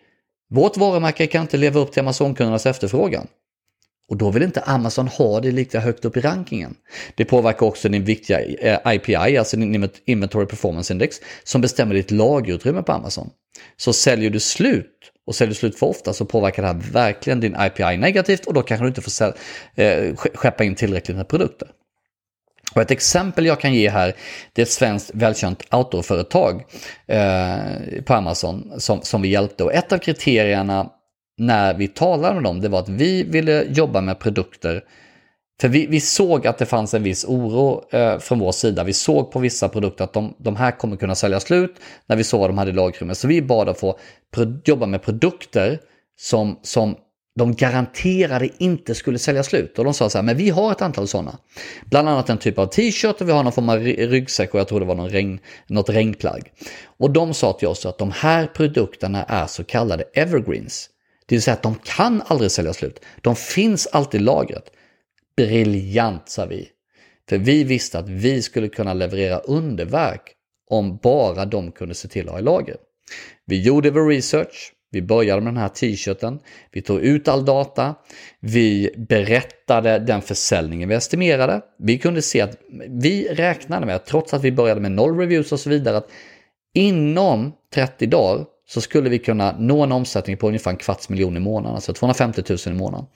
vårt 0.51 0.77
varumärke 0.77 1.27
kan 1.27 1.43
inte 1.43 1.57
leva 1.57 1.81
upp 1.81 1.93
till 1.93 2.01
Amazon-kundernas 2.01 2.67
efterfrågan. 2.67 3.27
Och 4.09 4.17
då 4.17 4.31
vill 4.31 4.43
inte 4.43 4.61
Amazon 4.61 5.09
ha 5.09 5.41
det 5.41 5.51
lika 5.51 5.81
högt 5.81 6.05
upp 6.05 6.17
i 6.17 6.21
rankingen. 6.21 6.75
Det 7.15 7.25
påverkar 7.25 7.67
också 7.67 7.89
din 7.89 8.05
viktiga 8.05 8.41
eh, 8.41 8.95
IPI, 8.95 9.39
alltså 9.39 9.57
din 9.57 9.91
Inventory 10.05 10.47
Performance 10.47 10.93
Index, 10.93 11.17
som 11.45 11.61
bestämmer 11.61 11.95
ditt 11.95 12.11
lagerutrymme 12.11 12.83
på 12.83 12.93
Amazon. 12.93 13.31
Så 13.77 13.93
säljer 13.93 14.31
du 14.31 14.41
slut 14.41 15.13
och 15.27 15.35
säljer 15.35 15.49
du 15.49 15.55
slut 15.55 15.79
för 15.79 15.87
ofta 15.87 16.13
så 16.13 16.25
påverkar 16.25 16.63
det 16.63 16.69
här 16.69 16.81
verkligen 16.93 17.41
din 17.41 17.57
IPI 17.61 17.97
negativt 17.97 18.47
och 18.47 18.55
då 18.55 18.63
kanske 18.63 18.85
du 18.85 18.89
inte 18.89 19.03
får 19.03 19.35
eh, 19.75 20.15
skeppa 20.17 20.65
in 20.65 20.75
tillräckligt 20.75 21.17
med 21.17 21.29
produkter. 21.29 21.69
Och 22.75 22.83
ett 22.83 22.91
exempel 22.91 23.47
jag 23.47 23.61
kan 23.61 23.75
ge 23.75 23.91
här, 23.91 24.15
det 24.53 24.63
är 24.63 24.67
ett 24.67 24.71
svenskt 24.71 25.11
välkänt 25.15 25.75
outdoorföretag 25.75 26.65
eh, 27.07 28.03
på 28.05 28.15
Amazon 28.15 28.73
som, 28.81 29.03
som 29.03 29.23
vi 29.23 29.29
hjälpte. 29.29 29.65
Och 29.65 29.73
ett 29.73 29.93
av 29.93 29.99
kriterierna 29.99 30.91
när 31.39 31.75
vi 31.75 31.89
talade 31.89 32.35
med 32.35 32.43
dem, 32.43 32.61
det 32.61 32.69
var 32.69 32.79
att 32.79 32.89
vi 32.89 33.23
ville 33.23 33.65
jobba 33.69 34.01
med 34.01 34.19
produkter 34.19 34.83
för 35.61 35.69
vi, 35.69 35.87
vi 35.87 36.01
såg 36.01 36.47
att 36.47 36.59
det 36.59 36.67
fanns 36.67 36.95
en 36.95 37.03
viss 37.03 37.25
oro 37.25 37.85
eh, 37.91 38.19
från 38.19 38.39
vår 38.39 38.53
sida. 38.53 38.85
Vi 38.85 38.93
såg 38.93 39.31
på 39.31 39.39
vissa 39.39 39.69
produkter 39.69 40.05
att 40.05 40.13
de, 40.13 40.35
de 40.39 40.57
här 40.57 40.71
kommer 40.71 40.97
kunna 40.97 41.15
sälja 41.15 41.41
slut 41.41 41.75
när 42.07 42.17
vi 42.17 42.25
såg 42.25 42.41
vad 42.41 42.51
de 42.51 42.59
hade 42.59 42.71
i 42.71 42.75
lagrummet. 42.75 43.19
Så 43.19 43.29
vi 43.29 43.43
bad 43.43 43.69
att 43.69 43.81
få 43.81 43.99
jobba 44.65 44.87
med 44.87 45.03
produkter 45.03 45.79
som, 46.17 46.59
som 46.63 46.97
de 47.39 47.55
garanterade 47.55 48.49
inte 48.59 48.95
skulle 48.95 49.19
sälja 49.19 49.43
slut. 49.43 49.79
Och 49.79 49.85
de 49.85 49.95
sa 49.95 50.11
så 50.11 50.19
här, 50.19 50.23
men 50.23 50.37
vi 50.37 50.51
har 50.51 50.73
ett 50.73 50.83
antal 50.83 51.09
sådana. 51.09 51.39
Bland 51.85 52.09
annat 52.09 52.31
en 52.31 52.39
typ 52.39 52.59
av 52.59 52.67
t-shirt 52.67 53.21
och 53.21 53.29
vi 53.29 53.33
har 53.33 53.43
någon 53.43 53.53
form 53.53 53.69
av 53.69 53.79
ryggsäck 53.79 54.55
och 54.55 54.61
jag 54.61 54.69
tror 54.69 54.81
det 54.81 54.87
var 54.87 54.95
någon 54.95 55.11
regn, 55.11 55.41
något 55.67 55.91
regnplagg. 55.91 56.53
Och 56.99 57.11
de 57.11 57.35
sa 57.35 57.53
till 57.53 57.69
oss 57.69 57.87
att 57.87 57.99
de 57.99 58.11
här 58.11 58.47
produkterna 58.47 59.25
är 59.25 59.47
så 59.47 59.65
kallade 59.65 60.05
evergreens. 60.15 60.91
Det 61.29 61.35
vill 61.35 61.43
säga 61.43 61.55
att 61.55 61.63
de 61.63 61.75
kan 61.75 62.23
aldrig 62.27 62.51
sälja 62.51 62.73
slut. 62.73 63.01
De 63.21 63.37
finns 63.37 63.87
alltid 63.87 64.21
i 64.21 64.25
lagret. 64.25 64.71
Briljant, 65.37 66.29
sa 66.29 66.47
vi. 66.47 66.69
För 67.29 67.39
vi 67.39 67.65
visste 67.65 67.99
att 67.99 68.09
vi 68.09 68.43
skulle 68.43 68.69
kunna 68.69 68.95
leverera 68.95 69.39
underverk 69.39 70.33
om 70.71 70.97
bara 70.97 71.45
de 71.45 71.73
kunde 71.73 71.95
se 71.95 72.09
till 72.09 72.27
att 72.27 72.33
ha 72.33 72.39
i 72.39 72.43
lager. 72.43 72.77
Vi 73.47 73.63
gjorde 73.63 73.91
vår 73.91 74.09
research, 74.09 74.73
vi 74.91 75.03
började 75.03 75.41
med 75.41 75.55
den 75.55 75.61
här 75.61 75.69
t-shirten, 75.69 76.39
vi 76.73 76.83
tog 76.83 77.01
ut 77.01 77.29
all 77.29 77.45
data, 77.45 77.95
vi 78.41 78.95
berättade 78.97 79.99
den 79.99 80.23
försäljningen 80.23 80.89
vi 80.89 80.95
estimerade. 80.95 81.61
Vi 81.79 81.99
kunde 81.99 82.23
se 82.23 82.41
att 82.41 82.59
vi 82.89 83.29
räknade 83.29 83.87
med, 83.87 84.05
trots 84.05 84.35
att 84.35 84.45
vi 84.45 84.53
började 84.53 84.81
med 84.81 84.93
noll 84.93 85.19
reviews 85.19 85.53
och 85.53 85.61
så 85.61 85.71
vidare, 85.71 85.97
att 85.97 86.11
inom 86.75 87.53
30 87.75 88.07
dagar 88.07 88.47
så 88.71 88.81
skulle 88.81 89.11
vi 89.11 89.19
kunna 89.19 89.57
nå 89.59 89.83
en 89.83 89.93
omsättning 89.93 90.37
på 90.37 90.49
ungefär 90.49 90.71
en 90.71 90.77
kvarts 90.77 91.09
miljon 91.09 91.37
i 91.37 91.41
månaden, 91.41 91.75
alltså 91.75 91.93
250 91.93 92.43
000 92.49 92.59
i 92.67 92.79
månaden. 92.79 93.07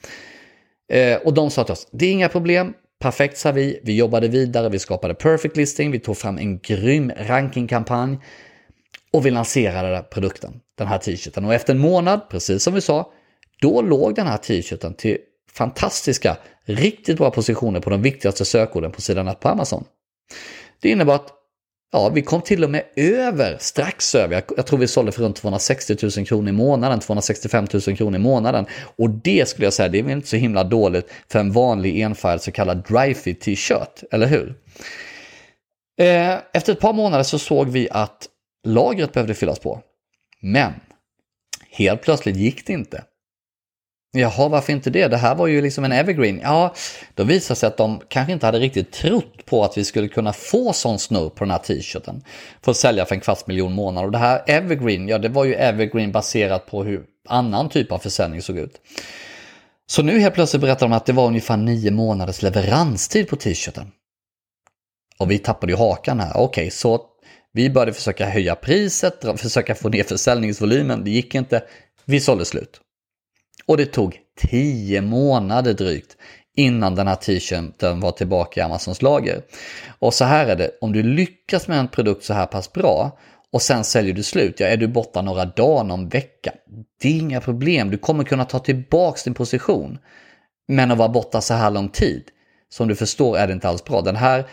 Eh, 0.92 1.16
och 1.16 1.34
de 1.34 1.50
sa 1.50 1.64
till 1.64 1.72
oss, 1.72 1.88
det 1.92 2.06
är 2.06 2.12
inga 2.12 2.28
problem, 2.28 2.74
perfekt 3.00 3.38
sa 3.38 3.52
vi, 3.52 3.80
vi 3.82 3.96
jobbade 3.96 4.28
vidare, 4.28 4.68
vi 4.68 4.78
skapade 4.78 5.14
perfect 5.14 5.56
listing, 5.56 5.90
vi 5.90 5.98
tog 5.98 6.16
fram 6.16 6.38
en 6.38 6.58
grym 6.58 7.12
rankingkampanj 7.16 8.18
och 9.12 9.26
vi 9.26 9.30
lanserade 9.30 10.02
produkten, 10.02 10.60
den 10.78 10.86
här 10.86 10.98
t-shirten. 10.98 11.44
Och 11.44 11.54
efter 11.54 11.72
en 11.74 11.78
månad, 11.78 12.28
precis 12.30 12.62
som 12.62 12.74
vi 12.74 12.80
sa, 12.80 13.12
då 13.60 13.82
låg 13.82 14.14
den 14.14 14.26
här 14.26 14.36
t-shirten 14.36 14.94
till 14.94 15.18
fantastiska, 15.52 16.36
riktigt 16.64 17.18
bra 17.18 17.30
positioner 17.30 17.80
på 17.80 17.90
de 17.90 18.02
viktigaste 18.02 18.44
sökorden 18.44 18.92
på 18.92 19.00
sidan 19.00 19.28
1 19.28 19.40
på 19.40 19.48
Amazon. 19.48 19.84
Det 20.80 20.90
innebar 20.90 21.14
att 21.14 21.41
Ja, 21.94 22.08
vi 22.08 22.22
kom 22.22 22.42
till 22.42 22.64
och 22.64 22.70
med 22.70 22.84
över, 22.96 23.56
strax 23.60 24.14
över, 24.14 24.42
jag 24.56 24.66
tror 24.66 24.78
vi 24.78 24.88
sålde 24.88 25.12
för 25.12 25.22
runt 25.22 25.36
260 25.36 25.96
000 26.16 26.26
kronor 26.26 26.48
i 26.48 26.52
månaden, 26.52 27.00
265 27.00 27.66
000 27.86 27.96
kronor 27.96 28.16
i 28.16 28.18
månaden. 28.18 28.66
Och 28.96 29.10
det 29.10 29.48
skulle 29.48 29.66
jag 29.66 29.72
säga, 29.72 29.88
det 29.88 29.98
är 29.98 30.02
väl 30.02 30.12
inte 30.12 30.28
så 30.28 30.36
himla 30.36 30.64
dåligt 30.64 31.10
för 31.28 31.38
en 31.38 31.52
vanlig 31.52 32.00
enfärgad 32.00 32.42
så 32.42 32.52
kallad 32.52 32.84
dryfit 32.88 33.40
t-shirt, 33.40 34.02
eller 34.10 34.26
hur? 34.26 34.54
Eh, 36.00 36.38
efter 36.52 36.72
ett 36.72 36.80
par 36.80 36.92
månader 36.92 37.24
så 37.24 37.38
såg 37.38 37.68
vi 37.68 37.88
att 37.90 38.28
lagret 38.66 39.12
behövde 39.12 39.34
fyllas 39.34 39.58
på. 39.58 39.80
Men 40.40 40.72
helt 41.70 42.02
plötsligt 42.02 42.36
gick 42.36 42.66
det 42.66 42.72
inte. 42.72 43.04
Jaha, 44.14 44.48
varför 44.48 44.72
inte 44.72 44.90
det? 44.90 45.08
Det 45.08 45.16
här 45.16 45.34
var 45.34 45.46
ju 45.46 45.62
liksom 45.62 45.84
en 45.84 45.92
evergreen. 45.92 46.40
Ja, 46.42 46.74
då 47.14 47.24
visade 47.24 47.54
det 47.54 47.58
sig 47.58 47.66
att 47.66 47.76
de 47.76 48.00
kanske 48.08 48.32
inte 48.32 48.46
hade 48.46 48.58
riktigt 48.58 48.92
trott 48.92 49.46
på 49.46 49.64
att 49.64 49.78
vi 49.78 49.84
skulle 49.84 50.08
kunna 50.08 50.32
få 50.32 50.72
sån 50.72 50.98
snurr 50.98 51.28
på 51.28 51.44
den 51.44 51.50
här 51.50 51.58
t-shirten. 51.58 52.24
För 52.62 52.70
att 52.70 52.76
sälja 52.76 53.04
för 53.04 53.14
en 53.14 53.20
kvarts 53.20 53.46
miljon 53.46 53.72
månader. 53.72 54.06
Och 54.06 54.12
det 54.12 54.18
här 54.18 54.42
evergreen, 54.46 55.08
ja 55.08 55.18
det 55.18 55.28
var 55.28 55.44
ju 55.44 55.54
evergreen 55.54 56.12
baserat 56.12 56.66
på 56.66 56.84
hur 56.84 57.04
annan 57.28 57.68
typ 57.68 57.92
av 57.92 57.98
försäljning 57.98 58.42
såg 58.42 58.58
ut. 58.58 58.80
Så 59.86 60.02
nu 60.02 60.20
helt 60.20 60.34
plötsligt 60.34 60.60
berättar 60.60 60.88
de 60.88 60.92
att 60.92 61.06
det 61.06 61.12
var 61.12 61.26
ungefär 61.26 61.56
nio 61.56 61.90
månaders 61.90 62.42
leveranstid 62.42 63.28
på 63.28 63.36
t-shirten. 63.36 63.90
Och 65.18 65.30
vi 65.30 65.38
tappade 65.38 65.72
ju 65.72 65.78
hakan 65.78 66.20
här. 66.20 66.30
Okej, 66.30 66.44
okay, 66.44 66.70
så 66.70 67.00
vi 67.52 67.70
började 67.70 67.92
försöka 67.92 68.26
höja 68.26 68.54
priset, 68.54 69.24
försöka 69.36 69.74
få 69.74 69.88
ner 69.88 70.02
försäljningsvolymen. 70.02 71.04
Det 71.04 71.10
gick 71.10 71.34
inte. 71.34 71.62
Vi 72.04 72.20
sålde 72.20 72.44
slut. 72.44 72.80
Och 73.66 73.76
det 73.76 73.86
tog 73.86 74.18
10 74.50 75.00
månader 75.00 75.74
drygt 75.74 76.16
innan 76.56 76.94
den 76.94 77.06
här 77.06 77.16
t-shirten 77.16 78.00
var 78.00 78.12
tillbaka 78.12 78.60
i 78.60 78.62
Amazons 78.62 79.02
lager. 79.02 79.42
Och 79.98 80.14
så 80.14 80.24
här 80.24 80.46
är 80.46 80.56
det, 80.56 80.70
om 80.80 80.92
du 80.92 81.02
lyckas 81.02 81.68
med 81.68 81.78
en 81.78 81.88
produkt 81.88 82.24
så 82.24 82.34
här 82.34 82.46
pass 82.46 82.72
bra 82.72 83.18
och 83.52 83.62
sen 83.62 83.84
säljer 83.84 84.14
du 84.14 84.22
slut, 84.22 84.60
ja 84.60 84.66
är 84.66 84.76
du 84.76 84.88
borta 84.88 85.22
några 85.22 85.44
dagar, 85.44 85.84
någon 85.84 86.08
vecka, 86.08 86.52
det 87.00 87.08
är 87.08 87.18
inga 87.18 87.40
problem, 87.40 87.90
du 87.90 87.98
kommer 87.98 88.24
kunna 88.24 88.44
ta 88.44 88.58
tillbaks 88.58 89.24
din 89.24 89.34
position. 89.34 89.98
Men 90.68 90.90
att 90.90 90.98
vara 90.98 91.08
borta 91.08 91.40
så 91.40 91.54
här 91.54 91.70
lång 91.70 91.88
tid, 91.88 92.22
som 92.68 92.88
du 92.88 92.94
förstår 92.94 93.38
är 93.38 93.46
det 93.46 93.52
inte 93.52 93.68
alls 93.68 93.84
bra. 93.84 94.00
Den 94.00 94.16
här 94.16 94.44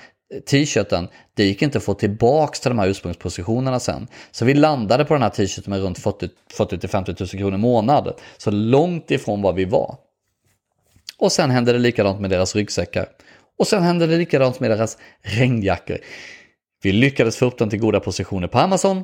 t-shirten, 0.47 1.07
det 1.34 1.43
gick 1.43 1.61
inte 1.61 1.77
att 1.77 1.84
få 1.84 1.93
tillbaks 1.93 2.59
till 2.59 2.69
de 2.69 2.80
här 2.80 2.88
ursprungspositionerna 2.88 3.80
sen. 3.80 4.07
Så 4.32 4.45
vi 4.45 4.53
landade 4.53 5.05
på 5.05 5.13
den 5.13 5.23
här 5.23 5.30
t-shirten 5.30 5.71
med 5.71 5.82
runt 5.82 5.99
40-50 5.99 7.19
000 7.19 7.30
kronor 7.30 7.53
i 7.53 7.57
månad. 7.57 8.13
Så 8.38 8.51
långt 8.51 9.11
ifrån 9.11 9.41
vad 9.41 9.55
vi 9.55 9.65
var. 9.65 9.97
Och 11.17 11.32
sen 11.32 11.51
hände 11.51 11.73
det 11.73 11.80
likadant 11.80 12.19
med 12.19 12.30
deras 12.30 12.55
ryggsäckar. 12.55 13.07
Och 13.59 13.67
sen 13.67 13.84
hände 13.84 14.07
det 14.07 14.17
likadant 14.17 14.59
med 14.59 14.71
deras 14.71 14.97
regnjackor. 15.21 15.97
Vi 16.82 16.91
lyckades 16.91 17.38
få 17.38 17.45
upp 17.45 17.57
dem 17.57 17.69
till 17.69 17.80
goda 17.80 17.99
positioner 17.99 18.47
på 18.47 18.59
Amazon. 18.59 19.03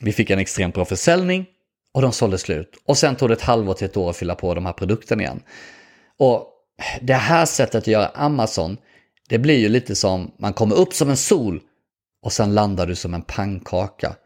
Vi 0.00 0.12
fick 0.12 0.30
en 0.30 0.38
extremt 0.38 0.74
bra 0.74 0.84
försäljning 0.84 1.46
och 1.92 2.02
de 2.02 2.12
sålde 2.12 2.38
slut. 2.38 2.82
Och 2.86 2.98
sen 2.98 3.16
tog 3.16 3.28
det 3.28 3.32
ett 3.32 3.42
halvår 3.42 3.74
till 3.74 3.84
ett 3.84 3.96
år 3.96 4.10
att 4.10 4.16
fylla 4.16 4.34
på 4.34 4.54
de 4.54 4.66
här 4.66 4.72
produkterna 4.72 5.22
igen. 5.22 5.42
Och 6.18 6.48
det 7.00 7.14
här 7.14 7.46
sättet 7.46 7.74
att 7.74 7.86
göra 7.86 8.06
Amazon 8.06 8.76
det 9.28 9.38
blir 9.38 9.58
ju 9.58 9.68
lite 9.68 9.94
som 9.94 10.30
man 10.38 10.52
kommer 10.52 10.76
upp 10.76 10.94
som 10.94 11.10
en 11.10 11.16
sol 11.16 11.60
och 12.24 12.32
sen 12.32 12.54
landar 12.54 12.86
du 12.86 12.94
som 12.94 13.14
en 13.14 13.22
pannkaka. 13.22 14.16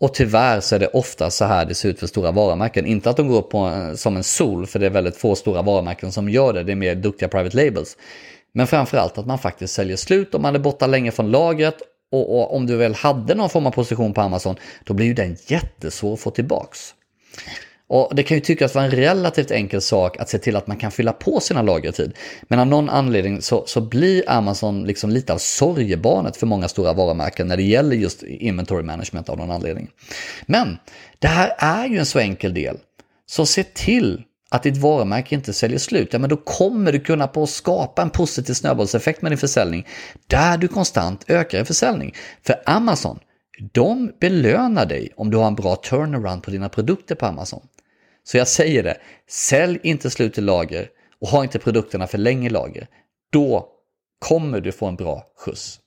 Och 0.00 0.14
tyvärr 0.14 0.60
så 0.60 0.74
är 0.74 0.78
det 0.78 0.86
ofta 0.88 1.30
så 1.30 1.44
här 1.44 1.66
det 1.66 1.74
ser 1.74 1.88
ut 1.88 2.00
för 2.00 2.06
stora 2.06 2.32
varumärken. 2.32 2.86
Inte 2.86 3.10
att 3.10 3.16
de 3.16 3.28
går 3.28 3.38
upp 3.38 3.50
på, 3.50 3.68
eh, 3.68 3.94
som 3.94 4.16
en 4.16 4.24
sol, 4.24 4.66
för 4.66 4.78
det 4.78 4.86
är 4.86 4.90
väldigt 4.90 5.16
få 5.16 5.34
stora 5.34 5.62
varumärken 5.62 6.12
som 6.12 6.28
gör 6.28 6.52
det. 6.52 6.62
Det 6.62 6.72
är 6.72 6.76
mer 6.76 6.94
duktiga 6.94 7.28
private 7.28 7.56
labels. 7.56 7.96
Men 8.52 8.66
framförallt 8.66 9.18
att 9.18 9.26
man 9.26 9.38
faktiskt 9.38 9.74
säljer 9.74 9.96
slut 9.96 10.34
om 10.34 10.42
man 10.42 10.54
är 10.54 10.58
borta 10.58 10.86
länge 10.86 11.10
från 11.10 11.30
lagret. 11.30 11.76
Och, 12.12 12.38
och 12.38 12.56
om 12.56 12.66
du 12.66 12.76
väl 12.76 12.94
hade 12.94 13.34
någon 13.34 13.50
form 13.50 13.66
av 13.66 13.70
position 13.70 14.14
på 14.14 14.20
Amazon, 14.20 14.56
då 14.84 14.94
blir 14.94 15.06
ju 15.06 15.14
den 15.14 15.36
jättesvår 15.46 16.14
att 16.14 16.20
få 16.20 16.30
tillbaks. 16.30 16.94
Och 17.94 18.14
det 18.14 18.22
kan 18.22 18.36
ju 18.36 18.40
tyckas 18.40 18.74
vara 18.74 18.84
en 18.84 18.90
relativt 18.90 19.50
enkel 19.50 19.80
sak 19.80 20.18
att 20.18 20.28
se 20.28 20.38
till 20.38 20.56
att 20.56 20.66
man 20.66 20.76
kan 20.76 20.90
fylla 20.90 21.12
på 21.12 21.40
sina 21.40 21.62
lagertid. 21.62 22.12
Men 22.42 22.58
av 22.58 22.66
någon 22.66 22.88
anledning 22.88 23.42
så, 23.42 23.64
så 23.66 23.80
blir 23.80 24.30
Amazon 24.30 24.84
liksom 24.84 25.10
lite 25.10 25.32
av 25.32 25.38
sorgebarnet 25.38 26.36
för 26.36 26.46
många 26.46 26.68
stora 26.68 26.92
varumärken 26.92 27.48
när 27.48 27.56
det 27.56 27.62
gäller 27.62 27.96
just 27.96 28.22
inventory 28.22 28.82
management 28.82 29.28
av 29.28 29.38
någon 29.38 29.50
anledning. 29.50 29.90
Men 30.46 30.78
det 31.18 31.28
här 31.28 31.54
är 31.58 31.86
ju 31.86 31.98
en 31.98 32.06
så 32.06 32.18
enkel 32.18 32.54
del. 32.54 32.76
Så 33.26 33.46
se 33.46 33.64
till 33.64 34.22
att 34.50 34.62
ditt 34.62 34.76
varumärke 34.76 35.34
inte 35.34 35.52
säljer 35.52 35.78
slut, 35.78 36.08
ja 36.12 36.18
men 36.18 36.30
då 36.30 36.36
kommer 36.36 36.92
du 36.92 37.00
kunna 37.00 37.26
på 37.26 37.46
skapa 37.46 38.02
en 38.02 38.10
positiv 38.10 38.54
snöbollseffekt 38.54 39.22
med 39.22 39.32
din 39.32 39.38
försäljning 39.38 39.86
där 40.26 40.56
du 40.56 40.68
konstant 40.68 41.24
ökar 41.28 41.60
i 41.60 41.64
försäljning. 41.64 42.14
För 42.46 42.56
Amazon, 42.66 43.18
de 43.72 44.12
belönar 44.20 44.86
dig 44.86 45.12
om 45.16 45.30
du 45.30 45.36
har 45.36 45.46
en 45.46 45.54
bra 45.54 45.76
turnaround 45.76 46.42
på 46.42 46.50
dina 46.50 46.68
produkter 46.68 47.14
på 47.14 47.26
Amazon. 47.26 47.60
Så 48.24 48.36
jag 48.36 48.48
säger 48.48 48.82
det, 48.82 48.96
sälj 49.28 49.80
inte 49.82 50.10
slut 50.10 50.38
i 50.38 50.40
lager 50.40 50.88
och 51.20 51.28
ha 51.28 51.42
inte 51.42 51.58
produkterna 51.58 52.06
för 52.06 52.18
länge 52.18 52.46
i 52.46 52.50
lager. 52.50 52.86
Då 53.32 53.68
kommer 54.18 54.60
du 54.60 54.72
få 54.72 54.86
en 54.86 54.96
bra 54.96 55.26
skjuts. 55.36 55.80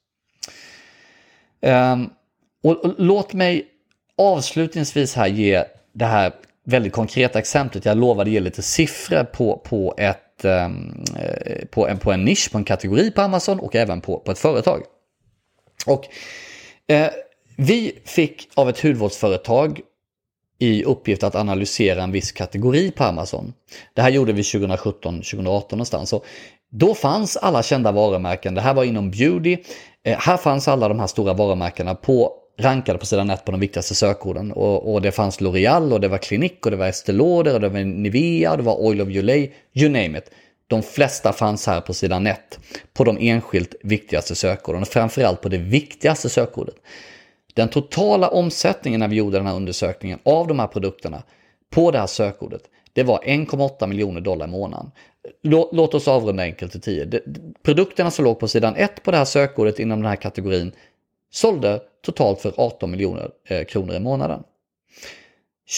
Um, 1.62 2.10
och, 2.64 2.86
och, 2.86 2.94
låt 2.98 3.34
mig 3.34 3.68
avslutningsvis 4.18 5.16
här 5.16 5.28
ge 5.28 5.64
det 5.94 6.06
här 6.06 6.34
väldigt 6.64 6.94
konkreta 6.94 7.40
exemplet. 7.40 7.86
Jag 7.86 7.98
lovade 7.98 8.30
ge 8.30 8.40
lite 8.40 8.62
siffror 8.62 9.24
på, 9.24 9.58
på, 9.58 9.96
ett, 9.98 10.46
um, 10.46 11.04
på, 11.72 11.88
en, 11.88 11.98
på 11.98 12.12
en 12.12 12.26
nisch, 12.26 12.52
på 12.52 12.58
en 12.58 12.64
kategori 12.64 13.12
på 13.12 13.22
Amazon 13.22 13.60
och 13.60 13.76
även 13.76 14.02
på, 14.02 14.20
på 14.20 14.32
ett 14.32 14.40
företag. 14.40 14.84
Och 15.86 16.08
eh, 16.88 17.10
vi 17.58 18.00
fick 18.06 18.50
av 18.54 18.70
ett 18.70 18.84
hudvårdsföretag 18.84 19.82
i 20.60 20.84
uppgift 20.84 21.24
att 21.24 21.36
analysera 21.36 22.04
en 22.04 22.12
viss 22.12 22.32
kategori 22.32 22.92
på 22.92 23.04
Amazon. 23.04 23.54
Det 23.94 24.02
här 24.02 24.10
gjorde 24.10 24.34
vi 24.34 24.42
2017-2018 24.42 25.72
någonstans. 25.72 26.10
Så 26.10 26.24
då 26.72 26.94
fanns 26.94 27.38
alla 27.38 27.64
kända 27.64 27.92
varumärken. 27.92 28.56
Det 28.56 28.62
här 28.62 28.74
var 28.74 28.84
inom 28.84 29.12
beauty. 29.12 29.58
Eh, 30.04 30.20
här 30.20 30.38
fanns 30.38 30.68
alla 30.68 30.88
de 30.88 31.00
här 31.00 31.08
stora 31.08 31.34
varumärkena 31.34 31.96
på 31.96 32.34
rankade 32.60 33.00
på 33.00 33.06
sidan 33.06 33.30
1 33.30 33.46
på 33.46 33.52
de 33.52 33.60
viktigaste 33.60 33.96
sökorden. 33.96 34.52
Och, 34.52 34.94
och 34.94 35.02
det 35.02 35.12
fanns 35.12 35.40
L'Oreal 35.40 35.94
och 35.94 36.02
det 36.02 36.08
var 36.08 36.18
Clinique 36.18 36.60
och 36.64 36.72
det 36.72 36.78
var 36.78 36.88
Estée 36.88 37.16
Lauder 37.16 37.54
och 37.54 37.62
det 37.62 37.70
var 37.70 37.80
Nivea 37.80 38.52
och 38.52 38.58
det 38.58 38.64
var 38.64 38.82
Oil 38.82 39.02
of 39.02 39.08
Olay, 39.08 39.52
you 39.74 39.90
name 39.90 40.18
it. 40.18 40.32
De 40.68 40.84
flesta 40.84 41.34
fanns 41.34 41.68
här 41.68 41.82
på 41.82 41.94
sidan 41.94 42.28
1 42.28 42.60
på 42.94 43.04
de 43.04 43.18
enskilt 43.20 43.76
viktigaste 43.84 44.36
sökorden 44.36 44.82
och 44.82 44.88
framförallt 44.88 45.42
på 45.42 45.50
det 45.50 45.58
viktigaste 45.58 46.30
sökordet. 46.30 46.76
Den 47.58 47.70
totala 47.70 48.28
omsättningen 48.28 49.00
när 49.00 49.08
vi 49.08 49.16
gjorde 49.16 49.38
den 49.38 49.48
här 49.48 49.56
undersökningen 49.56 50.20
av 50.24 50.48
de 50.48 50.60
här 50.60 50.68
produkterna 50.68 51.24
på 51.70 51.92
det 51.92 52.00
här 52.00 52.08
sökordet, 52.08 52.62
det 52.94 53.04
var 53.04 53.20
1,8 53.20 53.88
miljoner 53.88 54.22
dollar 54.22 54.48
i 54.48 54.50
månaden. 54.50 54.92
Låt 55.72 55.94
oss 55.94 56.08
avrunda 56.08 56.44
enkelt 56.44 56.72
till 56.72 56.82
10. 56.82 57.22
Produkterna 57.64 58.12
som 58.12 58.26
låg 58.26 58.40
på 58.40 58.48
sidan 58.48 58.76
1 58.76 59.04
på 59.04 59.12
det 59.12 59.18
här 59.18 59.26
sökordet 59.26 59.80
inom 59.80 60.00
den 60.00 60.10
här 60.10 60.16
kategorin 60.16 60.72
sålde 61.32 61.82
totalt 62.06 62.42
för 62.42 62.54
18 62.58 62.92
miljoner 62.92 63.30
eh, 63.48 63.66
kronor 63.66 63.96
i 63.96 64.00
månaden. 64.00 64.44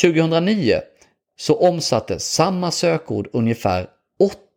2009 0.01 0.81
så 1.37 1.59
omsatte 1.59 2.19
samma 2.19 2.71
sökord 2.71 3.29
ungefär 3.33 3.87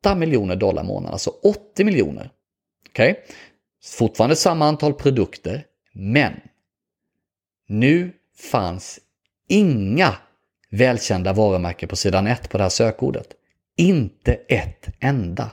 8 0.02 0.14
miljoner 0.14 0.56
dollar 0.56 0.84
i 0.84 0.86
månaden, 0.86 1.12
alltså 1.12 1.30
80 1.42 1.84
miljoner. 1.84 2.30
Okej? 2.88 3.10
Okay? 3.10 3.22
Fortfarande 3.84 4.36
samma 4.36 4.66
antal 4.66 4.94
produkter, 4.94 5.64
men 5.92 6.32
nu 7.72 8.12
fanns 8.50 9.00
inga 9.48 10.16
välkända 10.70 11.32
varumärken 11.32 11.88
på 11.88 11.96
sidan 11.96 12.26
1 12.26 12.50
på 12.50 12.58
det 12.58 12.64
här 12.64 12.70
sökordet. 12.70 13.26
Inte 13.76 14.32
ett 14.32 14.88
enda. 15.00 15.50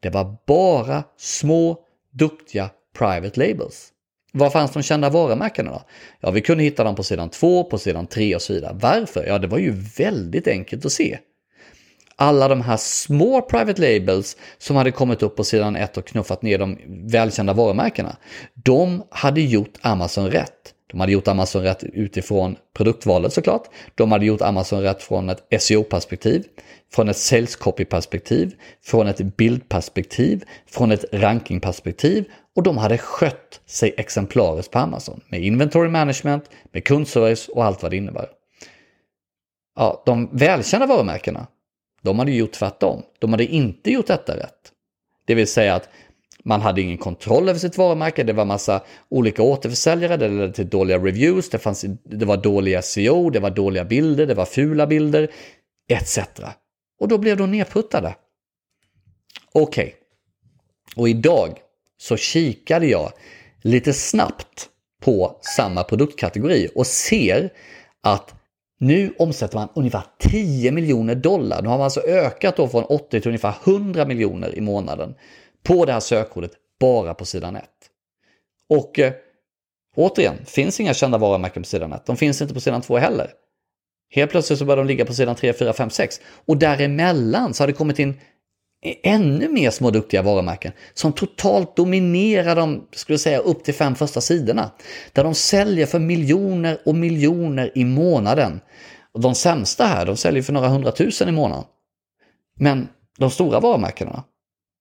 Det 0.00 0.10
var 0.10 0.36
bara 0.46 1.04
små, 1.16 1.78
duktiga 2.12 2.70
private 2.98 3.46
labels. 3.46 3.88
Var 4.32 4.50
fanns 4.50 4.72
de 4.72 4.82
kända 4.82 5.10
varumärkena 5.10 5.70
då? 5.70 5.82
Ja, 6.20 6.30
vi 6.30 6.40
kunde 6.40 6.64
hitta 6.64 6.84
dem 6.84 6.94
på 6.94 7.02
sidan 7.02 7.30
2, 7.30 7.64
på 7.64 7.78
sidan 7.78 8.06
3 8.06 8.34
och 8.34 8.42
så 8.42 8.52
vidare. 8.52 8.76
Varför? 8.80 9.26
Ja, 9.26 9.38
det 9.38 9.46
var 9.46 9.58
ju 9.58 9.70
väldigt 9.96 10.48
enkelt 10.48 10.84
att 10.84 10.92
se. 10.92 11.18
Alla 12.16 12.48
de 12.48 12.60
här 12.60 12.76
små 12.76 13.42
private 13.42 13.80
labels 13.80 14.36
som 14.58 14.76
hade 14.76 14.90
kommit 14.90 15.22
upp 15.22 15.36
på 15.36 15.44
sidan 15.44 15.76
1 15.76 15.96
och 15.96 16.06
knuffat 16.06 16.42
ner 16.42 16.58
de 16.58 16.78
välkända 16.86 17.52
varumärkena, 17.52 18.16
de 18.54 19.02
hade 19.10 19.40
gjort 19.40 19.78
Amazon 19.80 20.30
rätt. 20.30 20.74
De 20.90 21.00
hade 21.00 21.12
gjort 21.12 21.28
Amazon 21.28 21.62
rätt 21.62 21.84
utifrån 21.84 22.56
produktvalet 22.74 23.32
såklart. 23.32 23.62
De 23.94 24.12
hade 24.12 24.26
gjort 24.26 24.40
Amazon 24.40 24.82
rätt 24.82 25.02
från 25.02 25.28
ett 25.28 25.62
SEO-perspektiv, 25.62 26.44
från 26.92 27.08
ett 27.08 27.16
sales 27.16 27.56
copy-perspektiv, 27.56 28.54
från 28.82 29.06
ett 29.06 29.36
bildperspektiv, 29.36 30.44
från 30.66 30.92
ett 30.92 31.04
rankingperspektiv 31.12 32.24
och 32.56 32.62
de 32.62 32.78
hade 32.78 32.98
skött 32.98 33.60
sig 33.66 33.94
exemplariskt 33.96 34.72
på 34.72 34.78
Amazon 34.78 35.20
med 35.28 35.44
inventory 35.44 35.88
management, 35.88 36.44
med 36.72 36.84
kundservice 36.84 37.48
och 37.48 37.64
allt 37.64 37.82
vad 37.82 37.90
det 37.90 37.96
innebär. 37.96 38.28
Ja, 39.76 40.02
de 40.06 40.28
välkända 40.32 40.86
varumärkena, 40.86 41.46
de 42.02 42.18
hade 42.18 42.32
gjort 42.32 42.52
tvärtom. 42.52 43.02
De 43.18 43.32
hade 43.32 43.44
inte 43.44 43.90
gjort 43.90 44.06
detta 44.06 44.36
rätt. 44.36 44.72
Det 45.26 45.34
vill 45.34 45.46
säga 45.46 45.74
att 45.74 45.88
man 46.44 46.60
hade 46.60 46.80
ingen 46.80 46.98
kontroll 46.98 47.48
över 47.48 47.58
sitt 47.58 47.78
varumärke, 47.78 48.22
det 48.22 48.32
var 48.32 48.44
massa 48.44 48.82
olika 49.08 49.42
återförsäljare, 49.42 50.16
det 50.16 50.28
ledde 50.28 50.52
till 50.52 50.68
dåliga 50.68 50.98
reviews, 50.98 51.50
det, 51.50 51.58
fanns, 51.58 51.84
det 52.04 52.24
var 52.24 52.36
dåliga 52.36 52.82
SEO, 52.82 53.30
det 53.30 53.40
var 53.40 53.50
dåliga 53.50 53.84
bilder, 53.84 54.26
det 54.26 54.34
var 54.34 54.44
fula 54.44 54.86
bilder, 54.86 55.30
etc. 55.88 56.18
Och 57.00 57.08
då 57.08 57.18
blev 57.18 57.36
de 57.36 57.50
nedputtade. 57.50 58.14
Okej, 59.52 59.84
okay. 59.84 59.94
och 60.96 61.08
idag 61.08 61.58
så 61.98 62.16
kikade 62.16 62.86
jag 62.86 63.12
lite 63.62 63.92
snabbt 63.92 64.68
på 65.00 65.38
samma 65.56 65.84
produktkategori 65.84 66.68
och 66.74 66.86
ser 66.86 67.52
att 68.02 68.34
nu 68.78 69.14
omsätter 69.18 69.58
man 69.58 69.68
ungefär 69.74 70.02
10 70.18 70.72
miljoner 70.72 71.14
dollar. 71.14 71.62
Nu 71.62 71.68
har 71.68 71.76
man 71.76 71.84
alltså 71.84 72.00
ökat 72.00 72.56
då 72.56 72.68
från 72.68 72.84
80 72.84 73.20
till 73.20 73.28
ungefär 73.28 73.54
100 73.64 74.04
miljoner 74.04 74.58
i 74.58 74.60
månaden 74.60 75.14
på 75.62 75.84
det 75.84 75.92
här 75.92 76.00
sökordet 76.00 76.52
bara 76.80 77.14
på 77.14 77.24
sidan 77.24 77.56
1. 77.56 77.64
Och 78.68 78.98
eh, 78.98 79.12
återigen, 79.96 80.46
finns 80.46 80.80
inga 80.80 80.94
kända 80.94 81.18
varumärken 81.18 81.62
på 81.62 81.66
sidan 81.66 81.92
1. 81.92 82.06
De 82.06 82.16
finns 82.16 82.42
inte 82.42 82.54
på 82.54 82.60
sidan 82.60 82.82
2 82.82 82.98
heller. 82.98 83.30
Helt 84.10 84.30
plötsligt 84.30 84.58
så 84.58 84.64
börjar 84.64 84.76
de 84.76 84.86
ligga 84.86 85.04
på 85.04 85.14
sidan 85.14 85.36
3, 85.36 85.52
4, 85.52 85.72
5, 85.72 85.90
6. 85.90 86.20
Och 86.46 86.56
däremellan 86.56 87.54
så 87.54 87.62
har 87.62 87.66
det 87.68 87.72
kommit 87.72 87.98
in 87.98 88.20
ännu 89.02 89.48
mer 89.48 89.70
små 89.70 89.90
duktiga 89.90 90.22
varumärken 90.22 90.72
som 90.94 91.12
totalt 91.12 91.76
dominerar 91.76 92.56
de, 92.56 92.88
skulle 92.92 93.14
jag 93.14 93.20
säga, 93.20 93.38
upp 93.38 93.64
till 93.64 93.74
fem 93.74 93.94
första 93.94 94.20
sidorna. 94.20 94.70
Där 95.12 95.24
de 95.24 95.34
säljer 95.34 95.86
för 95.86 95.98
miljoner 95.98 96.78
och 96.84 96.94
miljoner 96.94 97.72
i 97.74 97.84
månaden. 97.84 98.60
Och 99.12 99.20
de 99.20 99.34
sämsta 99.34 99.84
här, 99.84 100.06
de 100.06 100.16
säljer 100.16 100.42
för 100.42 100.52
några 100.52 100.68
hundratusen 100.68 101.28
i 101.28 101.32
månaden. 101.32 101.64
Men 102.54 102.88
de 103.18 103.30
stora 103.30 103.60
varumärkena, 103.60 104.24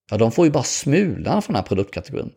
ja 0.09 0.17
de 0.17 0.31
får 0.31 0.45
ju 0.45 0.51
bara 0.51 0.63
smulan 0.63 1.41
från 1.41 1.53
den 1.53 1.63
här 1.63 1.67
produktkategorin. 1.67 2.31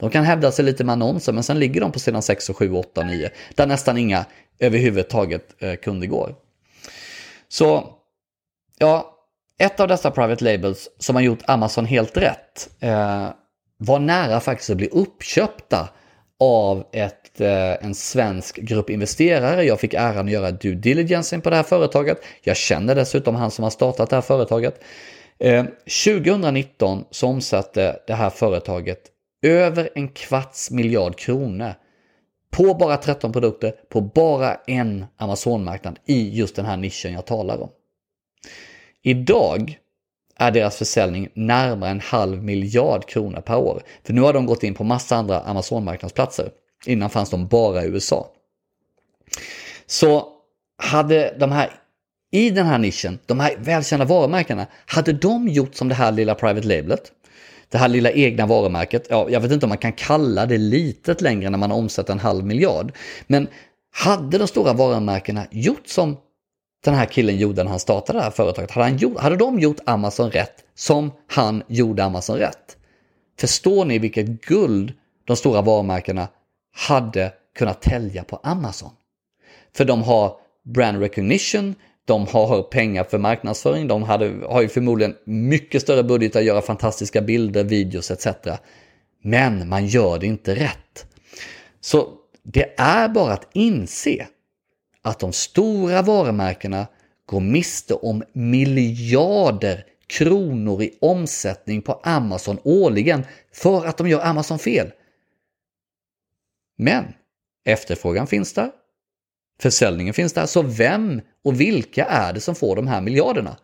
De 0.00 0.10
kan 0.10 0.24
hävda 0.24 0.52
sig 0.52 0.64
lite 0.64 0.84
med 0.84 0.92
annonser 0.92 1.32
men 1.32 1.42
sen 1.42 1.58
ligger 1.58 1.80
de 1.80 1.92
på 1.92 1.98
sidan 1.98 2.22
6, 2.22 2.50
och 2.50 2.56
7, 2.56 2.72
8, 2.72 3.04
9 3.04 3.30
där 3.54 3.66
nästan 3.66 3.98
inga 3.98 4.24
överhuvudtaget 4.58 5.62
eh, 5.62 5.74
kunder 5.74 6.06
går. 6.06 6.34
Så 7.48 7.88
ja, 8.78 9.12
ett 9.58 9.80
av 9.80 9.88
dessa 9.88 10.10
private 10.10 10.44
labels 10.44 10.88
som 10.98 11.16
har 11.16 11.22
gjort 11.22 11.42
Amazon 11.46 11.84
helt 11.86 12.16
rätt 12.16 12.68
eh, 12.80 13.28
var 13.78 13.98
nära 13.98 14.40
faktiskt 14.40 14.70
att 14.70 14.76
bli 14.76 14.88
uppköpta 14.88 15.88
av 16.40 16.84
ett, 16.92 17.40
eh, 17.40 17.84
en 17.84 17.94
svensk 17.94 18.56
grupp 18.56 18.90
investerare. 18.90 19.64
Jag 19.64 19.80
fick 19.80 19.94
äran 19.94 20.26
att 20.26 20.32
göra 20.32 20.50
due 20.50 20.74
diligence 20.74 21.40
på 21.40 21.50
det 21.50 21.56
här 21.56 21.62
företaget. 21.62 22.18
Jag 22.42 22.56
känner 22.56 22.94
dessutom 22.94 23.34
han 23.34 23.50
som 23.50 23.62
har 23.62 23.70
startat 23.70 24.10
det 24.10 24.16
här 24.16 24.22
företaget. 24.22 24.80
2019 25.38 27.04
så 27.10 27.26
omsatte 27.26 28.00
det 28.06 28.14
här 28.14 28.30
företaget 28.30 28.98
över 29.42 29.90
en 29.94 30.08
kvarts 30.08 30.70
miljard 30.70 31.16
kronor 31.16 31.74
på 32.50 32.74
bara 32.74 32.96
13 32.96 33.32
produkter 33.32 33.74
på 33.88 34.00
bara 34.00 34.54
en 34.54 35.04
Amazon-marknad 35.16 35.98
i 36.06 36.38
just 36.38 36.56
den 36.56 36.66
här 36.66 36.76
nischen 36.76 37.12
jag 37.12 37.26
talar 37.26 37.62
om. 37.62 37.68
Idag 39.02 39.78
är 40.38 40.50
deras 40.50 40.76
försäljning 40.76 41.28
närmare 41.34 41.90
en 41.90 42.00
halv 42.00 42.42
miljard 42.42 43.08
kronor 43.08 43.40
per 43.40 43.56
år. 43.56 43.82
För 44.04 44.12
nu 44.12 44.20
har 44.20 44.32
de 44.32 44.46
gått 44.46 44.62
in 44.62 44.74
på 44.74 44.84
massa 44.84 45.16
andra 45.16 45.40
Amazon-marknadsplatser. 45.40 46.50
Innan 46.86 47.10
fanns 47.10 47.30
de 47.30 47.46
bara 47.46 47.84
i 47.84 47.86
USA. 47.86 48.32
Så 49.86 50.28
hade 50.78 51.36
de 51.38 51.52
här 51.52 51.70
i 52.36 52.50
den 52.50 52.66
här 52.66 52.78
nischen, 52.78 53.18
de 53.26 53.40
här 53.40 53.56
välkända 53.58 54.04
varumärkena, 54.04 54.66
hade 54.86 55.12
de 55.12 55.48
gjort 55.48 55.74
som 55.74 55.88
det 55.88 55.94
här 55.94 56.12
lilla 56.12 56.34
private 56.34 56.66
labelet, 56.66 57.12
det 57.68 57.78
här 57.78 57.88
lilla 57.88 58.10
egna 58.10 58.46
varumärket, 58.46 59.06
ja, 59.10 59.26
jag 59.30 59.40
vet 59.40 59.52
inte 59.52 59.66
om 59.66 59.68
man 59.68 59.78
kan 59.78 59.92
kalla 59.92 60.46
det 60.46 60.58
litet 60.58 61.20
längre 61.20 61.50
när 61.50 61.58
man 61.58 61.72
omsätter 61.72 62.12
en 62.12 62.18
halv 62.18 62.44
miljard, 62.44 62.92
men 63.26 63.48
hade 63.92 64.38
de 64.38 64.48
stora 64.48 64.72
varumärkena 64.72 65.46
gjort 65.50 65.88
som 65.88 66.16
den 66.84 66.94
här 66.94 67.06
killen 67.06 67.36
gjorde 67.36 67.62
när 67.64 67.70
han 67.70 67.80
startade 67.80 68.18
det 68.18 68.22
här 68.22 68.30
företaget, 68.30 68.70
hade, 68.70 68.86
han 68.86 68.96
gjort, 68.96 69.18
hade 69.18 69.36
de 69.36 69.60
gjort 69.60 69.80
Amazon 69.86 70.30
rätt 70.30 70.64
som 70.74 71.12
han 71.26 71.62
gjorde 71.68 72.04
Amazon 72.04 72.36
rätt? 72.38 72.76
Förstår 73.40 73.84
ni 73.84 73.98
vilket 73.98 74.26
guld 74.26 74.92
de 75.24 75.36
stora 75.36 75.62
varumärkena 75.62 76.28
hade 76.76 77.32
kunnat 77.58 77.82
tälja 77.82 78.24
på 78.24 78.36
Amazon? 78.36 78.90
För 79.76 79.84
de 79.84 80.02
har 80.02 80.36
brand 80.64 81.00
recognition, 81.00 81.74
de 82.06 82.26
har 82.26 82.62
pengar 82.62 83.04
för 83.04 83.18
marknadsföring, 83.18 83.88
de 83.88 84.02
hade, 84.02 84.46
har 84.48 84.62
ju 84.62 84.68
förmodligen 84.68 85.16
mycket 85.24 85.82
större 85.82 86.02
budget 86.02 86.36
att 86.36 86.44
göra 86.44 86.62
fantastiska 86.62 87.20
bilder, 87.20 87.64
videos 87.64 88.10
etc. 88.10 88.26
Men 89.22 89.68
man 89.68 89.86
gör 89.86 90.18
det 90.18 90.26
inte 90.26 90.54
rätt. 90.54 91.06
Så 91.80 92.08
det 92.42 92.74
är 92.76 93.08
bara 93.08 93.32
att 93.32 93.48
inse 93.52 94.26
att 95.02 95.18
de 95.18 95.32
stora 95.32 96.02
varumärkena 96.02 96.86
går 97.26 97.40
miste 97.40 97.94
om 97.94 98.22
miljarder 98.32 99.84
kronor 100.06 100.82
i 100.82 100.98
omsättning 101.00 101.82
på 101.82 101.92
Amazon 101.92 102.58
årligen 102.64 103.24
för 103.52 103.86
att 103.86 103.96
de 103.96 104.08
gör 104.08 104.20
Amazon 104.20 104.58
fel. 104.58 104.92
Men 106.78 107.04
efterfrågan 107.64 108.26
finns 108.26 108.52
där, 108.52 108.70
försäljningen 109.60 110.14
finns 110.14 110.32
där, 110.32 110.46
så 110.46 110.62
vem 110.62 111.20
och 111.44 111.60
vilka 111.60 112.04
är 112.04 112.32
det 112.32 112.40
som 112.40 112.54
får 112.54 112.76
de 112.76 112.86
här 112.86 113.00
miljarderna? 113.00 113.56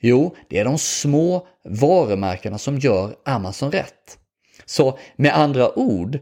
Jo, 0.00 0.36
det 0.48 0.58
är 0.58 0.64
de 0.64 0.78
små 0.78 1.46
varumärkena 1.64 2.58
som 2.58 2.78
gör 2.78 3.16
Amazon 3.24 3.72
rätt. 3.72 4.18
Så 4.64 4.98
med 5.16 5.38
andra 5.38 5.78
ord 5.78 6.18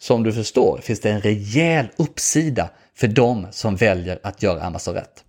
som 0.00 0.22
du 0.22 0.32
förstår 0.32 0.80
finns 0.82 1.00
det 1.00 1.10
en 1.10 1.20
rejäl 1.20 1.86
uppsida 1.96 2.70
för 2.94 3.08
de 3.08 3.46
som 3.50 3.76
väljer 3.76 4.20
att 4.22 4.42
göra 4.42 4.62
Amazon 4.62 4.94
rätt. 4.94 5.24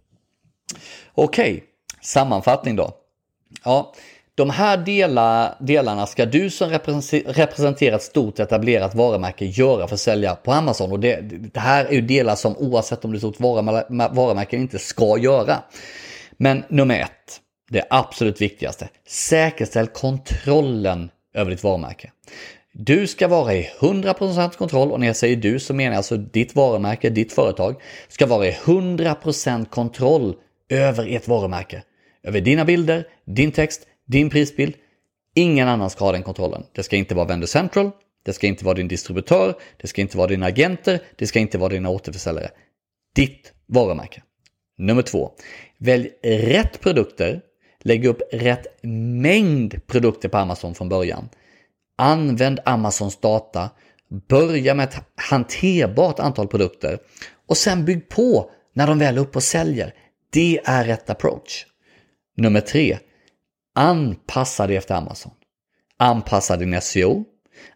Okej, 1.14 1.54
okay, 1.54 1.64
sammanfattning 2.02 2.76
då. 2.76 2.94
Ja, 3.64 3.94
de 4.36 4.50
här 4.50 4.78
delar, 4.78 5.56
delarna 5.60 6.06
ska 6.06 6.26
du 6.26 6.50
som 6.50 6.70
representerar 7.26 7.96
ett 7.96 8.04
stort 8.04 8.40
etablerat 8.40 8.96
varumärke 8.96 9.46
göra 9.46 9.88
för 9.88 9.94
att 9.94 10.00
sälja 10.00 10.36
på 10.36 10.52
Amazon. 10.52 10.92
Och 10.92 11.00
det, 11.00 11.22
det 11.54 11.60
här 11.60 11.86
är 11.86 11.92
ju 11.92 12.02
delar 12.02 12.36
som 12.36 12.58
oavsett 12.58 13.06
om 13.06 13.12
det 13.12 13.16
är 13.16 13.18
ett 13.18 13.36
stort 13.36 13.40
varumärke 14.16 14.58
inte 14.58 14.80
ska 14.80 15.18
göra. 15.18 15.64
Men 16.38 16.64
nummer 16.70 17.00
ett, 17.00 17.42
det 17.70 17.84
absolut 17.90 18.42
viktigaste, 18.42 18.90
säkerställ 19.08 19.88
kontrollen 19.88 21.10
över 21.34 21.52
ditt 21.52 21.64
varumärke. 21.64 22.12
Du 22.74 23.08
ska 23.08 23.28
vara 23.28 23.54
i 23.54 23.70
100% 23.80 24.58
kontroll 24.58 24.92
och 24.92 25.00
när 25.00 25.08
jag 25.08 25.16
säger 25.16 25.36
du 25.36 25.60
så 25.60 25.74
menar 25.74 25.92
jag 25.92 25.98
alltså 25.98 26.18
ditt 26.18 26.56
varumärke, 26.56 27.10
ditt 27.10 27.34
företag 27.34 27.76
ska 28.08 28.26
vara 28.26 28.48
i 28.48 28.52
100% 28.52 29.66
kontroll 29.66 30.36
över 30.70 31.16
ert 31.16 31.28
varumärke. 31.28 31.84
Över 32.24 32.42
dina 32.42 32.66
bilder, 32.66 33.08
din 33.26 33.52
text, 33.52 33.88
din 34.06 34.30
prisbild. 34.30 34.76
Ingen 35.36 35.68
annan 35.68 35.90
ska 35.90 36.06
ha 36.06 36.12
den 36.12 36.24
kontrollen. 36.24 36.64
Det 36.72 36.84
ska 36.84 36.96
inte 36.96 37.16
vara 37.16 37.28
Vendor 37.28 37.48
Central, 37.48 37.92
det 38.26 38.34
ska 38.34 38.48
inte 38.48 38.66
vara 38.66 38.76
din 38.76 38.88
distributör, 38.88 39.54
det 39.78 39.88
ska 39.88 40.02
inte 40.02 40.18
vara 40.18 40.28
dina 40.28 40.46
agenter, 40.46 41.00
det 41.16 41.28
ska 41.28 41.40
inte 41.40 41.58
vara 41.58 41.70
dina 41.70 41.90
återförsäljare. 41.90 42.50
Ditt 43.16 43.54
varumärke. 43.68 44.22
Nummer 44.78 45.02
två. 45.02 45.32
Välj 45.78 46.10
rätt 46.24 46.82
produkter. 46.82 47.42
Lägg 47.80 48.06
upp 48.06 48.22
rätt 48.32 48.68
mängd 49.22 49.88
produkter 49.88 50.30
på 50.30 50.38
Amazon 50.38 50.76
från 50.76 50.90
början. 50.90 51.30
Använd 51.98 52.60
Amazons 52.66 53.18
data. 53.18 53.70
Börja 54.28 54.74
med 54.74 54.84
ett 54.84 54.96
hanterbart 55.16 56.20
antal 56.20 56.48
produkter 56.48 57.00
och 57.48 57.58
sen 57.58 57.86
bygg 57.86 58.10
på 58.10 58.52
när 58.74 58.88
de 58.88 59.00
väl 59.00 59.18
är 59.18 59.22
uppe 59.22 59.38
och 59.38 59.44
säljer. 59.44 59.94
Det 60.30 60.60
är 60.66 60.86
rätt 60.86 61.10
approach. 61.10 61.66
Nummer 62.38 62.62
tre. 62.62 62.98
Anpassa 63.76 64.68
dig 64.68 64.76
efter 64.76 64.96
Amazon. 64.96 65.32
Anpassa 65.98 66.58
din 66.58 66.82
SEO. 66.82 67.24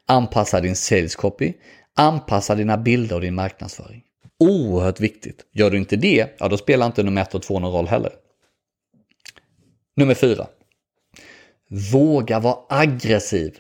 Anpassa 0.08 0.62
din 0.62 0.76
sales 0.76 1.16
copy. 1.16 1.54
Anpassa 1.96 2.56
dina 2.56 2.78
bilder 2.78 3.16
och 3.16 3.22
din 3.22 3.36
marknadsföring. 3.36 4.04
Oerhört 4.40 5.00
viktigt. 5.00 5.46
Gör 5.52 5.72
du 5.72 5.78
inte 5.78 5.96
det, 5.96 6.36
ja 6.40 6.48
då 6.48 6.58
spelar 6.58 6.86
inte 6.86 7.04
nummer 7.04 7.22
ett 7.22 7.36
och 7.36 7.44
två 7.44 7.60
någon 7.60 7.72
roll 7.72 7.88
heller. 7.88 8.12
Nummer 9.96 10.14
fyra. 10.14 10.48
Våga 11.92 12.40
vara 12.40 12.58
aggressiv. 12.70 13.58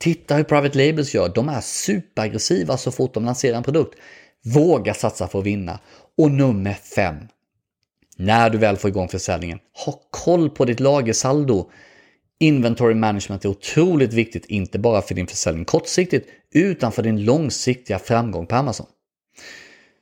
Titta 0.00 0.34
hur 0.34 0.44
Private 0.44 0.86
Labels 0.86 1.14
gör. 1.14 1.28
De 1.28 1.48
är 1.48 1.60
superaggressiva 1.60 2.76
så 2.76 2.90
fort 2.90 3.14
de 3.14 3.24
lanserar 3.24 3.56
en 3.56 3.62
produkt. 3.62 3.98
Våga 4.44 4.94
satsa 4.94 5.28
för 5.28 5.38
att 5.38 5.44
vinna. 5.44 5.78
Och 6.18 6.30
nummer 6.30 6.74
fem. 6.74 7.16
När 8.20 8.50
du 8.50 8.58
väl 8.58 8.76
får 8.76 8.90
igång 8.90 9.08
försäljningen, 9.08 9.58
ha 9.84 10.00
koll 10.10 10.50
på 10.50 10.64
ditt 10.64 10.80
lagersaldo. 10.80 11.70
Inventory 12.38 12.94
management 12.94 13.44
är 13.44 13.48
otroligt 13.48 14.12
viktigt, 14.12 14.46
inte 14.46 14.78
bara 14.78 15.02
för 15.02 15.14
din 15.14 15.26
försäljning 15.26 15.64
kortsiktigt, 15.64 16.28
utan 16.54 16.92
för 16.92 17.02
din 17.02 17.24
långsiktiga 17.24 17.98
framgång 17.98 18.46
på 18.46 18.56
Amazon. 18.56 18.86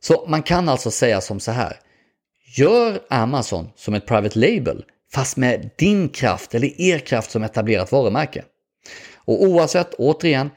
Så 0.01 0.27
man 0.29 0.43
kan 0.43 0.69
alltså 0.69 0.91
säga 0.91 1.21
som 1.21 1.41
så 1.41 1.51
här. 1.51 1.77
Gör 2.57 3.01
Amazon 3.11 3.69
som 3.77 3.95
ett 3.95 4.07
private 4.07 4.39
label, 4.39 4.85
fast 5.13 5.37
med 5.37 5.71
din 5.77 6.09
kraft 6.09 6.55
eller 6.55 6.81
er 6.81 6.99
kraft 6.99 7.31
som 7.31 7.43
etablerat 7.43 7.93
varumärke. 7.93 8.45
Och 9.17 9.43
oavsett, 9.43 9.95
återigen, 9.95 10.51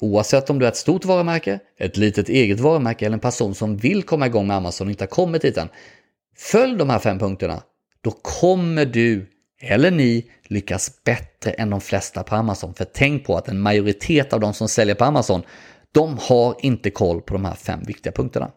oavsett 0.00 0.50
om 0.50 0.58
du 0.58 0.66
är 0.66 0.70
ett 0.70 0.76
stort 0.76 1.04
varumärke, 1.04 1.60
ett 1.78 1.96
litet 1.96 2.28
eget 2.28 2.60
varumärke 2.60 3.06
eller 3.06 3.16
en 3.16 3.20
person 3.20 3.54
som 3.54 3.76
vill 3.76 4.02
komma 4.02 4.26
igång 4.26 4.46
med 4.46 4.56
Amazon 4.56 4.86
och 4.86 4.90
inte 4.90 5.04
har 5.04 5.08
kommit 5.08 5.42
dit 5.42 5.56
än, 5.56 5.68
Följ 6.38 6.76
de 6.76 6.90
här 6.90 6.98
fem 6.98 7.18
punkterna. 7.18 7.62
Då 8.00 8.10
kommer 8.10 8.84
du 8.84 9.26
eller 9.60 9.90
ni 9.90 10.30
lyckas 10.46 11.04
bättre 11.04 11.50
än 11.50 11.70
de 11.70 11.80
flesta 11.80 12.22
på 12.22 12.34
Amazon. 12.34 12.74
För 12.74 12.84
tänk 12.84 13.26
på 13.26 13.36
att 13.36 13.48
en 13.48 13.60
majoritet 13.60 14.32
av 14.32 14.40
de 14.40 14.54
som 14.54 14.68
säljer 14.68 14.94
på 14.94 15.04
Amazon, 15.04 15.42
de 15.92 16.18
har 16.20 16.56
inte 16.60 16.90
koll 16.90 17.22
på 17.22 17.34
de 17.34 17.44
här 17.44 17.54
fem 17.54 17.80
viktiga 17.86 18.12
punkterna. 18.12 18.50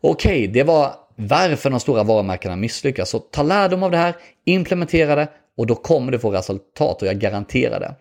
Okej, 0.00 0.46
det 0.48 0.62
var 0.62 0.94
varför 1.16 1.70
de 1.70 1.80
stora 1.80 2.02
varumärkena 2.02 2.56
misslyckas. 2.56 3.10
Så 3.10 3.18
ta 3.18 3.42
lärdom 3.42 3.82
av 3.82 3.90
det 3.90 3.96
här, 3.96 4.16
implementera 4.44 5.14
det 5.14 5.28
och 5.56 5.66
då 5.66 5.74
kommer 5.74 6.12
du 6.12 6.18
få 6.18 6.30
resultat 6.30 7.02
och 7.02 7.08
jag 7.08 7.18
garanterar 7.18 7.80
det. 7.80 7.94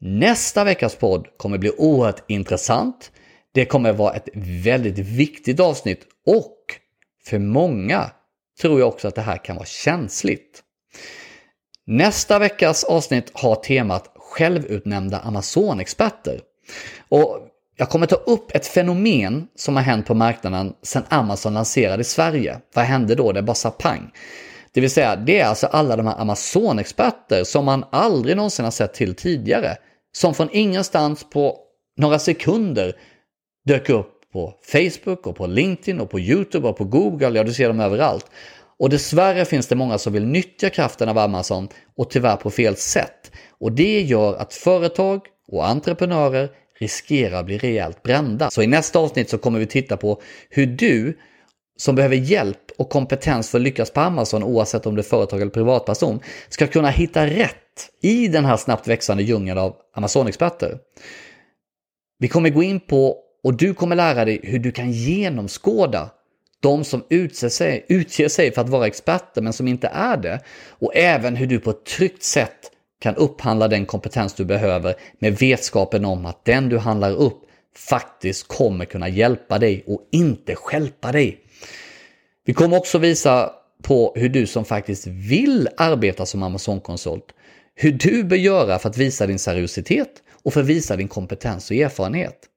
Nästa 0.00 0.64
veckas 0.64 0.94
podd 0.94 1.26
kommer 1.36 1.58
bli 1.58 1.70
oerhört 1.70 2.24
intressant. 2.30 3.12
Det 3.52 3.64
kommer 3.64 3.92
vara 3.92 4.14
ett 4.14 4.28
väldigt 4.34 4.98
viktigt 4.98 5.60
avsnitt 5.60 6.06
och 6.26 6.56
för 7.24 7.38
många 7.38 8.10
tror 8.60 8.80
jag 8.80 8.88
också 8.88 9.08
att 9.08 9.14
det 9.14 9.22
här 9.22 9.44
kan 9.44 9.56
vara 9.56 9.66
känsligt. 9.66 10.62
Nästa 11.86 12.38
veckas 12.38 12.84
avsnitt 12.84 13.30
har 13.34 13.54
temat 13.54 14.12
självutnämnda 14.16 15.18
Amazon-experter. 15.18 16.40
Och 17.08 17.38
jag 17.76 17.88
kommer 17.88 18.06
ta 18.06 18.16
upp 18.16 18.54
ett 18.54 18.66
fenomen 18.66 19.46
som 19.56 19.76
har 19.76 19.82
hänt 19.82 20.06
på 20.06 20.14
marknaden 20.14 20.74
sedan 20.82 21.04
Amazon 21.08 21.54
lanserade 21.54 22.00
i 22.00 22.04
Sverige. 22.04 22.60
Vad 22.74 22.84
hände 22.84 23.14
då? 23.14 23.32
Det 23.32 23.42
bara 23.42 23.54
sa 23.54 23.70
pang. 23.70 24.10
Det 24.72 24.80
vill 24.80 24.90
säga, 24.90 25.16
det 25.16 25.40
är 25.40 25.46
alltså 25.46 25.66
alla 25.66 25.96
de 25.96 26.06
här 26.06 26.20
Amazon-experter 26.20 27.44
som 27.44 27.64
man 27.64 27.84
aldrig 27.92 28.36
någonsin 28.36 28.64
har 28.64 28.72
sett 28.72 28.94
till 28.94 29.14
tidigare. 29.14 29.76
Som 30.12 30.34
från 30.34 30.48
ingenstans 30.52 31.30
på 31.30 31.58
några 31.96 32.18
sekunder 32.18 32.92
dök 33.64 33.88
upp 33.88 34.19
på 34.32 34.54
Facebook 34.62 35.26
och 35.26 35.36
på 35.36 35.46
LinkedIn 35.46 36.00
och 36.00 36.10
på 36.10 36.20
YouTube 36.20 36.68
och 36.68 36.76
på 36.76 36.84
Google, 36.84 37.38
ja 37.38 37.44
du 37.44 37.52
ser 37.52 37.68
dem 37.68 37.80
överallt. 37.80 38.26
Och 38.78 38.90
dessvärre 38.90 39.44
finns 39.44 39.66
det 39.66 39.76
många 39.76 39.98
som 39.98 40.12
vill 40.12 40.26
nyttja 40.26 40.70
kraften 40.70 41.08
av 41.08 41.18
Amazon 41.18 41.68
och 41.96 42.10
tyvärr 42.10 42.36
på 42.36 42.50
fel 42.50 42.76
sätt. 42.76 43.32
Och 43.58 43.72
det 43.72 44.00
gör 44.00 44.34
att 44.34 44.54
företag 44.54 45.20
och 45.48 45.68
entreprenörer 45.68 46.50
riskerar 46.78 47.38
att 47.38 47.46
bli 47.46 47.58
rejält 47.58 48.02
brända. 48.02 48.50
Så 48.50 48.62
i 48.62 48.66
nästa 48.66 48.98
avsnitt 48.98 49.30
så 49.30 49.38
kommer 49.38 49.58
vi 49.58 49.66
titta 49.66 49.96
på 49.96 50.20
hur 50.50 50.66
du 50.66 51.18
som 51.76 51.94
behöver 51.94 52.16
hjälp 52.16 52.70
och 52.78 52.90
kompetens 52.90 53.50
för 53.50 53.58
att 53.58 53.62
lyckas 53.62 53.90
på 53.90 54.00
Amazon 54.00 54.42
oavsett 54.42 54.86
om 54.86 54.94
du 54.94 55.00
är 55.00 55.04
företag 55.04 55.40
eller 55.40 55.50
privatperson 55.50 56.20
ska 56.48 56.66
kunna 56.66 56.90
hitta 56.90 57.26
rätt 57.26 57.56
i 58.02 58.28
den 58.28 58.44
här 58.44 58.56
snabbt 58.56 58.88
växande 58.88 59.22
djungeln 59.22 59.58
av 59.58 59.76
Amazon-experter. 59.94 60.78
Vi 62.18 62.28
kommer 62.28 62.50
gå 62.50 62.62
in 62.62 62.80
på 62.80 63.16
och 63.42 63.54
du 63.54 63.74
kommer 63.74 63.96
lära 63.96 64.24
dig 64.24 64.40
hur 64.42 64.58
du 64.58 64.72
kan 64.72 64.92
genomskåda 64.92 66.10
de 66.60 66.84
som 66.84 67.04
utser 67.08 67.48
sig, 67.48 67.86
utger 67.88 68.28
sig 68.28 68.52
för 68.52 68.60
att 68.60 68.68
vara 68.68 68.86
experter 68.86 69.42
men 69.42 69.52
som 69.52 69.68
inte 69.68 69.88
är 69.88 70.16
det. 70.16 70.40
Och 70.68 70.96
även 70.96 71.36
hur 71.36 71.46
du 71.46 71.58
på 71.58 71.70
ett 71.70 71.84
tryggt 71.84 72.22
sätt 72.22 72.70
kan 73.00 73.16
upphandla 73.16 73.68
den 73.68 73.86
kompetens 73.86 74.34
du 74.34 74.44
behöver 74.44 74.94
med 75.18 75.38
vetskapen 75.38 76.04
om 76.04 76.26
att 76.26 76.44
den 76.44 76.68
du 76.68 76.78
handlar 76.78 77.10
upp 77.10 77.42
faktiskt 77.76 78.48
kommer 78.48 78.84
kunna 78.84 79.08
hjälpa 79.08 79.58
dig 79.58 79.84
och 79.86 80.08
inte 80.12 80.54
skälpa 80.54 81.12
dig. 81.12 81.40
Vi 82.44 82.54
kommer 82.54 82.76
också 82.76 82.98
visa 82.98 83.52
på 83.82 84.12
hur 84.16 84.28
du 84.28 84.46
som 84.46 84.64
faktiskt 84.64 85.06
vill 85.06 85.68
arbeta 85.76 86.26
som 86.26 86.42
Amazon-konsult, 86.42 87.24
hur 87.74 87.92
du 87.92 88.24
bör 88.24 88.36
göra 88.36 88.78
för 88.78 88.88
att 88.88 88.96
visa 88.96 89.26
din 89.26 89.38
seriositet 89.38 90.10
och 90.42 90.52
för 90.52 90.60
att 90.60 90.66
visa 90.66 90.96
din 90.96 91.08
kompetens 91.08 91.70
och 91.70 91.76
erfarenhet. 91.76 92.49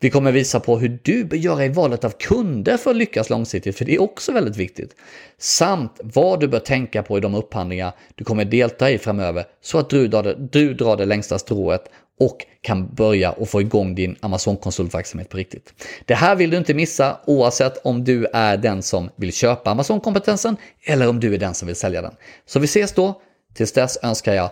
Vi 0.00 0.10
kommer 0.10 0.32
visa 0.32 0.60
på 0.60 0.78
hur 0.78 0.98
du 1.02 1.24
bör 1.24 1.36
göra 1.36 1.64
i 1.64 1.68
valet 1.68 2.04
av 2.04 2.10
kunder 2.10 2.76
för 2.76 2.90
att 2.90 2.96
lyckas 2.96 3.30
långsiktigt, 3.30 3.78
för 3.78 3.84
det 3.84 3.94
är 3.94 4.02
också 4.02 4.32
väldigt 4.32 4.56
viktigt. 4.56 4.96
Samt 5.38 6.00
vad 6.02 6.40
du 6.40 6.48
bör 6.48 6.58
tänka 6.58 7.02
på 7.02 7.18
i 7.18 7.20
de 7.20 7.34
upphandlingar 7.34 7.92
du 8.14 8.24
kommer 8.24 8.44
delta 8.44 8.90
i 8.90 8.98
framöver 8.98 9.44
så 9.62 9.78
att 9.78 9.90
du 9.90 10.08
drar 10.08 10.22
det, 10.22 10.34
du 10.52 10.74
drar 10.74 10.96
det 10.96 11.04
längsta 11.04 11.38
strået 11.38 11.84
och 12.20 12.36
kan 12.60 12.94
börja 12.94 13.32
och 13.32 13.48
få 13.48 13.60
igång 13.60 13.94
din 13.94 14.16
Amazon-konsultverksamhet 14.20 15.28
på 15.28 15.36
riktigt. 15.36 15.72
Det 16.04 16.14
här 16.14 16.36
vill 16.36 16.50
du 16.50 16.56
inte 16.56 16.74
missa 16.74 17.20
oavsett 17.26 17.86
om 17.86 18.04
du 18.04 18.26
är 18.32 18.56
den 18.56 18.82
som 18.82 19.10
vill 19.16 19.32
köpa 19.32 19.70
Amazon-kompetensen 19.70 20.56
eller 20.84 21.08
om 21.08 21.20
du 21.20 21.34
är 21.34 21.38
den 21.38 21.54
som 21.54 21.66
vill 21.66 21.76
sälja 21.76 22.02
den. 22.02 22.14
Så 22.46 22.58
vi 22.58 22.64
ses 22.64 22.92
då. 22.92 23.22
Tills 23.54 23.72
dess 23.72 23.98
önskar 24.02 24.34
jag 24.34 24.50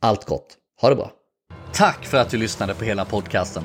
allt 0.00 0.24
gott. 0.24 0.46
Ha 0.80 0.88
det 0.88 0.96
bra! 0.96 1.12
Tack 1.72 2.06
för 2.06 2.18
att 2.18 2.30
du 2.30 2.36
lyssnade 2.36 2.74
på 2.74 2.84
hela 2.84 3.04
podcasten. 3.04 3.62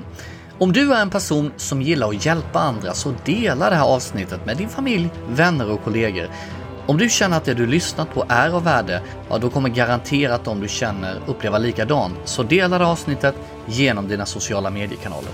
Om 0.63 0.73
du 0.73 0.93
är 0.93 1.01
en 1.01 1.09
person 1.09 1.51
som 1.57 1.81
gillar 1.81 2.09
att 2.09 2.25
hjälpa 2.25 2.59
andra 2.59 2.93
så 2.93 3.13
dela 3.25 3.69
det 3.69 3.75
här 3.75 3.85
avsnittet 3.85 4.45
med 4.45 4.57
din 4.57 4.69
familj, 4.69 5.09
vänner 5.29 5.71
och 5.71 5.83
kollegor. 5.83 6.27
Om 6.85 6.97
du 6.97 7.09
känner 7.09 7.37
att 7.37 7.45
det 7.45 7.53
du 7.53 7.67
lyssnat 7.67 8.13
på 8.13 8.25
är 8.29 8.49
av 8.49 8.63
värde, 8.63 9.01
ja 9.29 9.37
då 9.37 9.49
kommer 9.49 9.69
garanterat 9.69 10.45
de 10.45 10.59
du 10.59 10.67
känner 10.67 11.19
uppleva 11.25 11.57
likadant. 11.57 12.13
Så 12.25 12.43
dela 12.43 12.77
det 12.77 12.85
avsnittet 12.85 13.35
genom 13.65 14.07
dina 14.07 14.25
sociala 14.25 14.69
mediekanaler. 14.69 15.31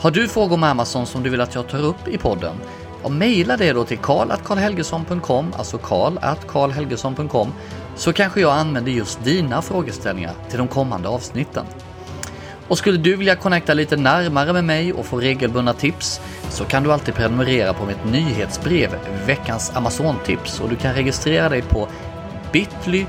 Har 0.00 0.10
du 0.10 0.28
frågor 0.28 0.54
om 0.54 0.62
Amazon 0.62 1.06
som 1.06 1.22
du 1.22 1.30
vill 1.30 1.40
att 1.40 1.54
jag 1.54 1.68
tar 1.68 1.84
upp 1.84 2.08
i 2.08 2.18
podden? 2.18 2.56
Ja, 3.02 3.08
mejla 3.08 3.56
det 3.56 3.72
då 3.72 3.84
till 3.84 3.98
karl.karlhelgesson.com, 3.98 5.52
alltså 5.58 5.78
karl.karlhelgesson.com, 5.78 7.52
så 7.96 8.12
kanske 8.12 8.40
jag 8.40 8.52
använder 8.52 8.92
just 8.92 9.24
dina 9.24 9.62
frågeställningar 9.62 10.32
till 10.48 10.58
de 10.58 10.68
kommande 10.68 11.08
avsnitten. 11.08 11.64
Och 12.68 12.78
skulle 12.78 12.98
du 12.98 13.16
vilja 13.16 13.36
connecta 13.36 13.74
lite 13.74 13.96
närmare 13.96 14.52
med 14.52 14.64
mig 14.64 14.92
och 14.92 15.06
få 15.06 15.20
regelbundna 15.20 15.72
tips 15.72 16.20
så 16.50 16.64
kan 16.64 16.82
du 16.82 16.92
alltid 16.92 17.14
prenumerera 17.14 17.74
på 17.74 17.84
mitt 17.84 18.04
nyhetsbrev 18.04 18.90
Veckans 19.26 19.72
Amazon-tips 19.74 20.60
och 20.60 20.68
du 20.68 20.76
kan 20.76 20.94
registrera 20.94 21.48
dig 21.48 21.62
på 21.62 21.88
bit.ly 22.52 23.06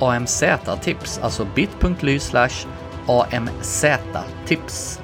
amz-tips, 0.00 1.20
alltså 1.22 1.46
bit.ly 1.54 2.18
amz-tips. 3.06 5.00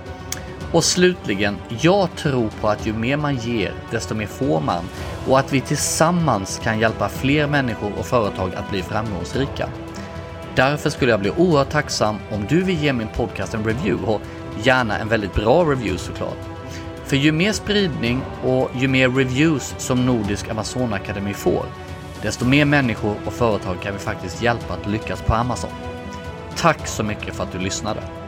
Och 0.72 0.84
slutligen, 0.84 1.56
jag 1.80 2.08
tror 2.16 2.50
på 2.60 2.68
att 2.68 2.86
ju 2.86 2.92
mer 2.92 3.16
man 3.16 3.36
ger, 3.36 3.72
desto 3.90 4.14
mer 4.14 4.26
får 4.26 4.60
man 4.60 4.84
och 5.28 5.38
att 5.38 5.52
vi 5.52 5.60
tillsammans 5.60 6.60
kan 6.62 6.80
hjälpa 6.80 7.08
fler 7.08 7.46
människor 7.46 7.92
och 7.98 8.06
företag 8.06 8.54
att 8.54 8.70
bli 8.70 8.82
framgångsrika. 8.82 9.68
Därför 10.57 10.90
skulle 10.90 11.11
jag 11.11 11.20
bli 11.20 11.30
oerhört 11.30 11.70
tacksam 11.70 12.16
om 12.30 12.46
du 12.48 12.62
vill 12.62 12.82
ge 12.82 12.92
min 12.92 13.09
podcast 13.09 13.54
en 13.54 13.64
review 13.64 14.07
och 14.12 14.20
gärna 14.62 14.98
en 14.98 15.09
väldigt 15.09 15.34
bra 15.34 15.64
review 15.64 15.98
såklart. 15.98 16.38
För 17.04 17.16
ju 17.16 17.32
mer 17.32 17.52
spridning 17.52 18.22
och 18.44 18.70
ju 18.74 18.88
mer 18.88 19.09
reviews 19.09 19.74
som 19.78 20.07
Nordisk 20.07 20.48
Amazon 20.48 20.92
Akademi 20.92 21.34
får, 21.34 21.64
desto 22.22 22.44
mer 22.44 22.64
människor 22.64 23.16
och 23.24 23.32
företag 23.32 23.76
kan 23.82 23.92
vi 23.92 23.98
faktiskt 23.98 24.42
hjälpa 24.42 24.74
att 24.74 24.86
lyckas 24.86 25.22
på 25.22 25.34
Amazon. 25.34 25.70
Tack 26.57 26.86
så 26.86 27.02
mycket 27.02 27.34
för 27.34 27.42
att 27.42 27.52
du 27.52 27.59
lyssnade! 27.59 28.25